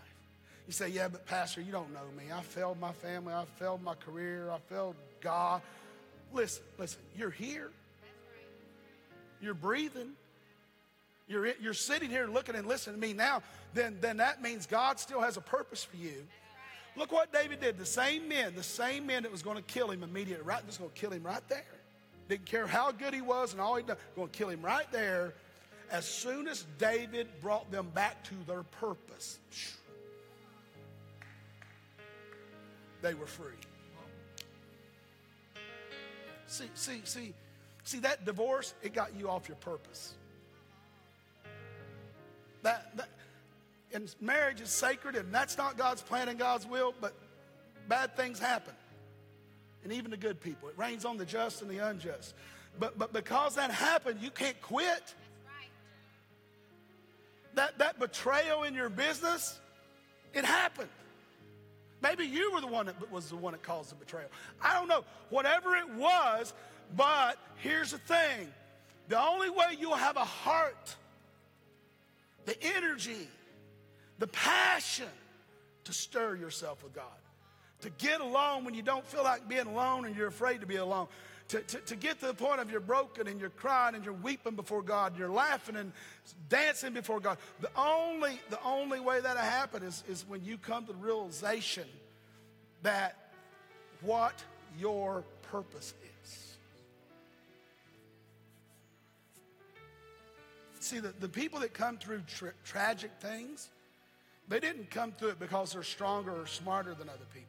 You 0.66 0.72
say, 0.72 0.88
yeah, 0.88 1.06
but 1.06 1.24
Pastor, 1.26 1.60
you 1.60 1.70
don't 1.70 1.92
know 1.92 2.08
me. 2.18 2.24
I 2.34 2.40
failed 2.42 2.80
my 2.80 2.90
family. 2.90 3.32
I 3.32 3.44
failed 3.60 3.84
my 3.84 3.94
career. 3.94 4.50
I 4.50 4.58
failed 4.68 4.96
God. 5.20 5.62
Listen, 6.32 6.64
listen, 6.76 6.98
you're 7.16 7.30
here. 7.30 7.70
You're 9.40 9.54
breathing. 9.54 10.10
You're, 11.28 11.48
you're 11.60 11.74
sitting 11.74 12.08
here 12.08 12.26
looking 12.26 12.54
and 12.54 12.68
listening 12.68 13.00
to 13.00 13.06
me 13.06 13.12
now. 13.12 13.42
Then, 13.74 13.98
then 14.00 14.18
that 14.18 14.42
means 14.42 14.66
God 14.66 15.00
still 15.00 15.20
has 15.20 15.36
a 15.36 15.40
purpose 15.40 15.82
for 15.82 15.96
you. 15.96 16.24
Look 16.96 17.12
what 17.12 17.32
David 17.32 17.60
did. 17.60 17.78
The 17.78 17.84
same 17.84 18.28
men, 18.28 18.54
the 18.54 18.62
same 18.62 19.06
men 19.06 19.24
that 19.24 19.32
was 19.32 19.42
going 19.42 19.56
to 19.56 19.62
kill 19.62 19.90
him 19.90 20.02
immediately, 20.02 20.44
right? 20.44 20.64
Just 20.66 20.78
going 20.78 20.90
to 20.90 20.96
kill 20.98 21.10
him 21.10 21.24
right 21.24 21.46
there. 21.48 21.64
Didn't 22.28 22.46
care 22.46 22.66
how 22.66 22.90
good 22.92 23.12
he 23.12 23.20
was 23.20 23.52
and 23.52 23.60
all 23.60 23.76
he 23.76 23.82
done. 23.82 23.96
Going 24.14 24.28
to 24.28 24.38
kill 24.38 24.48
him 24.48 24.62
right 24.62 24.90
there. 24.92 25.34
As 25.90 26.04
soon 26.04 26.48
as 26.48 26.64
David 26.78 27.28
brought 27.40 27.70
them 27.70 27.88
back 27.94 28.24
to 28.24 28.34
their 28.46 28.62
purpose, 28.62 29.38
they 33.02 33.14
were 33.14 33.26
free. 33.26 33.52
See, 36.48 36.70
see, 36.74 37.00
see, 37.04 37.34
see 37.84 37.98
that 38.00 38.24
divorce, 38.24 38.74
it 38.82 38.94
got 38.94 39.14
you 39.16 39.28
off 39.28 39.48
your 39.48 39.56
purpose. 39.58 40.14
That, 42.66 42.96
that 42.96 43.08
and 43.94 44.12
marriage 44.20 44.60
is 44.60 44.70
sacred, 44.70 45.14
and 45.14 45.32
that's 45.32 45.56
not 45.56 45.78
God's 45.78 46.02
plan 46.02 46.28
and 46.28 46.36
God's 46.36 46.66
will, 46.66 46.92
but 47.00 47.14
bad 47.88 48.16
things 48.16 48.40
happen. 48.40 48.74
And 49.84 49.92
even 49.92 50.10
the 50.10 50.16
good 50.16 50.40
people. 50.40 50.68
It 50.68 50.76
rains 50.76 51.04
on 51.04 51.16
the 51.16 51.24
just 51.24 51.62
and 51.62 51.70
the 51.70 51.78
unjust. 51.78 52.34
But, 52.80 52.98
but 52.98 53.12
because 53.12 53.54
that 53.54 53.70
happened, 53.70 54.18
you 54.20 54.32
can't 54.32 54.60
quit. 54.62 55.14
That, 57.54 57.78
that 57.78 58.00
betrayal 58.00 58.64
in 58.64 58.74
your 58.74 58.88
business, 58.88 59.60
it 60.34 60.44
happened. 60.44 60.90
Maybe 62.02 62.24
you 62.24 62.50
were 62.52 62.60
the 62.60 62.66
one 62.66 62.86
that 62.86 63.12
was 63.12 63.28
the 63.28 63.36
one 63.36 63.52
that 63.52 63.62
caused 63.62 63.92
the 63.92 63.94
betrayal. 63.94 64.28
I 64.60 64.74
don't 64.74 64.88
know. 64.88 65.04
Whatever 65.30 65.76
it 65.76 65.88
was, 65.90 66.52
but 66.96 67.38
here's 67.58 67.92
the 67.92 67.98
thing 67.98 68.52
the 69.06 69.22
only 69.22 69.50
way 69.50 69.76
you'll 69.78 69.94
have 69.94 70.16
a 70.16 70.24
heart, 70.24 70.96
the 72.46 72.56
energy, 72.62 73.28
the 74.18 74.28
passion 74.28 75.08
to 75.84 75.92
stir 75.92 76.36
yourself 76.36 76.82
with 76.82 76.94
God, 76.94 77.04
to 77.82 77.90
get 77.90 78.20
alone 78.20 78.64
when 78.64 78.74
you 78.74 78.82
don't 78.82 79.04
feel 79.06 79.22
like 79.22 79.46
being 79.48 79.66
alone 79.66 80.06
and 80.06 80.16
you're 80.16 80.28
afraid 80.28 80.62
to 80.62 80.66
be 80.66 80.76
alone. 80.76 81.08
To, 81.50 81.60
to, 81.60 81.78
to, 81.78 81.94
get 81.94 82.18
to 82.20 82.26
the 82.26 82.34
point 82.34 82.60
of 82.60 82.72
you're 82.72 82.80
broken 82.80 83.28
and 83.28 83.38
you're 83.38 83.50
crying 83.50 83.94
and 83.94 84.04
you're 84.04 84.14
weeping 84.14 84.56
before 84.56 84.82
God 84.82 85.12
and 85.12 85.20
you're 85.20 85.30
laughing 85.30 85.76
and 85.76 85.92
dancing 86.48 86.92
before 86.92 87.20
God. 87.20 87.38
The 87.60 87.70
only, 87.76 88.40
the 88.50 88.60
only 88.64 88.98
way 88.98 89.20
that'll 89.20 89.40
happen 89.40 89.84
is, 89.84 90.02
is 90.08 90.24
when 90.26 90.44
you 90.44 90.58
come 90.58 90.86
to 90.86 90.92
the 90.92 90.98
realization 90.98 91.84
that 92.82 93.30
what 94.00 94.42
your 94.76 95.22
purpose 95.42 95.94
See, 100.86 101.00
the, 101.00 101.12
the 101.18 101.28
people 101.28 101.58
that 101.60 101.74
come 101.74 101.98
through 101.98 102.22
tra- 102.28 102.52
tragic 102.62 103.10
things, 103.18 103.70
they 104.46 104.60
didn't 104.60 104.88
come 104.88 105.10
through 105.10 105.30
it 105.30 105.40
because 105.40 105.72
they're 105.72 105.82
stronger 105.82 106.30
or 106.30 106.46
smarter 106.46 106.94
than 106.94 107.08
other 107.08 107.26
people. 107.34 107.48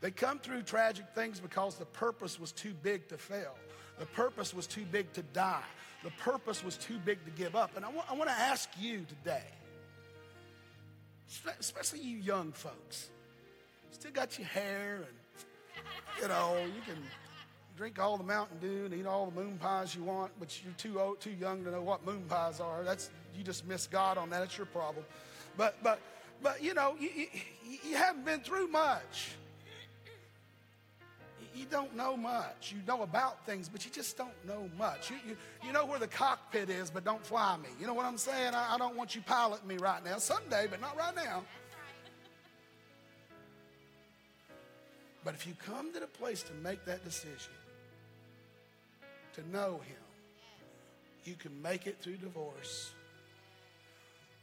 They 0.00 0.12
come 0.12 0.38
through 0.38 0.62
tragic 0.62 1.06
things 1.16 1.40
because 1.40 1.74
the 1.74 1.84
purpose 1.84 2.38
was 2.38 2.52
too 2.52 2.74
big 2.80 3.08
to 3.08 3.18
fail. 3.18 3.56
The 3.98 4.06
purpose 4.06 4.54
was 4.54 4.68
too 4.68 4.84
big 4.92 5.12
to 5.14 5.22
die. 5.34 5.64
The 6.04 6.12
purpose 6.12 6.62
was 6.62 6.76
too 6.76 6.96
big 7.04 7.24
to 7.24 7.32
give 7.32 7.56
up. 7.56 7.72
And 7.74 7.84
I 7.84 7.88
want, 7.88 8.08
I 8.08 8.14
want 8.14 8.30
to 8.30 8.38
ask 8.38 8.68
you 8.78 9.04
today, 9.08 9.42
especially 11.58 12.02
you 12.02 12.18
young 12.18 12.52
folks, 12.52 13.10
still 13.90 14.12
got 14.12 14.38
your 14.38 14.46
hair 14.46 15.08
and, 15.08 16.22
you 16.22 16.28
know, 16.28 16.56
you 16.72 16.82
can 16.86 17.02
drink 17.82 17.98
all 17.98 18.16
the 18.16 18.22
Mountain 18.22 18.58
Dew 18.60 18.84
and 18.84 18.94
eat 18.94 19.06
all 19.06 19.26
the 19.26 19.32
moon 19.32 19.58
pies 19.60 19.92
you 19.92 20.04
want, 20.04 20.30
but 20.38 20.56
you're 20.62 20.72
too 20.74 21.00
old, 21.00 21.18
too 21.18 21.32
young 21.32 21.64
to 21.64 21.70
know 21.72 21.82
what 21.82 22.06
moon 22.06 22.22
pies 22.28 22.60
are. 22.60 22.84
That's 22.84 23.10
you 23.36 23.42
just 23.42 23.66
miss 23.66 23.88
God 23.88 24.16
on 24.16 24.30
that. 24.30 24.40
It's 24.44 24.56
your 24.56 24.66
problem. 24.66 25.04
But 25.56 25.74
but 25.82 25.98
but 26.44 26.62
you 26.62 26.74
know 26.74 26.94
you, 27.00 27.10
you, 27.12 27.26
you 27.82 27.96
haven't 27.96 28.24
been 28.24 28.38
through 28.38 28.68
much. 28.68 29.32
You 31.56 31.64
don't 31.68 31.96
know 31.96 32.16
much. 32.16 32.72
You 32.72 32.78
know 32.86 33.02
about 33.02 33.44
things, 33.46 33.68
but 33.68 33.84
you 33.84 33.90
just 33.90 34.16
don't 34.16 34.46
know 34.46 34.70
much. 34.78 35.10
You, 35.10 35.16
you, 35.26 35.36
you 35.66 35.72
know 35.72 35.84
where 35.84 35.98
the 35.98 36.06
cockpit 36.06 36.70
is, 36.70 36.88
but 36.88 37.04
don't 37.04 37.26
fly 37.26 37.56
me. 37.56 37.68
You 37.80 37.88
know 37.88 37.94
what 37.94 38.06
I'm 38.06 38.16
saying? 38.16 38.54
I, 38.54 38.76
I 38.76 38.78
don't 38.78 38.96
want 38.96 39.16
you 39.16 39.22
piloting 39.22 39.66
me 39.66 39.76
right 39.78 40.04
now. 40.04 40.18
Someday, 40.18 40.68
but 40.70 40.80
not 40.80 40.96
right 40.96 41.16
now. 41.16 41.42
But 45.24 45.34
if 45.34 45.48
you 45.48 45.54
come 45.66 45.92
to 45.92 45.98
the 45.98 46.06
place 46.06 46.44
to 46.44 46.54
make 46.62 46.84
that 46.84 47.04
decision, 47.04 47.50
to 49.34 49.48
know 49.50 49.80
Him, 49.86 49.96
you 51.24 51.34
can 51.34 51.60
make 51.62 51.86
it 51.86 51.98
through 52.00 52.16
divorce. 52.16 52.90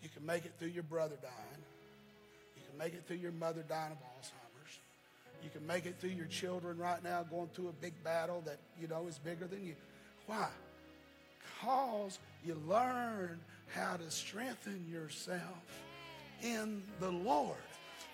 You 0.02 0.10
can 0.10 0.26
make 0.26 0.46
it 0.46 0.54
through 0.60 0.70
your 0.70 0.84
brother 0.84 1.16
dying. 1.22 1.64
You 2.56 2.62
can 2.70 2.78
make 2.78 2.94
it 2.94 3.04
through 3.06 3.18
your 3.18 3.34
mother 3.34 3.64
dying 3.68 3.92
of 3.92 3.98
Alzheimer's. 3.98 4.80
You 5.44 5.50
can 5.50 5.66
make 5.68 5.86
it 5.86 5.96
through 6.00 6.12
your 6.12 6.28
children 6.28 6.78
right 6.78 7.04
now 7.04 7.24
going 7.24 7.50
through 7.54 7.70
a 7.70 7.74
big 7.74 8.02
battle 8.04 8.42
that, 8.46 8.60
you 8.80 8.88
know, 8.88 9.08
is 9.08 9.18
bigger 9.18 9.46
than 9.46 9.66
you. 9.66 9.76
Why? 10.26 10.48
Because 11.40 12.20
you 12.46 12.56
learn 12.68 13.40
how 13.74 13.98
to 13.98 14.10
strengthen 14.10 14.86
yourself 14.90 15.42
in 16.42 16.82
the 17.00 17.12
Lord. 17.12 17.58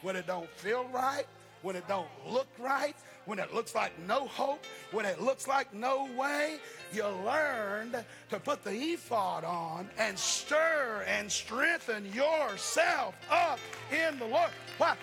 When 0.01 0.15
it 0.15 0.27
don't 0.27 0.49
feel 0.51 0.85
right, 0.91 1.25
when 1.61 1.75
it 1.75 1.87
don't 1.87 2.07
look 2.27 2.47
right, 2.59 2.95
when 3.25 3.39
it 3.39 3.53
looks 3.53 3.75
like 3.75 3.91
no 4.07 4.27
hope, 4.27 4.63
when 4.91 5.05
it 5.05 5.21
looks 5.21 5.47
like 5.47 5.73
no 5.73 6.07
way, 6.17 6.57
you 6.93 7.05
learned 7.25 8.03
to 8.29 8.39
put 8.39 8.63
the 8.63 8.71
ephod 8.71 9.43
on 9.43 9.89
and 9.97 10.17
stir 10.17 11.03
and 11.07 11.31
strengthen 11.31 12.05
yourself 12.13 13.15
up 13.29 13.59
in 13.91 14.17
the 14.19 14.25
Lord. 14.25 14.49
Why? 14.77 14.95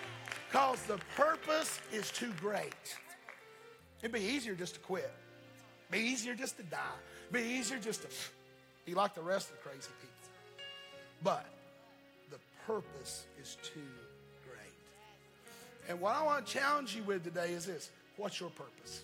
Because 0.49 0.81
the 0.83 0.99
purpose 1.15 1.79
is 1.91 2.11
too 2.11 2.31
great. 2.39 2.73
It'd 4.01 4.13
be 4.13 4.21
easier 4.21 4.55
just 4.55 4.75
to 4.75 4.79
quit. 4.79 5.11
It'd 5.89 6.03
Be 6.03 6.09
easier 6.09 6.35
just 6.35 6.57
to 6.57 6.63
die. 6.63 6.77
It'd 7.29 7.43
Be 7.43 7.53
easier 7.53 7.79
just 7.79 8.01
to 8.03 8.07
be 8.85 8.93
like 8.93 9.15
the 9.15 9.21
rest 9.21 9.49
of 9.49 9.57
the 9.57 9.69
crazy 9.69 9.89
people. 10.01 10.13
But 11.23 11.45
the 12.29 12.37
purpose 12.67 13.25
is 13.41 13.57
too 13.63 13.79
great. 14.45 15.89
And 15.89 16.01
what 16.01 16.15
I 16.15 16.23
want 16.23 16.45
to 16.45 16.53
challenge 16.53 16.95
you 16.95 17.03
with 17.03 17.23
today 17.23 17.53
is 17.53 17.65
this 17.65 17.89
what's 18.17 18.39
your 18.39 18.49
purpose? 18.49 19.03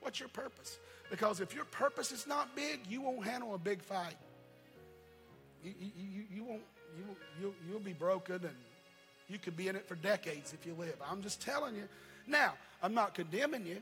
What's 0.00 0.20
your 0.20 0.28
purpose? 0.28 0.78
Because 1.10 1.40
if 1.40 1.54
your 1.54 1.64
purpose 1.64 2.12
is 2.12 2.26
not 2.26 2.54
big, 2.54 2.80
you 2.88 3.00
won't 3.00 3.24
handle 3.24 3.54
a 3.54 3.58
big 3.58 3.82
fight. 3.82 4.16
You, 5.64 5.72
you, 5.80 5.90
you, 5.96 6.24
you 6.34 6.44
won't, 6.44 6.62
you, 6.96 7.16
you'll, 7.40 7.54
you'll 7.68 7.80
be 7.80 7.92
broken 7.92 8.36
and 8.36 8.54
you 9.28 9.38
could 9.38 9.56
be 9.56 9.68
in 9.68 9.76
it 9.76 9.88
for 9.88 9.94
decades 9.94 10.52
if 10.52 10.66
you 10.66 10.74
live. 10.78 10.96
I'm 11.10 11.22
just 11.22 11.40
telling 11.40 11.74
you. 11.74 11.88
Now, 12.26 12.54
I'm 12.82 12.94
not 12.94 13.14
condemning 13.14 13.66
you. 13.66 13.80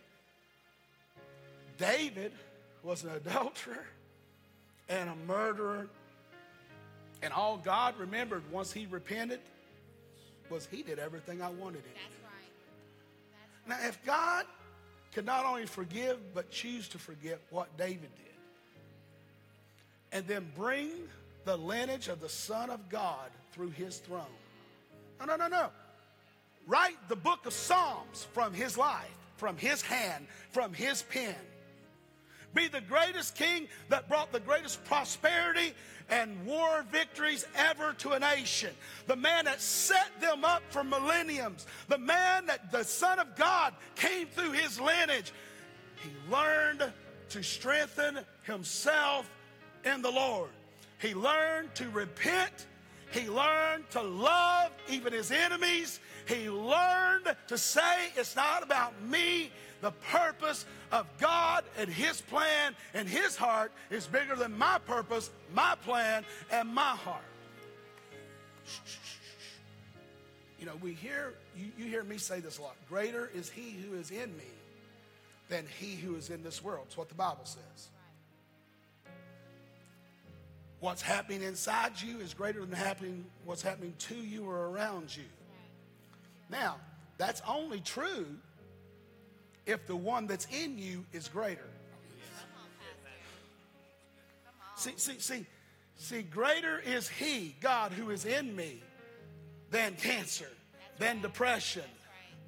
David 1.78 2.32
was 2.82 3.02
an 3.02 3.10
adulterer 3.10 3.84
and 4.88 5.08
a 5.08 5.16
murderer. 5.26 5.88
And 7.22 7.32
all 7.32 7.56
God 7.56 7.96
remembered 7.98 8.42
once 8.50 8.72
he 8.72 8.86
repented 8.86 9.40
was 10.50 10.66
he 10.70 10.82
did 10.82 10.98
everything 10.98 11.40
I 11.42 11.50
wanted 11.50 11.78
him 11.78 11.94
to. 11.94 12.21
Now, 13.66 13.78
if 13.86 14.04
God 14.04 14.44
could 15.14 15.26
not 15.26 15.44
only 15.44 15.66
forgive, 15.66 16.34
but 16.34 16.50
choose 16.50 16.88
to 16.88 16.98
forget 16.98 17.40
what 17.50 17.76
David 17.76 18.10
did, 18.16 18.34
and 20.12 20.26
then 20.26 20.50
bring 20.56 20.90
the 21.44 21.56
lineage 21.56 22.08
of 22.08 22.20
the 22.20 22.28
Son 22.28 22.70
of 22.70 22.88
God 22.88 23.30
through 23.52 23.70
his 23.70 23.98
throne. 23.98 24.24
No, 25.20 25.26
no, 25.26 25.36
no, 25.36 25.48
no. 25.48 25.68
Write 26.66 26.96
the 27.08 27.16
book 27.16 27.46
of 27.46 27.52
Psalms 27.52 28.26
from 28.32 28.52
his 28.52 28.78
life, 28.78 29.10
from 29.36 29.56
his 29.56 29.82
hand, 29.82 30.26
from 30.50 30.72
his 30.72 31.02
pen. 31.02 31.34
Be 32.54 32.68
the 32.68 32.80
greatest 32.82 33.34
king 33.34 33.68
that 33.88 34.08
brought 34.08 34.32
the 34.32 34.40
greatest 34.40 34.84
prosperity 34.84 35.72
and 36.10 36.44
war 36.44 36.84
victories 36.90 37.46
ever 37.56 37.94
to 37.94 38.10
a 38.10 38.18
nation. 38.18 38.70
The 39.06 39.16
man 39.16 39.46
that 39.46 39.60
set 39.60 40.20
them 40.20 40.44
up 40.44 40.62
for 40.68 40.84
millenniums. 40.84 41.66
The 41.88 41.98
man 41.98 42.46
that 42.46 42.70
the 42.70 42.84
Son 42.84 43.18
of 43.18 43.34
God 43.36 43.72
came 43.94 44.26
through 44.26 44.52
his 44.52 44.78
lineage. 44.78 45.32
He 45.96 46.10
learned 46.30 46.92
to 47.30 47.42
strengthen 47.42 48.18
himself 48.42 49.30
in 49.84 50.02
the 50.02 50.10
Lord. 50.10 50.50
He 50.98 51.14
learned 51.14 51.74
to 51.76 51.88
repent. 51.88 52.66
He 53.10 53.28
learned 53.28 53.88
to 53.90 54.02
love 54.02 54.70
even 54.88 55.12
his 55.12 55.30
enemies. 55.30 56.00
He 56.26 56.50
learned 56.50 57.34
to 57.48 57.58
say, 57.58 58.10
It's 58.16 58.36
not 58.36 58.62
about 58.62 58.92
me. 59.02 59.50
The 59.82 59.90
purpose 59.90 60.64
of 60.92 61.06
God 61.18 61.64
and 61.76 61.90
his 61.90 62.20
plan 62.20 62.74
and 62.94 63.08
his 63.08 63.36
heart 63.36 63.72
is 63.90 64.06
bigger 64.06 64.36
than 64.36 64.56
my 64.56 64.78
purpose, 64.86 65.28
my 65.52 65.74
plan, 65.84 66.24
and 66.52 66.72
my 66.72 66.96
heart. 66.96 67.24
You 70.60 70.66
know, 70.66 70.76
we 70.80 70.92
hear, 70.92 71.34
you, 71.56 71.72
you 71.76 71.86
hear 71.86 72.04
me 72.04 72.16
say 72.16 72.38
this 72.38 72.58
a 72.58 72.62
lot. 72.62 72.76
Greater 72.88 73.28
is 73.34 73.50
he 73.50 73.72
who 73.72 73.98
is 73.98 74.12
in 74.12 74.34
me 74.36 74.44
than 75.48 75.66
he 75.80 75.96
who 75.96 76.14
is 76.14 76.30
in 76.30 76.44
this 76.44 76.62
world. 76.62 76.84
It's 76.86 76.96
what 76.96 77.08
the 77.08 77.16
Bible 77.16 77.44
says. 77.44 77.88
What's 80.78 81.02
happening 81.02 81.42
inside 81.42 82.00
you 82.00 82.20
is 82.20 82.34
greater 82.34 82.60
than 82.64 82.76
happening 82.76 83.24
what's 83.44 83.62
happening 83.62 83.94
to 83.98 84.14
you 84.14 84.44
or 84.44 84.68
around 84.68 85.16
you. 85.16 85.24
Now, 86.48 86.76
that's 87.18 87.42
only 87.48 87.80
true 87.80 88.26
if 89.66 89.86
the 89.86 89.96
one 89.96 90.26
that's 90.26 90.46
in 90.52 90.78
you 90.78 91.04
is 91.12 91.28
greater. 91.28 91.68
See, 94.76 94.92
see, 94.96 95.18
see, 95.18 95.46
see, 95.96 96.22
greater 96.22 96.80
is 96.80 97.08
he, 97.08 97.54
God, 97.60 97.92
who 97.92 98.10
is 98.10 98.24
in 98.24 98.56
me, 98.56 98.82
than 99.70 99.94
cancer, 99.94 100.48
than 100.98 101.20
depression, 101.20 101.84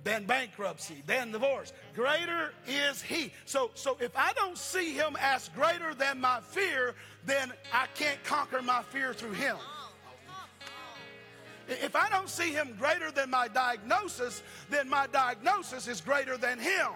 than 0.02 0.24
bankruptcy, 0.24 1.02
than 1.06 1.30
divorce. 1.30 1.72
Greater 1.94 2.52
is 2.66 3.00
he. 3.00 3.32
So, 3.44 3.70
so 3.74 3.96
if 4.00 4.16
I 4.16 4.32
don't 4.32 4.58
see 4.58 4.94
him 4.94 5.16
as 5.20 5.48
greater 5.50 5.94
than 5.94 6.20
my 6.20 6.40
fear, 6.40 6.96
then 7.24 7.52
I 7.72 7.86
can't 7.94 8.22
conquer 8.24 8.62
my 8.62 8.82
fear 8.82 9.14
through 9.14 9.34
him. 9.34 9.56
If 11.68 11.96
I 11.96 12.08
don't 12.10 12.28
see 12.28 12.52
him 12.52 12.74
greater 12.78 13.10
than 13.10 13.30
my 13.30 13.48
diagnosis, 13.48 14.42
then 14.70 14.88
my 14.88 15.06
diagnosis 15.06 15.88
is 15.88 16.00
greater 16.00 16.36
than 16.36 16.58
him. 16.58 16.88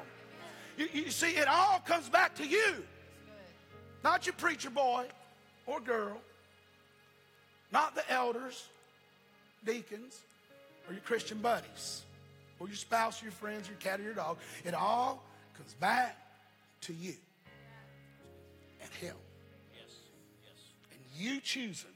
You, 0.79 0.89
you 0.93 1.11
see, 1.11 1.31
it 1.31 1.49
all 1.49 1.81
comes 1.81 2.09
back 2.09 2.37
to 2.37 2.47
you, 2.47 2.76
not 4.05 4.26
your 4.26 4.35
preacher 4.35 4.70
boy 4.70 5.07
or 5.66 5.81
girl, 5.81 6.18
not 7.72 7.97
the 7.97 8.09
elders, 8.11 8.68
deacons, 9.66 10.20
or 10.87 10.93
your 10.93 11.03
Christian 11.03 11.39
buddies, 11.39 12.03
or 12.61 12.68
your 12.68 12.76
spouse, 12.76 13.20
your 13.20 13.33
friends, 13.33 13.68
your 13.68 13.76
cat, 13.79 13.99
or 13.99 14.05
your 14.05 14.14
dog. 14.14 14.39
It 14.64 14.72
all 14.72 15.24
comes 15.57 15.74
back 15.74 16.16
to 16.83 16.95
you 16.95 17.14
and 18.81 18.91
him. 19.01 19.16
And 20.93 21.01
you 21.16 21.41
choosing 21.41 21.91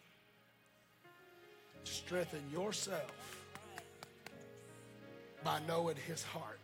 to 1.85 1.93
strengthen 1.93 2.43
yourself 2.53 3.47
by 5.45 5.61
knowing 5.68 5.97
his 6.09 6.24
heart. 6.24 6.59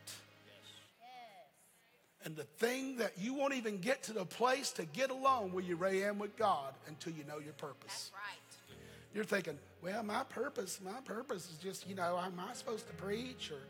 And 2.29 2.37
the 2.37 2.45
thing 2.45 2.99
that 2.99 3.13
you 3.17 3.33
won't 3.33 3.55
even 3.55 3.79
get 3.79 4.03
to 4.03 4.13
the 4.13 4.27
place 4.27 4.71
to 4.73 4.85
get 4.85 5.09
alone 5.09 5.51
where 5.51 5.65
you 5.65 5.83
am 5.83 6.19
with 6.19 6.37
God 6.37 6.75
until 6.87 7.15
you 7.15 7.25
know 7.25 7.39
your 7.39 7.55
purpose. 7.55 7.81
That's 7.87 8.13
right. 8.13 8.77
You're 9.15 9.25
thinking, 9.25 9.59
well, 9.83 10.03
my 10.03 10.25
purpose, 10.25 10.79
my 10.85 11.01
purpose 11.07 11.49
is 11.51 11.57
just, 11.57 11.89
you 11.89 11.95
know, 11.95 12.21
am 12.23 12.39
I 12.39 12.53
supposed 12.53 12.87
to 12.87 12.93
preach 12.97 13.51
or 13.51 13.61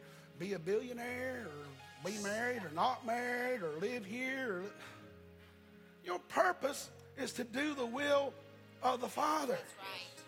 be 0.40 0.54
a 0.54 0.58
billionaire 0.58 1.46
or 1.46 2.10
be 2.10 2.18
married 2.20 2.64
or 2.64 2.72
not 2.74 3.06
married 3.06 3.62
or 3.62 3.78
live 3.78 4.04
here? 4.04 4.64
Your 6.04 6.18
purpose 6.28 6.90
is 7.16 7.32
to 7.34 7.44
do 7.44 7.74
the 7.74 7.86
will 7.86 8.32
of 8.82 9.00
the 9.00 9.06
Father. 9.06 9.52
That's 9.52 9.74
right. 9.78 10.24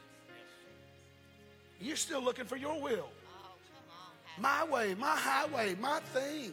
You're 1.80 1.96
still 1.96 2.22
looking 2.22 2.44
for 2.44 2.56
your 2.56 2.80
will. 2.80 3.08
Oh, 3.10 3.56
come 3.74 3.90
on, 3.90 4.40
My 4.40 4.72
way, 4.72 4.94
my 4.94 5.16
highway, 5.16 5.74
my 5.80 5.98
thing. 6.14 6.52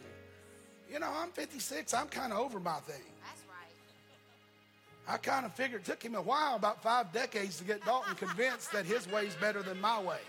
You 0.90 0.98
know, 0.98 1.10
I'm 1.14 1.30
56. 1.30 1.92
I'm 1.92 2.08
kind 2.08 2.32
of 2.32 2.38
over 2.38 2.58
my 2.58 2.78
thing. 2.80 3.02
That's 3.26 3.42
right. 3.48 5.14
I 5.14 5.18
kind 5.18 5.44
of 5.44 5.52
figured 5.54 5.82
it 5.82 5.84
took 5.84 6.02
him 6.02 6.14
a 6.14 6.22
while, 6.22 6.56
about 6.56 6.82
five 6.82 7.12
decades, 7.12 7.58
to 7.58 7.64
get 7.64 7.84
Dalton 7.84 8.14
convinced 8.14 8.72
that 8.72 8.86
his 8.86 9.06
way's 9.10 9.34
better 9.36 9.62
than 9.62 9.80
my 9.80 10.00
way. 10.00 10.20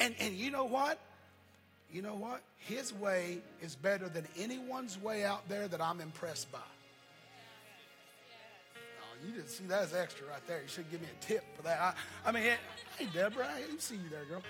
And, 0.00 0.14
and 0.18 0.34
you 0.34 0.50
know 0.50 0.64
what? 0.64 0.98
You 1.92 2.02
know 2.02 2.16
what? 2.16 2.42
His 2.56 2.92
way 2.92 3.38
is 3.62 3.76
better 3.76 4.08
than 4.08 4.26
anyone's 4.36 5.00
way 5.00 5.24
out 5.24 5.48
there 5.48 5.68
that 5.68 5.80
I'm 5.80 6.00
impressed 6.00 6.50
by. 6.50 6.58
Oh, 8.76 9.26
you 9.26 9.32
didn't 9.32 9.50
see 9.50 9.64
that 9.66 9.82
as 9.82 9.94
extra 9.94 10.26
right 10.26 10.44
there. 10.48 10.60
You 10.62 10.68
should 10.68 10.90
give 10.90 11.00
me 11.00 11.06
a 11.06 11.24
tip 11.24 11.44
for 11.56 11.62
that. 11.62 11.80
I, 11.80 11.94
I 12.28 12.32
mean, 12.32 12.42
it, 12.42 12.58
hey, 12.98 13.06
Deborah, 13.14 13.48
I 13.48 13.60
didn't 13.60 13.80
see 13.80 13.94
you 13.94 14.08
there, 14.10 14.24
girl. 14.24 14.42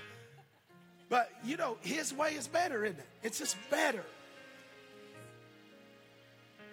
But, 1.11 1.31
you 1.45 1.59
know, 1.59 1.77
his 1.83 2.15
way 2.15 2.31
is 2.31 2.49
better, 2.49 2.83
isn't 2.83 2.99
it? 2.99 3.07
It's 3.23 3.39
just 3.39 3.59
better. 3.71 4.05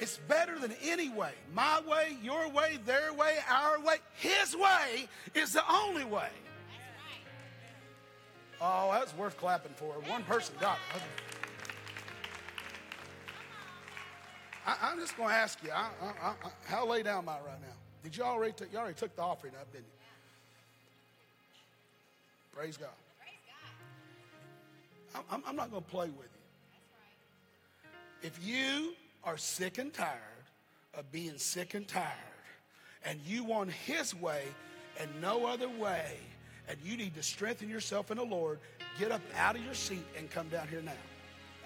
It's 0.01 0.17
better 0.27 0.57
than 0.57 0.73
any 0.83 1.09
way. 1.09 1.31
My 1.53 1.79
way, 1.81 2.17
your 2.23 2.49
way, 2.49 2.79
their 2.87 3.13
way, 3.13 3.35
our 3.47 3.79
way. 3.79 3.97
His 4.15 4.57
way 4.57 5.07
is 5.35 5.53
the 5.53 5.63
only 5.71 6.03
way. 6.03 6.29
Oh, 8.59 8.91
that's 8.91 9.15
worth 9.15 9.37
clapping 9.37 9.73
for. 9.75 9.93
One 10.09 10.23
person 10.23 10.55
got 10.59 10.79
it. 10.95 11.01
I, 14.65 14.91
am 14.91 14.99
just 14.99 15.15
going 15.15 15.29
to 15.29 15.35
ask 15.35 15.63
you, 15.63 15.69
I, 15.71 15.89
I, 16.01 16.29
I, 16.29 16.33
how 16.65 16.87
lay 16.87 17.03
down 17.03 17.19
am 17.19 17.29
I 17.29 17.33
right 17.33 17.61
now? 17.61 17.75
Did 18.03 18.17
you 18.17 18.23
already, 18.23 18.53
t- 18.53 18.65
you 18.71 18.79
already 18.79 18.95
took 18.95 19.15
the 19.15 19.21
offering 19.21 19.53
up, 19.53 19.71
didn't 19.71 19.85
you? 19.85 19.91
Praise 22.55 22.77
God. 22.77 22.89
Praise 23.19 23.33
God. 25.13 25.23
I'm, 25.31 25.43
I'm 25.45 25.55
not 25.55 25.69
going 25.69 25.83
to 25.83 25.89
play 25.89 26.07
with 26.07 26.29
you. 28.23 28.27
If 28.27 28.45
you 28.45 28.93
are 29.23 29.37
sick 29.37 29.77
and 29.77 29.93
tired 29.93 30.17
of 30.93 31.11
being 31.11 31.37
sick 31.37 31.73
and 31.73 31.87
tired, 31.87 32.05
and 33.05 33.19
you 33.25 33.43
want 33.43 33.71
His 33.71 34.15
way 34.15 34.43
and 34.99 35.09
no 35.21 35.45
other 35.45 35.69
way, 35.69 36.17
and 36.67 36.77
you 36.83 36.97
need 36.97 37.15
to 37.15 37.23
strengthen 37.23 37.69
yourself 37.69 38.11
in 38.11 38.17
the 38.17 38.25
Lord, 38.25 38.59
get 38.99 39.11
up 39.11 39.21
out 39.37 39.55
of 39.55 39.63
your 39.63 39.73
seat 39.73 40.05
and 40.17 40.29
come 40.29 40.49
down 40.49 40.67
here 40.67 40.81
now. 40.81 40.91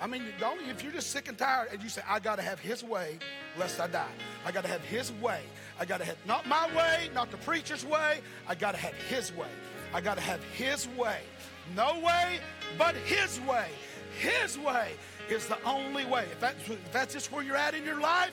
I 0.02 0.08
mean, 0.08 0.24
don't, 0.40 0.60
if 0.70 0.84
you're 0.84 0.92
just 0.92 1.12
sick 1.12 1.30
and 1.30 1.38
tired 1.38 1.70
and 1.72 1.82
you 1.82 1.88
say, 1.88 2.02
I 2.08 2.20
got 2.20 2.36
to 2.36 2.42
have 2.42 2.60
His 2.60 2.84
way 2.84 3.18
lest 3.58 3.80
I 3.80 3.88
die. 3.88 4.12
I 4.46 4.52
got 4.52 4.64
to 4.66 4.70
have 4.70 4.82
His 4.82 5.12
way. 5.14 5.42
I 5.80 5.86
got 5.86 6.00
to 6.00 6.06
have, 6.06 6.18
not 6.28 6.46
my 6.48 6.68
way, 6.76 7.10
not 7.14 7.32
the 7.32 7.38
preacher's 7.38 7.86
way. 7.86 8.20
I 8.48 8.56
got 8.56 8.74
to 8.74 8.78
have 8.78 8.94
His 9.10 9.34
way. 9.34 9.48
I 9.94 10.02
got 10.02 10.16
to 10.18 10.24
have 10.24 10.44
His 10.44 10.88
way. 10.90 11.20
No 11.76 12.00
way 12.00 12.40
but 12.78 12.96
His 12.96 13.40
way. 13.42 13.68
His 14.20 14.58
way 14.58 14.92
is 15.30 15.48
the 15.48 15.62
only 15.64 16.06
way. 16.06 16.26
If 16.32 16.40
that's, 16.40 16.70
if 16.70 16.92
that's 16.92 17.14
just 17.14 17.32
where 17.32 17.44
you're 17.44 17.58
at 17.58 17.74
in 17.74 17.84
your 17.84 18.00
life, 18.00 18.32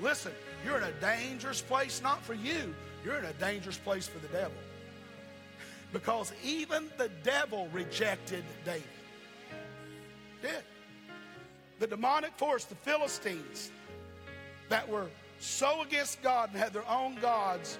listen, 0.00 0.32
you're 0.64 0.78
in 0.78 0.84
a 0.84 0.92
dangerous 1.00 1.60
place, 1.60 2.02
not 2.02 2.22
for 2.22 2.34
you, 2.34 2.74
you're 3.04 3.16
in 3.16 3.24
a 3.24 3.32
dangerous 3.34 3.78
place 3.78 4.06
for 4.06 4.18
the 4.18 4.28
devil. 4.28 4.56
Because 5.92 6.32
even 6.42 6.88
the 6.98 7.10
devil 7.22 7.68
rejected 7.72 8.44
David. 8.64 8.82
Did. 10.42 10.62
The 11.78 11.86
demonic 11.86 12.32
force, 12.36 12.64
the 12.64 12.74
Philistines, 12.74 13.70
that 14.68 14.88
were 14.88 15.06
so 15.40 15.82
against 15.82 16.22
God 16.22 16.50
and 16.50 16.58
had 16.58 16.72
their 16.72 16.88
own 16.88 17.16
gods, 17.20 17.78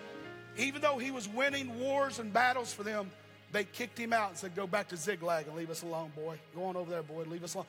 even 0.57 0.81
though 0.81 0.99
he 0.99 1.11
was 1.11 1.29
winning 1.29 1.79
wars 1.81 2.19
and 2.19 2.33
battles 2.33 2.73
for 2.73 2.83
them, 2.83 3.11
they 3.53 3.65
kicked 3.65 3.99
him 3.99 4.13
out 4.13 4.31
and 4.31 4.39
said, 4.39 4.55
Go 4.55 4.67
back 4.67 4.89
to 4.89 4.97
Ziklag 4.97 5.47
and 5.47 5.57
leave 5.57 5.71
us 5.71 5.83
alone, 5.83 6.13
boy. 6.15 6.39
Go 6.55 6.65
on 6.65 6.77
over 6.77 6.91
there, 6.91 7.03
boy, 7.03 7.25
leave 7.25 7.45
us 7.45 7.55
alone. 7.55 7.67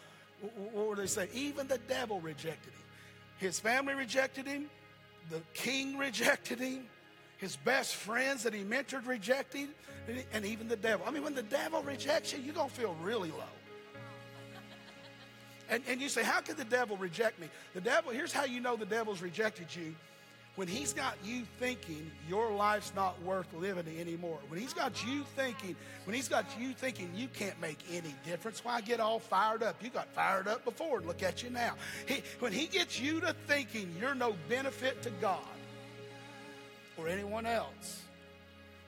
What 0.73 0.87
were 0.87 0.95
they 0.95 1.07
saying? 1.07 1.29
Even 1.33 1.67
the 1.67 1.77
devil 1.77 2.19
rejected 2.19 2.73
him. 2.73 2.83
His 3.37 3.59
family 3.59 3.93
rejected 3.93 4.47
him. 4.47 4.69
The 5.29 5.41
king 5.53 5.97
rejected 5.97 6.59
him. 6.59 6.85
His 7.37 7.55
best 7.57 7.95
friends 7.95 8.43
that 8.43 8.53
he 8.53 8.63
mentored 8.63 9.07
rejected 9.07 9.61
him. 9.61 9.69
And 10.33 10.45
even 10.45 10.67
the 10.67 10.75
devil. 10.75 11.05
I 11.07 11.11
mean, 11.11 11.23
when 11.23 11.35
the 11.35 11.43
devil 11.43 11.81
rejects 11.81 12.31
you, 12.33 12.39
you're 12.39 12.53
going 12.53 12.69
to 12.69 12.75
feel 12.75 12.95
really 13.01 13.31
low. 13.31 13.43
And, 15.69 15.81
and 15.87 15.99
you 15.99 16.09
say, 16.09 16.23
How 16.23 16.41
could 16.41 16.57
the 16.57 16.65
devil 16.65 16.95
reject 16.97 17.39
me? 17.39 17.47
The 17.73 17.81
devil, 17.81 18.11
here's 18.11 18.31
how 18.31 18.45
you 18.45 18.59
know 18.59 18.75
the 18.75 18.85
devil's 18.85 19.21
rejected 19.21 19.67
you. 19.75 19.95
When 20.55 20.69
he's 20.69 20.93
got 20.93 21.17
you 21.23 21.43
thinking 21.59 22.09
your 22.29 22.51
life's 22.51 22.93
not 22.95 23.21
worth 23.23 23.53
living 23.53 23.99
anymore, 23.99 24.39
when 24.47 24.59
he's 24.59 24.73
got 24.73 25.05
you 25.05 25.25
thinking, 25.35 25.75
when 26.05 26.15
he's 26.15 26.29
got 26.29 26.45
you 26.57 26.73
thinking 26.73 27.11
you 27.13 27.27
can't 27.27 27.59
make 27.59 27.79
any 27.91 28.15
difference, 28.25 28.63
why 28.63 28.79
get 28.79 29.01
all 29.01 29.19
fired 29.19 29.63
up? 29.63 29.75
You 29.83 29.89
got 29.89 30.07
fired 30.13 30.47
up 30.47 30.63
before, 30.63 31.01
look 31.01 31.23
at 31.23 31.43
you 31.43 31.49
now. 31.49 31.73
He, 32.07 32.23
when 32.39 32.53
he 32.53 32.67
gets 32.67 32.99
you 33.01 33.19
to 33.19 33.35
thinking 33.47 33.93
you're 33.99 34.15
no 34.15 34.35
benefit 34.47 35.01
to 35.01 35.09
God 35.09 35.39
or 36.97 37.09
anyone 37.09 37.45
else, 37.45 38.03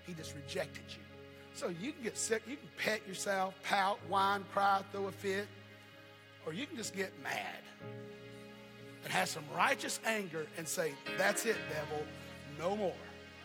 he 0.06 0.14
just 0.14 0.36
rejected 0.36 0.84
you. 0.90 1.04
So 1.54 1.68
you 1.68 1.92
can 1.92 2.02
get 2.02 2.18
sick, 2.18 2.44
you 2.48 2.56
can 2.56 2.70
pet 2.78 3.02
yourself, 3.06 3.56
pout, 3.64 4.00
whine, 4.08 4.46
cry, 4.54 4.84
throw 4.94 5.08
a 5.08 5.12
fit, 5.12 5.48
or 6.46 6.54
you 6.54 6.66
can 6.66 6.78
just 6.78 6.96
get 6.96 7.12
mad 7.22 7.62
and 9.04 9.14
have 9.14 9.28
some 9.30 9.44
righteous 9.56 10.00
anger 10.06 10.46
and 10.58 10.68
say, 10.68 10.94
That's 11.18 11.46
it, 11.46 11.58
devil, 11.70 12.06
no 12.60 12.76
more. 12.76 12.94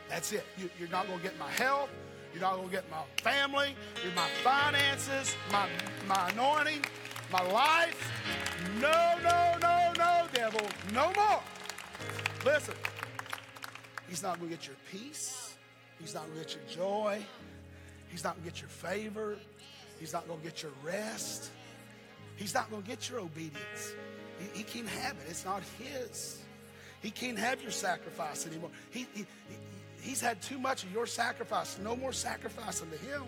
That's 0.08 0.32
it. 0.32 0.44
You, 0.58 0.68
are 0.84 0.90
not 0.90 1.06
going 1.06 1.18
to 1.18 1.24
get 1.24 1.38
my 1.38 1.50
health. 1.50 1.90
You're 2.32 2.42
not 2.42 2.56
going 2.56 2.68
to 2.68 2.74
get 2.74 2.90
my 2.90 3.02
family, 3.22 3.74
you're 4.02 4.14
my 4.14 4.28
finances, 4.42 5.36
my, 5.50 5.68
my 6.08 6.30
anointing, 6.30 6.82
my 7.30 7.42
life. 7.42 8.10
No, 8.80 9.18
no, 9.22 9.56
no, 9.60 9.92
no, 9.98 10.26
devil, 10.32 10.66
no 10.94 11.12
more. 11.14 11.42
Listen, 12.44 12.74
he's 14.08 14.22
not 14.22 14.38
going 14.38 14.50
to 14.50 14.56
get 14.56 14.66
your 14.66 14.76
peace. 14.90 15.54
He's 16.00 16.14
not 16.14 16.24
going 16.26 16.38
to 16.38 16.44
get 16.44 16.56
your 16.56 16.84
joy. 16.84 17.22
He's 18.08 18.24
not 18.24 18.34
going 18.34 18.44
to 18.44 18.50
get 18.50 18.60
your 18.60 18.70
favor. 18.70 19.36
He's 20.00 20.12
not 20.12 20.26
going 20.26 20.40
to 20.40 20.44
get 20.44 20.62
your 20.62 20.72
rest. 20.82 21.50
He's 22.36 22.54
not 22.54 22.70
going 22.70 22.82
to 22.82 22.88
get 22.88 23.08
your 23.08 23.20
obedience. 23.20 23.92
He, 24.52 24.62
can't 24.62 24.88
have 24.88 25.12
it. 25.12 25.26
It's 25.28 25.44
not 25.44 25.62
his. 25.78 26.38
He 27.02 27.10
can't 27.10 27.38
have 27.38 27.62
your 27.62 27.70
sacrifice 27.70 28.46
anymore. 28.46 28.70
He, 28.90 29.06
he, 29.14 29.26
he's 30.00 30.20
had 30.20 30.40
too 30.42 30.58
much 30.58 30.84
of 30.84 30.92
your 30.92 31.06
sacrifice. 31.06 31.78
No 31.82 31.96
more 31.96 32.12
sacrifice 32.12 32.82
unto 32.82 32.96
him. 32.98 33.22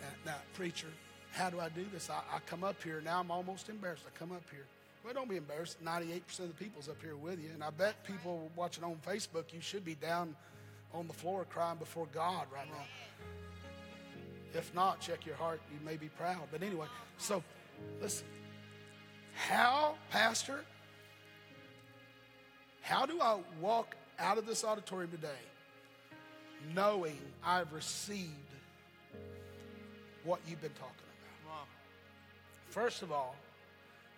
Now, 0.00 0.08
now, 0.26 0.36
preacher, 0.54 0.88
how 1.32 1.50
do 1.50 1.60
I 1.60 1.68
do 1.68 1.84
this? 1.92 2.10
I, 2.10 2.20
I 2.34 2.38
come 2.46 2.62
up 2.62 2.82
here. 2.82 3.00
Now 3.04 3.20
I'm 3.20 3.30
almost 3.30 3.68
embarrassed. 3.68 4.04
I 4.06 4.18
come 4.18 4.32
up 4.32 4.44
here. 4.50 4.66
Well, 5.04 5.12
don't 5.12 5.28
be 5.28 5.36
embarrassed. 5.36 5.84
98% 5.84 6.40
of 6.40 6.48
the 6.48 6.54
people's 6.54 6.88
up 6.88 6.96
here 7.02 7.16
with 7.16 7.38
you. 7.38 7.50
And 7.52 7.62
I 7.62 7.70
bet 7.70 8.02
people 8.04 8.50
watching 8.56 8.84
on 8.84 8.96
Facebook, 9.06 9.52
you 9.52 9.60
should 9.60 9.84
be 9.84 9.94
down 9.94 10.34
on 10.94 11.06
the 11.06 11.12
floor 11.12 11.44
crying 11.50 11.76
before 11.76 12.06
God 12.14 12.46
right 12.52 12.66
now. 12.68 12.84
If 14.54 14.74
not, 14.74 15.00
check 15.00 15.26
your 15.26 15.34
heart. 15.36 15.60
You 15.72 15.84
may 15.84 15.96
be 15.96 16.08
proud. 16.08 16.42
But 16.50 16.62
anyway, 16.62 16.86
so 17.18 17.42
listen. 18.00 18.26
How, 19.34 19.96
Pastor, 20.10 20.64
how 22.82 23.04
do 23.04 23.20
I 23.20 23.38
walk 23.60 23.96
out 24.18 24.38
of 24.38 24.46
this 24.46 24.64
auditorium 24.64 25.10
today 25.10 25.28
knowing 26.74 27.18
I've 27.44 27.72
received 27.72 28.30
what 30.22 30.40
you've 30.48 30.62
been 30.62 30.70
talking 30.72 30.94
about? 31.44 31.66
First 32.70 33.02
of 33.02 33.10
all, 33.10 33.34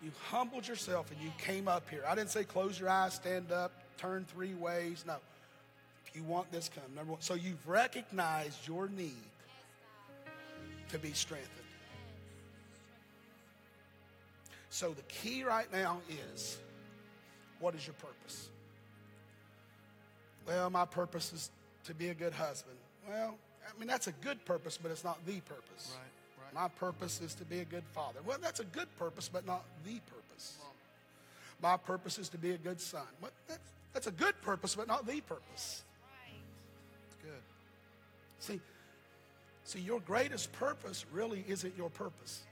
you 0.03 0.11
humbled 0.29 0.69
yourself 0.69 1.11
and 1.11 1.21
you 1.21 1.31
came 1.39 1.67
up 1.67 1.89
here. 1.89 2.03
I 2.07 2.15
didn't 2.15 2.31
say 2.31 2.45
close 2.45 2.79
your 2.79 2.91
eyes, 2.91 3.15
stand 3.15 3.51
up, 3.51 3.73
turn 3.97 4.27
three 4.35 4.55
ways. 4.55 5.05
No. 5.07 5.17
If 6.07 6.15
you 6.15 6.23
want 6.23 6.53
this, 6.53 6.69
come. 6.69 6.95
Number 6.95 7.13
one. 7.13 7.23
So 7.23 7.35
you've 7.35 7.67
recognized 7.67 8.67
your 8.69 8.89
need 8.89 9.15
to 10.91 10.99
be 10.99 11.13
strengthened. 11.13 11.51
So 14.71 14.91
the 14.91 15.03
key 15.03 15.43
right 15.43 15.73
now 15.73 16.01
is 16.35 16.59
what 17.61 17.75
is 17.75 17.87
your 17.87 17.95
purpose? 17.95 18.49
Well, 20.47 20.71
my 20.71 20.85
purpose 20.85 21.33
is 21.33 21.51
to 21.85 21.95
be 21.95 22.09
a 22.09 22.15
good 22.15 22.33
husband. 22.33 22.77
Well, 23.09 23.37
I 23.67 23.79
mean, 23.79 23.89
that's 23.89 24.07
a 24.07 24.13
good 24.13 24.45
purpose, 24.45 24.79
but 24.81 24.91
it's 24.91 25.03
not 25.03 25.25
the 25.27 25.41
purpose. 25.41 25.97
Right, 25.97 26.45
right. 26.45 26.63
My 26.63 26.69
purpose 26.69 27.21
is 27.21 27.35
to 27.35 27.45
be 27.45 27.61
a 27.61 27.65
good 27.65 27.85
father. 27.93 28.21
Well, 28.25 28.39
that's 28.41 28.61
a 28.61 28.65
good 28.65 28.95
purpose, 28.99 29.29
but 29.33 29.47
not 29.47 29.65
the 29.85 29.99
purpose. 30.01 30.59
My 31.63 31.77
purpose 31.77 32.19
is 32.19 32.29
to 32.29 32.39
be 32.39 32.51
a 32.51 32.59
good 32.59 32.81
son. 32.81 33.07
Well, 33.21 33.31
that's, 33.49 33.73
that's 33.93 34.07
a 34.07 34.13
good 34.13 34.41
purpose, 34.43 34.75
but 34.75 34.87
not 34.87 35.07
the 35.07 35.21
purpose. 35.23 35.85
It's 37.07 37.17
good. 37.23 37.43
See, 38.41 38.61
See, 39.67 39.81
your 39.81 39.99
greatest 39.99 40.53
purpose 40.53 41.05
really 41.13 41.45
isn't 41.49 41.77
your 41.77 41.91
purpose. 41.91 42.43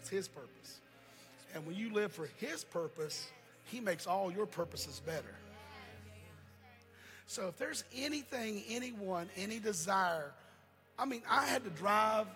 It's 0.00 0.08
His 0.08 0.26
purpose. 0.26 0.80
And 1.54 1.66
when 1.66 1.76
you 1.76 1.92
live 1.92 2.12
for 2.12 2.30
His 2.38 2.64
purpose, 2.64 3.28
He 3.64 3.78
makes 3.78 4.06
all 4.06 4.32
your 4.32 4.46
purposes 4.46 5.02
better. 5.04 5.34
So 7.26 7.48
if 7.48 7.58
there's 7.58 7.84
anything, 7.94 8.62
anyone, 8.70 9.28
any 9.36 9.58
desire, 9.58 10.32
I 10.98 11.04
mean, 11.04 11.20
I 11.28 11.44
had 11.44 11.62
to 11.64 11.70
drive. 11.70 12.26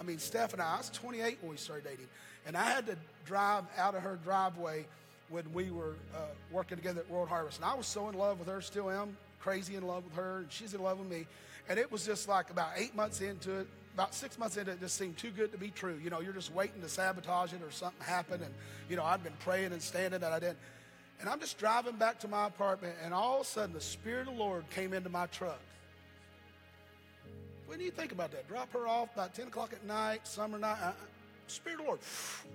I 0.00 0.04
mean, 0.04 0.18
Steph 0.18 0.54
and 0.54 0.62
I, 0.62 0.74
I 0.74 0.78
was 0.78 0.88
28 0.88 1.38
when 1.42 1.50
we 1.50 1.58
started 1.58 1.84
dating, 1.84 2.06
and 2.46 2.56
I 2.56 2.64
had 2.64 2.86
to 2.86 2.96
drive 3.26 3.64
out 3.76 3.94
of 3.94 4.02
her 4.02 4.18
driveway 4.24 4.86
when 5.28 5.52
we 5.52 5.70
were 5.70 5.96
uh, 6.14 6.18
working 6.50 6.78
together 6.78 7.00
at 7.00 7.10
World 7.10 7.28
Harvest. 7.28 7.58
And 7.58 7.66
I 7.66 7.74
was 7.74 7.86
so 7.86 8.08
in 8.08 8.14
love 8.14 8.38
with 8.38 8.48
her, 8.48 8.62
still 8.62 8.90
am, 8.90 9.18
crazy 9.46 9.76
in 9.76 9.86
love 9.86 10.02
with 10.02 10.14
her, 10.14 10.38
and 10.38 10.50
she's 10.50 10.74
in 10.74 10.82
love 10.82 10.98
with 10.98 11.08
me. 11.08 11.24
And 11.68 11.78
it 11.78 11.92
was 11.92 12.04
just 12.04 12.28
like 12.28 12.50
about 12.50 12.70
eight 12.76 12.96
months 12.96 13.20
into 13.20 13.60
it, 13.60 13.68
about 13.94 14.12
six 14.12 14.36
months 14.38 14.56
into 14.56 14.72
it, 14.72 14.74
it 14.74 14.80
just 14.80 14.96
seemed 14.96 15.16
too 15.16 15.30
good 15.30 15.52
to 15.52 15.58
be 15.58 15.70
true. 15.70 16.00
You 16.02 16.10
know, 16.10 16.20
you're 16.20 16.32
just 16.32 16.52
waiting 16.52 16.80
to 16.80 16.88
sabotage 16.88 17.52
it 17.52 17.62
or 17.62 17.70
something 17.70 18.04
happen. 18.04 18.42
And, 18.42 18.52
you 18.90 18.96
know, 18.96 19.04
I'd 19.04 19.22
been 19.22 19.36
praying 19.38 19.70
and 19.70 19.80
standing 19.80 20.20
and 20.20 20.34
I 20.34 20.40
didn't. 20.40 20.58
And 21.20 21.28
I'm 21.30 21.38
just 21.38 21.58
driving 21.58 21.94
back 21.94 22.18
to 22.20 22.28
my 22.28 22.46
apartment, 22.46 22.94
and 23.04 23.14
all 23.14 23.36
of 23.36 23.42
a 23.42 23.44
sudden 23.44 23.72
the 23.72 23.80
Spirit 23.80 24.26
of 24.26 24.34
the 24.34 24.40
Lord 24.40 24.68
came 24.70 24.92
into 24.92 25.10
my 25.10 25.26
truck. 25.26 25.60
When 27.68 27.78
you 27.80 27.92
think 27.92 28.10
about 28.10 28.32
that? 28.32 28.48
Drop 28.48 28.72
her 28.72 28.88
off 28.88 29.14
about 29.14 29.32
10 29.32 29.46
o'clock 29.46 29.72
at 29.72 29.84
night, 29.84 30.26
summer 30.26 30.58
night. 30.58 30.78
Uh, 30.82 30.92
Spirit 31.46 31.78
of 31.78 31.82
the 31.82 31.86
Lord 31.86 32.00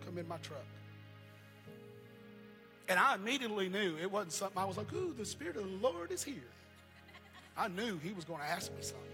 come 0.06 0.18
in 0.18 0.28
my 0.28 0.38
truck. 0.38 0.66
And 2.90 3.00
I 3.00 3.16
immediately 3.16 3.70
knew 3.70 3.96
it 4.02 4.12
wasn't 4.12 4.34
something 4.34 4.62
I 4.62 4.66
was 4.66 4.76
like, 4.76 4.92
ooh, 4.92 5.14
the 5.18 5.26
Spirit 5.26 5.56
of 5.56 5.64
the 5.64 5.88
Lord 5.88 6.12
is 6.12 6.22
here. 6.22 6.36
I 7.58 7.68
knew 7.68 7.98
he 8.00 8.14
was 8.14 8.26
going 8.26 8.40
to 8.40 8.46
ask 8.46 8.72
me 8.72 8.82
something. 8.82 9.08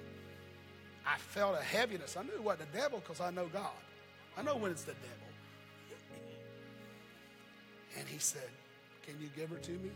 I 1.06 1.18
felt 1.18 1.58
a 1.60 1.64
heaviness. 1.64 2.18
I 2.18 2.24
knew 2.24 2.42
wasn't 2.42 2.72
the 2.72 2.78
devil 2.78 3.00
because 3.00 3.22
I 3.22 3.32
know 3.32 3.48
God. 3.48 3.72
I 4.38 4.42
know 4.44 4.56
when 4.58 4.72
it's 4.72 4.84
the 4.84 4.94
devil. 4.94 5.28
And 7.98 8.08
he 8.08 8.20
said, 8.20 8.50
Can 9.06 9.16
you 9.20 9.30
give 9.36 9.50
her 9.50 9.58
to 9.58 9.72
me? 9.72 9.90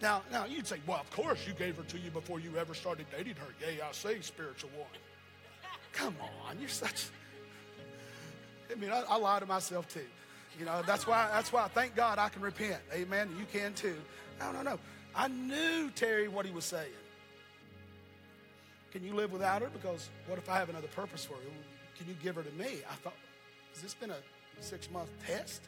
Now, 0.00 0.22
now 0.30 0.44
you'd 0.44 0.66
say, 0.66 0.78
Well, 0.86 1.00
of 1.00 1.10
course 1.10 1.46
you 1.46 1.54
gave 1.54 1.76
her 1.76 1.82
to 1.84 1.98
you 1.98 2.10
before 2.10 2.38
you 2.38 2.56
ever 2.56 2.74
started 2.74 3.06
dating 3.10 3.34
her. 3.36 3.46
Yeah, 3.60 3.86
I 3.88 3.92
say, 3.92 4.20
spiritual 4.20 4.70
one. 4.76 4.88
Come 5.92 6.14
on, 6.46 6.58
you're 6.60 6.68
such. 6.68 7.06
I 8.70 8.74
mean, 8.76 8.90
I, 8.90 9.02
I 9.08 9.16
lie 9.16 9.40
to 9.40 9.46
myself 9.46 9.88
too. 9.88 10.06
You 10.58 10.64
know, 10.64 10.82
that's 10.86 11.06
why 11.06 11.28
that's 11.32 11.52
why 11.52 11.68
thank 11.68 11.94
God 11.96 12.18
I 12.18 12.28
can 12.28 12.42
repent. 12.42 12.80
Amen. 12.92 13.28
You 13.38 13.46
can 13.52 13.74
too. 13.74 13.96
No, 14.40 14.52
no, 14.52 14.62
no. 14.62 14.78
I 15.18 15.26
knew 15.26 15.90
Terry 15.96 16.28
what 16.28 16.46
he 16.46 16.52
was 16.52 16.64
saying. 16.64 16.92
Can 18.92 19.02
you 19.02 19.14
live 19.14 19.32
without 19.32 19.62
her? 19.62 19.68
Because 19.68 20.08
what 20.28 20.38
if 20.38 20.48
I 20.48 20.58
have 20.58 20.68
another 20.68 20.86
purpose 20.86 21.24
for 21.24 21.34
you? 21.34 21.50
Can 21.98 22.06
you 22.06 22.14
give 22.22 22.36
her 22.36 22.42
to 22.44 22.52
me? 22.52 22.82
I 22.88 22.94
thought, 22.94 23.16
has 23.72 23.82
this 23.82 23.94
been 23.94 24.10
a 24.10 24.18
six 24.60 24.88
month 24.92 25.10
test? 25.26 25.62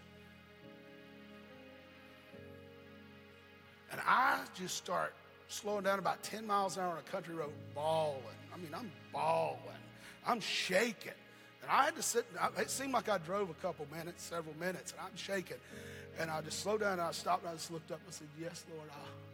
And 3.91 4.01
I 4.07 4.39
just 4.55 4.77
start 4.77 5.15
slowing 5.49 5.83
down 5.83 5.99
about 5.99 6.23
10 6.23 6.47
miles 6.47 6.77
an 6.77 6.85
hour 6.85 6.93
on 6.93 6.99
a 6.99 7.11
country 7.11 7.35
road, 7.35 7.51
bawling. 7.75 8.23
I 8.55 8.57
mean, 8.57 8.71
I'm 8.73 8.93
bawling. 9.13 9.59
I'm 10.25 10.39
shaking. 10.39 11.11
And 11.63 11.71
I 11.73 11.87
had 11.87 11.97
to 11.97 12.03
sit, 12.03 12.25
it 12.57 12.71
seemed 12.71 12.93
like 12.93 13.09
I 13.09 13.19
drove 13.19 13.51
a 13.51 13.55
couple 13.55 13.85
minutes, 13.93 14.23
several 14.23 14.55
minutes, 14.61 14.93
and 14.93 15.01
I'm 15.01 15.17
shaking. 15.17 15.57
And 16.21 16.31
I 16.31 16.41
just 16.41 16.61
slowed 16.61 16.83
down 16.83 16.93
and 16.93 17.03
I 17.03 17.11
stopped 17.11 17.43
and 17.43 17.51
I 17.51 17.55
just 17.55 17.73
looked 17.73 17.91
up 17.91 17.99
and 18.05 18.15
said, 18.15 18.29
Yes, 18.41 18.65
Lord, 18.73 18.89
I 18.93 19.30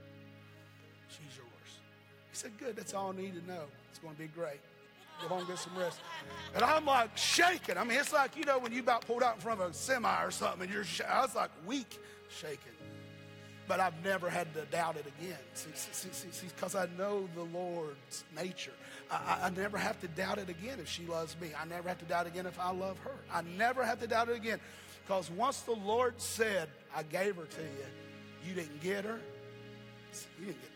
She's 1.08 1.36
yours. 1.36 1.78
He 2.30 2.36
said, 2.36 2.52
Good, 2.58 2.76
that's 2.76 2.94
all 2.94 3.12
I 3.12 3.16
need 3.16 3.34
to 3.40 3.46
know. 3.46 3.62
It's 3.90 3.98
going 3.98 4.14
to 4.14 4.20
be 4.20 4.28
great. 4.28 4.60
Go 5.22 5.28
home, 5.28 5.46
get 5.46 5.58
some 5.58 5.76
rest. 5.78 5.98
And 6.54 6.62
I'm 6.62 6.84
like 6.84 7.16
shaking. 7.16 7.78
I 7.78 7.84
mean, 7.84 7.98
it's 7.98 8.12
like, 8.12 8.36
you 8.36 8.44
know, 8.44 8.58
when 8.58 8.72
you 8.72 8.80
about 8.80 9.06
pulled 9.06 9.22
out 9.22 9.36
in 9.36 9.40
front 9.40 9.60
of 9.62 9.70
a 9.70 9.74
semi 9.74 10.22
or 10.22 10.30
something 10.30 10.62
and 10.62 10.70
you're, 10.72 10.84
sh- 10.84 11.00
I 11.08 11.22
was 11.22 11.34
like 11.34 11.50
weak 11.66 11.98
shaking. 12.28 12.72
but 13.66 13.80
I've 13.80 13.94
never 14.04 14.28
had 14.28 14.52
to 14.54 14.64
doubt 14.66 14.96
it 14.96 15.06
again. 15.18 15.38
See, 15.54 16.46
because 16.54 16.74
I 16.74 16.86
know 16.98 17.28
the 17.34 17.42
Lord's 17.44 18.24
nature. 18.36 18.72
I, 19.10 19.38
I, 19.42 19.46
I 19.46 19.50
never 19.50 19.78
have 19.78 19.98
to 20.02 20.08
doubt 20.08 20.38
it 20.38 20.48
again 20.50 20.78
if 20.80 20.88
she 20.88 21.06
loves 21.06 21.34
me. 21.40 21.48
I 21.58 21.64
never 21.64 21.88
have 21.88 21.98
to 21.98 22.04
doubt 22.04 22.26
it 22.26 22.30
again 22.32 22.46
if 22.46 22.58
I 22.60 22.70
love 22.72 22.98
her. 22.98 23.14
I 23.32 23.42
never 23.56 23.84
have 23.84 24.00
to 24.00 24.06
doubt 24.06 24.28
it 24.28 24.36
again. 24.36 24.60
Because 25.06 25.30
once 25.30 25.60
the 25.60 25.72
Lord 25.72 26.20
said, 26.20 26.68
I 26.94 27.04
gave 27.04 27.36
her 27.36 27.44
to 27.44 27.62
you, 27.62 28.48
you 28.48 28.54
didn't 28.54 28.82
get 28.82 29.04
her, 29.04 29.18
you 30.38 30.46
didn't 30.46 30.60
get. 30.60 30.70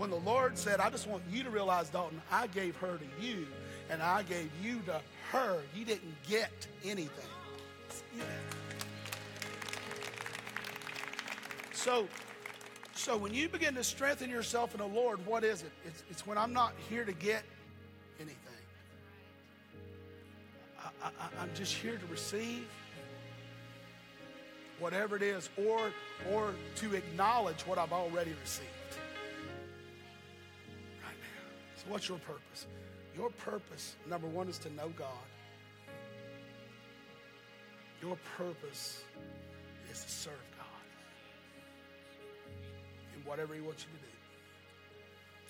When 0.00 0.08
the 0.08 0.16
Lord 0.16 0.56
said, 0.56 0.80
I 0.80 0.88
just 0.88 1.06
want 1.06 1.22
you 1.30 1.42
to 1.42 1.50
realize, 1.50 1.90
Dalton, 1.90 2.22
I 2.32 2.46
gave 2.46 2.74
her 2.76 2.96
to 2.96 3.22
you, 3.22 3.46
and 3.90 4.02
I 4.02 4.22
gave 4.22 4.50
you 4.62 4.80
to 4.86 4.98
her, 5.30 5.58
you 5.76 5.84
didn't 5.84 6.14
get 6.26 6.50
anything. 6.82 7.28
So, 11.74 12.08
so 12.94 13.18
when 13.18 13.34
you 13.34 13.46
begin 13.50 13.74
to 13.74 13.84
strengthen 13.84 14.30
yourself 14.30 14.72
in 14.72 14.78
the 14.80 14.86
Lord, 14.86 15.26
what 15.26 15.44
is 15.44 15.60
it? 15.60 15.72
It's, 15.84 16.02
it's 16.10 16.26
when 16.26 16.38
I'm 16.38 16.54
not 16.54 16.72
here 16.88 17.04
to 17.04 17.12
get 17.12 17.42
anything. 18.18 18.38
I, 20.82 21.08
I, 21.08 21.42
I'm 21.42 21.50
just 21.54 21.74
here 21.74 21.98
to 21.98 22.06
receive 22.06 22.66
whatever 24.78 25.14
it 25.16 25.22
is, 25.22 25.50
or 25.58 25.92
or 26.32 26.54
to 26.76 26.94
acknowledge 26.94 27.60
what 27.66 27.76
I've 27.76 27.92
already 27.92 28.32
received. 28.40 28.70
What's 31.90 32.08
your 32.08 32.18
purpose? 32.18 32.68
Your 33.16 33.30
purpose, 33.30 33.96
number 34.08 34.28
one, 34.28 34.48
is 34.48 34.58
to 34.58 34.72
know 34.74 34.90
God. 34.96 35.08
Your 38.00 38.16
purpose 38.36 39.02
is 39.90 40.04
to 40.04 40.08
serve 40.08 40.44
God 40.56 40.66
in 43.16 43.28
whatever 43.28 43.54
He 43.54 43.60
wants 43.60 43.82
you 43.82 43.88
to 43.98 44.04
do. 44.04 44.12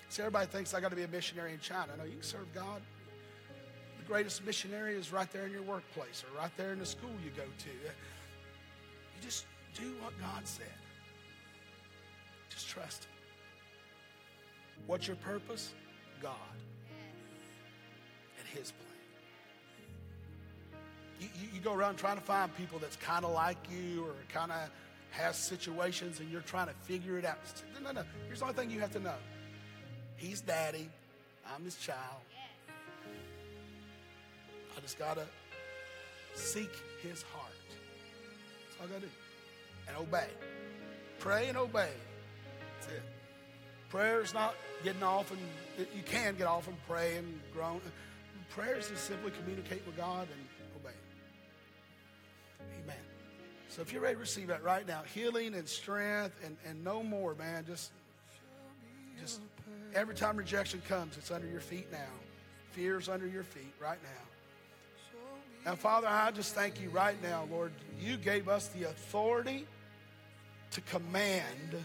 See, 0.09 0.23
everybody 0.23 0.47
thinks 0.47 0.73
I 0.73 0.81
got 0.81 0.89
to 0.89 0.95
be 0.95 1.03
a 1.03 1.07
missionary 1.07 1.53
in 1.53 1.59
China. 1.59 1.91
No, 1.95 2.05
you 2.05 2.13
can 2.13 2.23
serve 2.23 2.51
God. 2.55 2.81
The 3.99 4.05
greatest 4.05 4.43
missionary 4.43 4.95
is 4.95 5.13
right 5.13 5.31
there 5.31 5.45
in 5.45 5.51
your 5.51 5.61
workplace 5.61 6.23
or 6.23 6.35
right 6.39 6.51
there 6.57 6.73
in 6.73 6.79
the 6.79 6.87
school 6.87 7.11
you 7.23 7.29
go 7.37 7.43
to. 7.43 7.69
You 7.69 9.21
just 9.21 9.45
do 9.75 9.93
what 10.01 10.19
God 10.19 10.47
said. 10.47 10.65
Just 12.49 12.67
trust 12.67 13.03
Him. 13.03 13.11
What's 14.87 15.05
your 15.05 15.17
purpose? 15.17 15.75
God 16.21 16.33
and 18.39 18.47
His 18.47 18.71
plan. 18.71 18.87
You, 21.19 21.27
you, 21.41 21.47
you 21.55 21.61
go 21.61 21.73
around 21.73 21.97
trying 21.97 22.17
to 22.17 22.23
find 22.23 22.55
people 22.55 22.79
that's 22.79 22.95
kind 22.95 23.25
of 23.25 23.31
like 23.31 23.57
you 23.69 24.03
or 24.03 24.13
kind 24.33 24.51
of 24.51 24.69
has 25.11 25.35
situations 25.35 26.19
and 26.19 26.31
you're 26.31 26.41
trying 26.41 26.67
to 26.67 26.73
figure 26.73 27.17
it 27.17 27.25
out. 27.25 27.37
No, 27.75 27.91
no, 27.91 28.01
no. 28.01 28.07
Here's 28.27 28.39
the 28.39 28.45
only 28.45 28.55
thing 28.55 28.71
you 28.71 28.79
have 28.79 28.91
to 28.93 28.99
know 28.99 29.15
He's 30.15 30.41
daddy, 30.41 30.89
I'm 31.53 31.63
His 31.63 31.75
child. 31.75 32.21
I 34.77 34.79
just 34.81 34.97
got 34.97 35.17
to 35.17 35.25
seek 36.35 36.71
His 37.01 37.23
heart. 37.23 37.51
That's 38.69 38.79
all 38.79 38.87
I 38.87 38.89
got 38.89 39.01
to 39.01 39.07
do. 39.07 39.11
And 39.87 39.97
obey. 39.97 40.27
Pray 41.19 41.49
and 41.49 41.57
obey. 41.57 41.89
That's 42.79 42.93
it. 42.93 43.03
Prayer 43.91 44.21
is 44.21 44.33
not 44.33 44.55
getting 44.85 45.03
off 45.03 45.31
and 45.31 45.39
you 45.93 46.01
can 46.03 46.35
get 46.37 46.47
off 46.47 46.67
and 46.69 46.77
pray 46.87 47.17
and 47.17 47.41
groan. 47.53 47.81
Prayer 48.49 48.77
is 48.77 48.87
to 48.87 48.95
simply 48.95 49.31
communicate 49.31 49.85
with 49.85 49.97
God 49.97 50.29
and 50.31 50.81
obey. 50.81 50.95
Amen. 52.81 52.95
So 53.67 53.81
if 53.81 53.91
you're 53.91 54.01
ready 54.01 54.15
to 54.15 54.19
receive 54.21 54.47
that 54.47 54.63
right 54.63 54.87
now, 54.87 55.01
healing 55.13 55.55
and 55.55 55.67
strength 55.67 56.35
and, 56.45 56.55
and 56.65 56.81
no 56.85 57.03
more, 57.03 57.35
man, 57.35 57.65
just 57.67 57.91
just 59.19 59.41
every 59.93 60.15
time 60.15 60.37
rejection 60.37 60.81
comes, 60.87 61.17
it's 61.17 61.29
under 61.29 61.47
your 61.47 61.59
feet 61.59 61.91
now. 61.91 61.99
Fear's 62.71 63.09
under 63.09 63.27
your 63.27 63.43
feet 63.43 63.73
right 63.79 63.99
now. 64.01 65.69
And 65.69 65.77
Father, 65.77 66.07
I 66.07 66.31
just 66.31 66.55
thank 66.55 66.81
you 66.81 66.89
right 66.91 67.21
now, 67.21 67.45
Lord. 67.51 67.73
You 67.99 68.15
gave 68.15 68.47
us 68.47 68.69
the 68.69 68.85
authority 68.85 69.67
to 70.71 70.81
command 70.81 71.75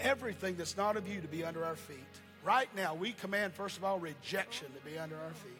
everything 0.00 0.56
that's 0.56 0.76
not 0.76 0.96
of 0.96 1.08
you 1.08 1.20
to 1.20 1.28
be 1.28 1.44
under 1.44 1.64
our 1.64 1.76
feet. 1.76 1.96
Right 2.44 2.68
now, 2.76 2.94
we 2.94 3.12
command, 3.12 3.52
first 3.52 3.76
of 3.76 3.84
all, 3.84 3.98
rejection 3.98 4.68
to 4.72 4.90
be 4.90 4.98
under 4.98 5.16
our 5.16 5.32
feet. 5.32 5.52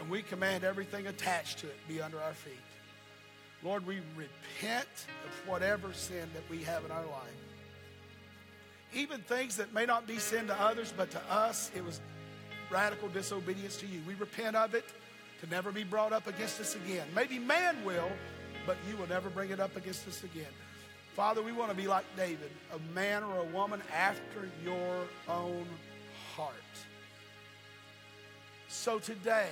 And 0.00 0.10
we 0.10 0.22
command 0.22 0.64
everything 0.64 1.06
attached 1.06 1.58
to 1.58 1.66
it 1.66 1.76
be 1.88 2.02
under 2.02 2.20
our 2.20 2.34
feet. 2.34 2.52
Lord, 3.62 3.86
we 3.86 4.00
repent 4.16 4.88
of 5.24 5.48
whatever 5.48 5.92
sin 5.92 6.28
that 6.34 6.42
we 6.50 6.62
have 6.64 6.84
in 6.84 6.90
our 6.90 7.06
life. 7.06 7.44
Even 8.94 9.20
things 9.22 9.56
that 9.56 9.72
may 9.72 9.86
not 9.86 10.06
be 10.06 10.18
sin 10.18 10.46
to 10.46 10.60
others, 10.60 10.92
but 10.96 11.10
to 11.12 11.32
us, 11.32 11.70
it 11.74 11.84
was 11.84 12.00
radical 12.70 13.08
disobedience 13.08 13.76
to 13.78 13.86
you. 13.86 14.00
We 14.06 14.14
repent 14.14 14.56
of 14.56 14.74
it 14.74 14.84
to 15.40 15.46
never 15.48 15.72
be 15.72 15.84
brought 15.84 16.12
up 16.12 16.26
against 16.26 16.60
us 16.60 16.76
again. 16.76 17.06
Maybe 17.14 17.38
man 17.38 17.76
will, 17.84 18.10
but 18.66 18.76
you 18.90 18.96
will 18.96 19.08
never 19.08 19.30
bring 19.30 19.50
it 19.50 19.60
up 19.60 19.76
against 19.76 20.06
us 20.08 20.22
again. 20.24 20.52
Father, 21.16 21.40
we 21.40 21.50
want 21.50 21.70
to 21.70 21.74
be 21.74 21.86
like 21.88 22.04
David, 22.14 22.50
a 22.74 22.94
man 22.94 23.22
or 23.22 23.38
a 23.38 23.44
woman 23.44 23.80
after 23.90 24.50
your 24.62 25.06
own 25.26 25.64
heart. 26.36 26.52
So 28.68 28.98
today, 28.98 29.48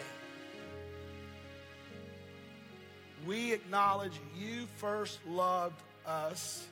we 3.26 3.54
acknowledge 3.54 4.12
you 4.38 4.66
first 4.76 5.20
loved 5.26 5.80
us, 6.06 6.66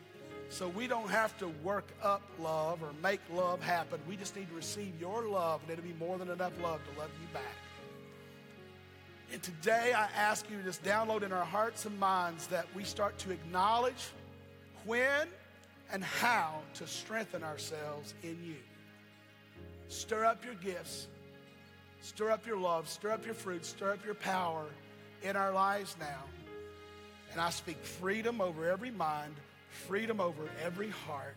so 0.50 0.68
we 0.68 0.86
don't 0.86 1.08
have 1.08 1.38
to 1.38 1.48
work 1.64 1.88
up 2.02 2.20
love 2.38 2.82
or 2.82 2.90
make 3.02 3.20
love 3.32 3.62
happen. 3.62 3.98
We 4.06 4.16
just 4.16 4.36
need 4.36 4.50
to 4.50 4.54
receive 4.54 4.92
your 5.00 5.26
love, 5.26 5.62
and 5.62 5.70
it'll 5.70 5.90
be 5.90 5.96
more 5.98 6.18
than 6.18 6.28
enough 6.28 6.52
love 6.62 6.80
to 6.92 7.00
love 7.00 7.08
you 7.18 7.28
back. 7.32 7.56
And 9.32 9.42
today, 9.42 9.94
I 9.94 10.08
ask 10.14 10.50
you 10.50 10.58
to 10.58 10.62
just 10.62 10.84
download 10.84 11.22
in 11.22 11.32
our 11.32 11.46
hearts 11.46 11.86
and 11.86 11.98
minds 11.98 12.46
that 12.48 12.66
we 12.76 12.84
start 12.84 13.16
to 13.20 13.30
acknowledge 13.30 14.10
when 14.84 15.28
and 15.92 16.02
how 16.02 16.60
to 16.74 16.86
strengthen 16.86 17.42
ourselves 17.42 18.14
in 18.22 18.38
you. 18.44 18.56
Stir 19.88 20.24
up 20.24 20.44
your 20.44 20.54
gifts, 20.54 21.06
stir 22.00 22.30
up 22.30 22.46
your 22.46 22.56
love, 22.56 22.88
stir 22.88 23.10
up 23.10 23.26
your 23.26 23.34
fruit, 23.34 23.64
stir 23.64 23.92
up 23.92 24.04
your 24.04 24.14
power 24.14 24.64
in 25.22 25.36
our 25.36 25.52
lives 25.52 25.96
now. 26.00 26.22
And 27.32 27.40
I 27.40 27.50
speak 27.50 27.76
freedom 27.84 28.40
over 28.40 28.68
every 28.70 28.90
mind, 28.90 29.34
freedom 29.86 30.20
over 30.20 30.48
every 30.64 30.90
heart. 30.90 31.36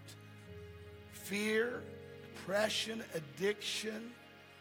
Fear, 1.11 1.81
depression, 2.45 3.03
addiction, 3.13 4.11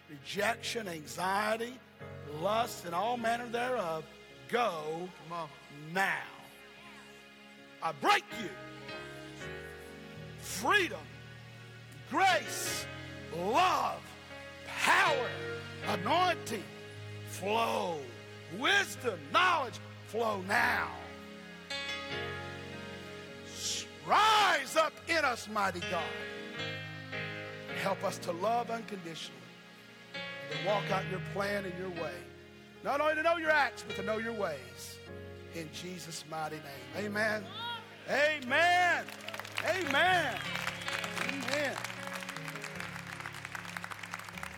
rejection, 0.09 0.89
anxiety, 0.89 1.79
lust, 2.41 2.85
and 2.85 2.95
all 2.95 3.17
manner 3.17 3.47
thereof 3.47 4.05
go 4.49 5.09
now. 5.93 6.13
I 7.83 7.93
break 7.93 8.25
you. 8.41 8.49
Freedom, 10.45 11.01
grace, 12.11 12.85
love, 13.35 14.03
power, 14.67 15.31
anointing, 15.89 16.63
flow, 17.31 17.97
wisdom, 18.59 19.19
knowledge, 19.33 19.81
flow 20.07 20.43
now. 20.47 20.91
Rise 24.07 24.77
up 24.77 24.93
in 25.09 25.25
us, 25.25 25.49
mighty 25.49 25.81
God. 25.91 26.05
Help 27.81 28.05
us 28.05 28.19
to 28.19 28.33
love 28.33 28.71
unconditionally 28.71 29.41
and 30.15 30.61
to 30.61 30.67
walk 30.67 30.91
out 30.91 31.05
your 31.11 31.23
plan 31.33 31.65
and 31.65 31.73
your 31.79 31.89
way. 32.03 32.13
Not 32.85 33.01
only 33.01 33.15
to 33.15 33.23
know 33.23 33.39
your 33.39 33.51
acts, 33.51 33.83
but 33.87 33.97
to 33.97 34.03
know 34.03 34.19
your 34.19 34.35
ways. 34.35 34.99
In 35.55 35.71
Jesus' 35.73 36.23
mighty 36.31 36.57
name. 36.57 37.07
Amen. 37.07 37.45
Amen. 38.11 39.05
Amen. 39.67 40.35
Amen. 41.23 41.94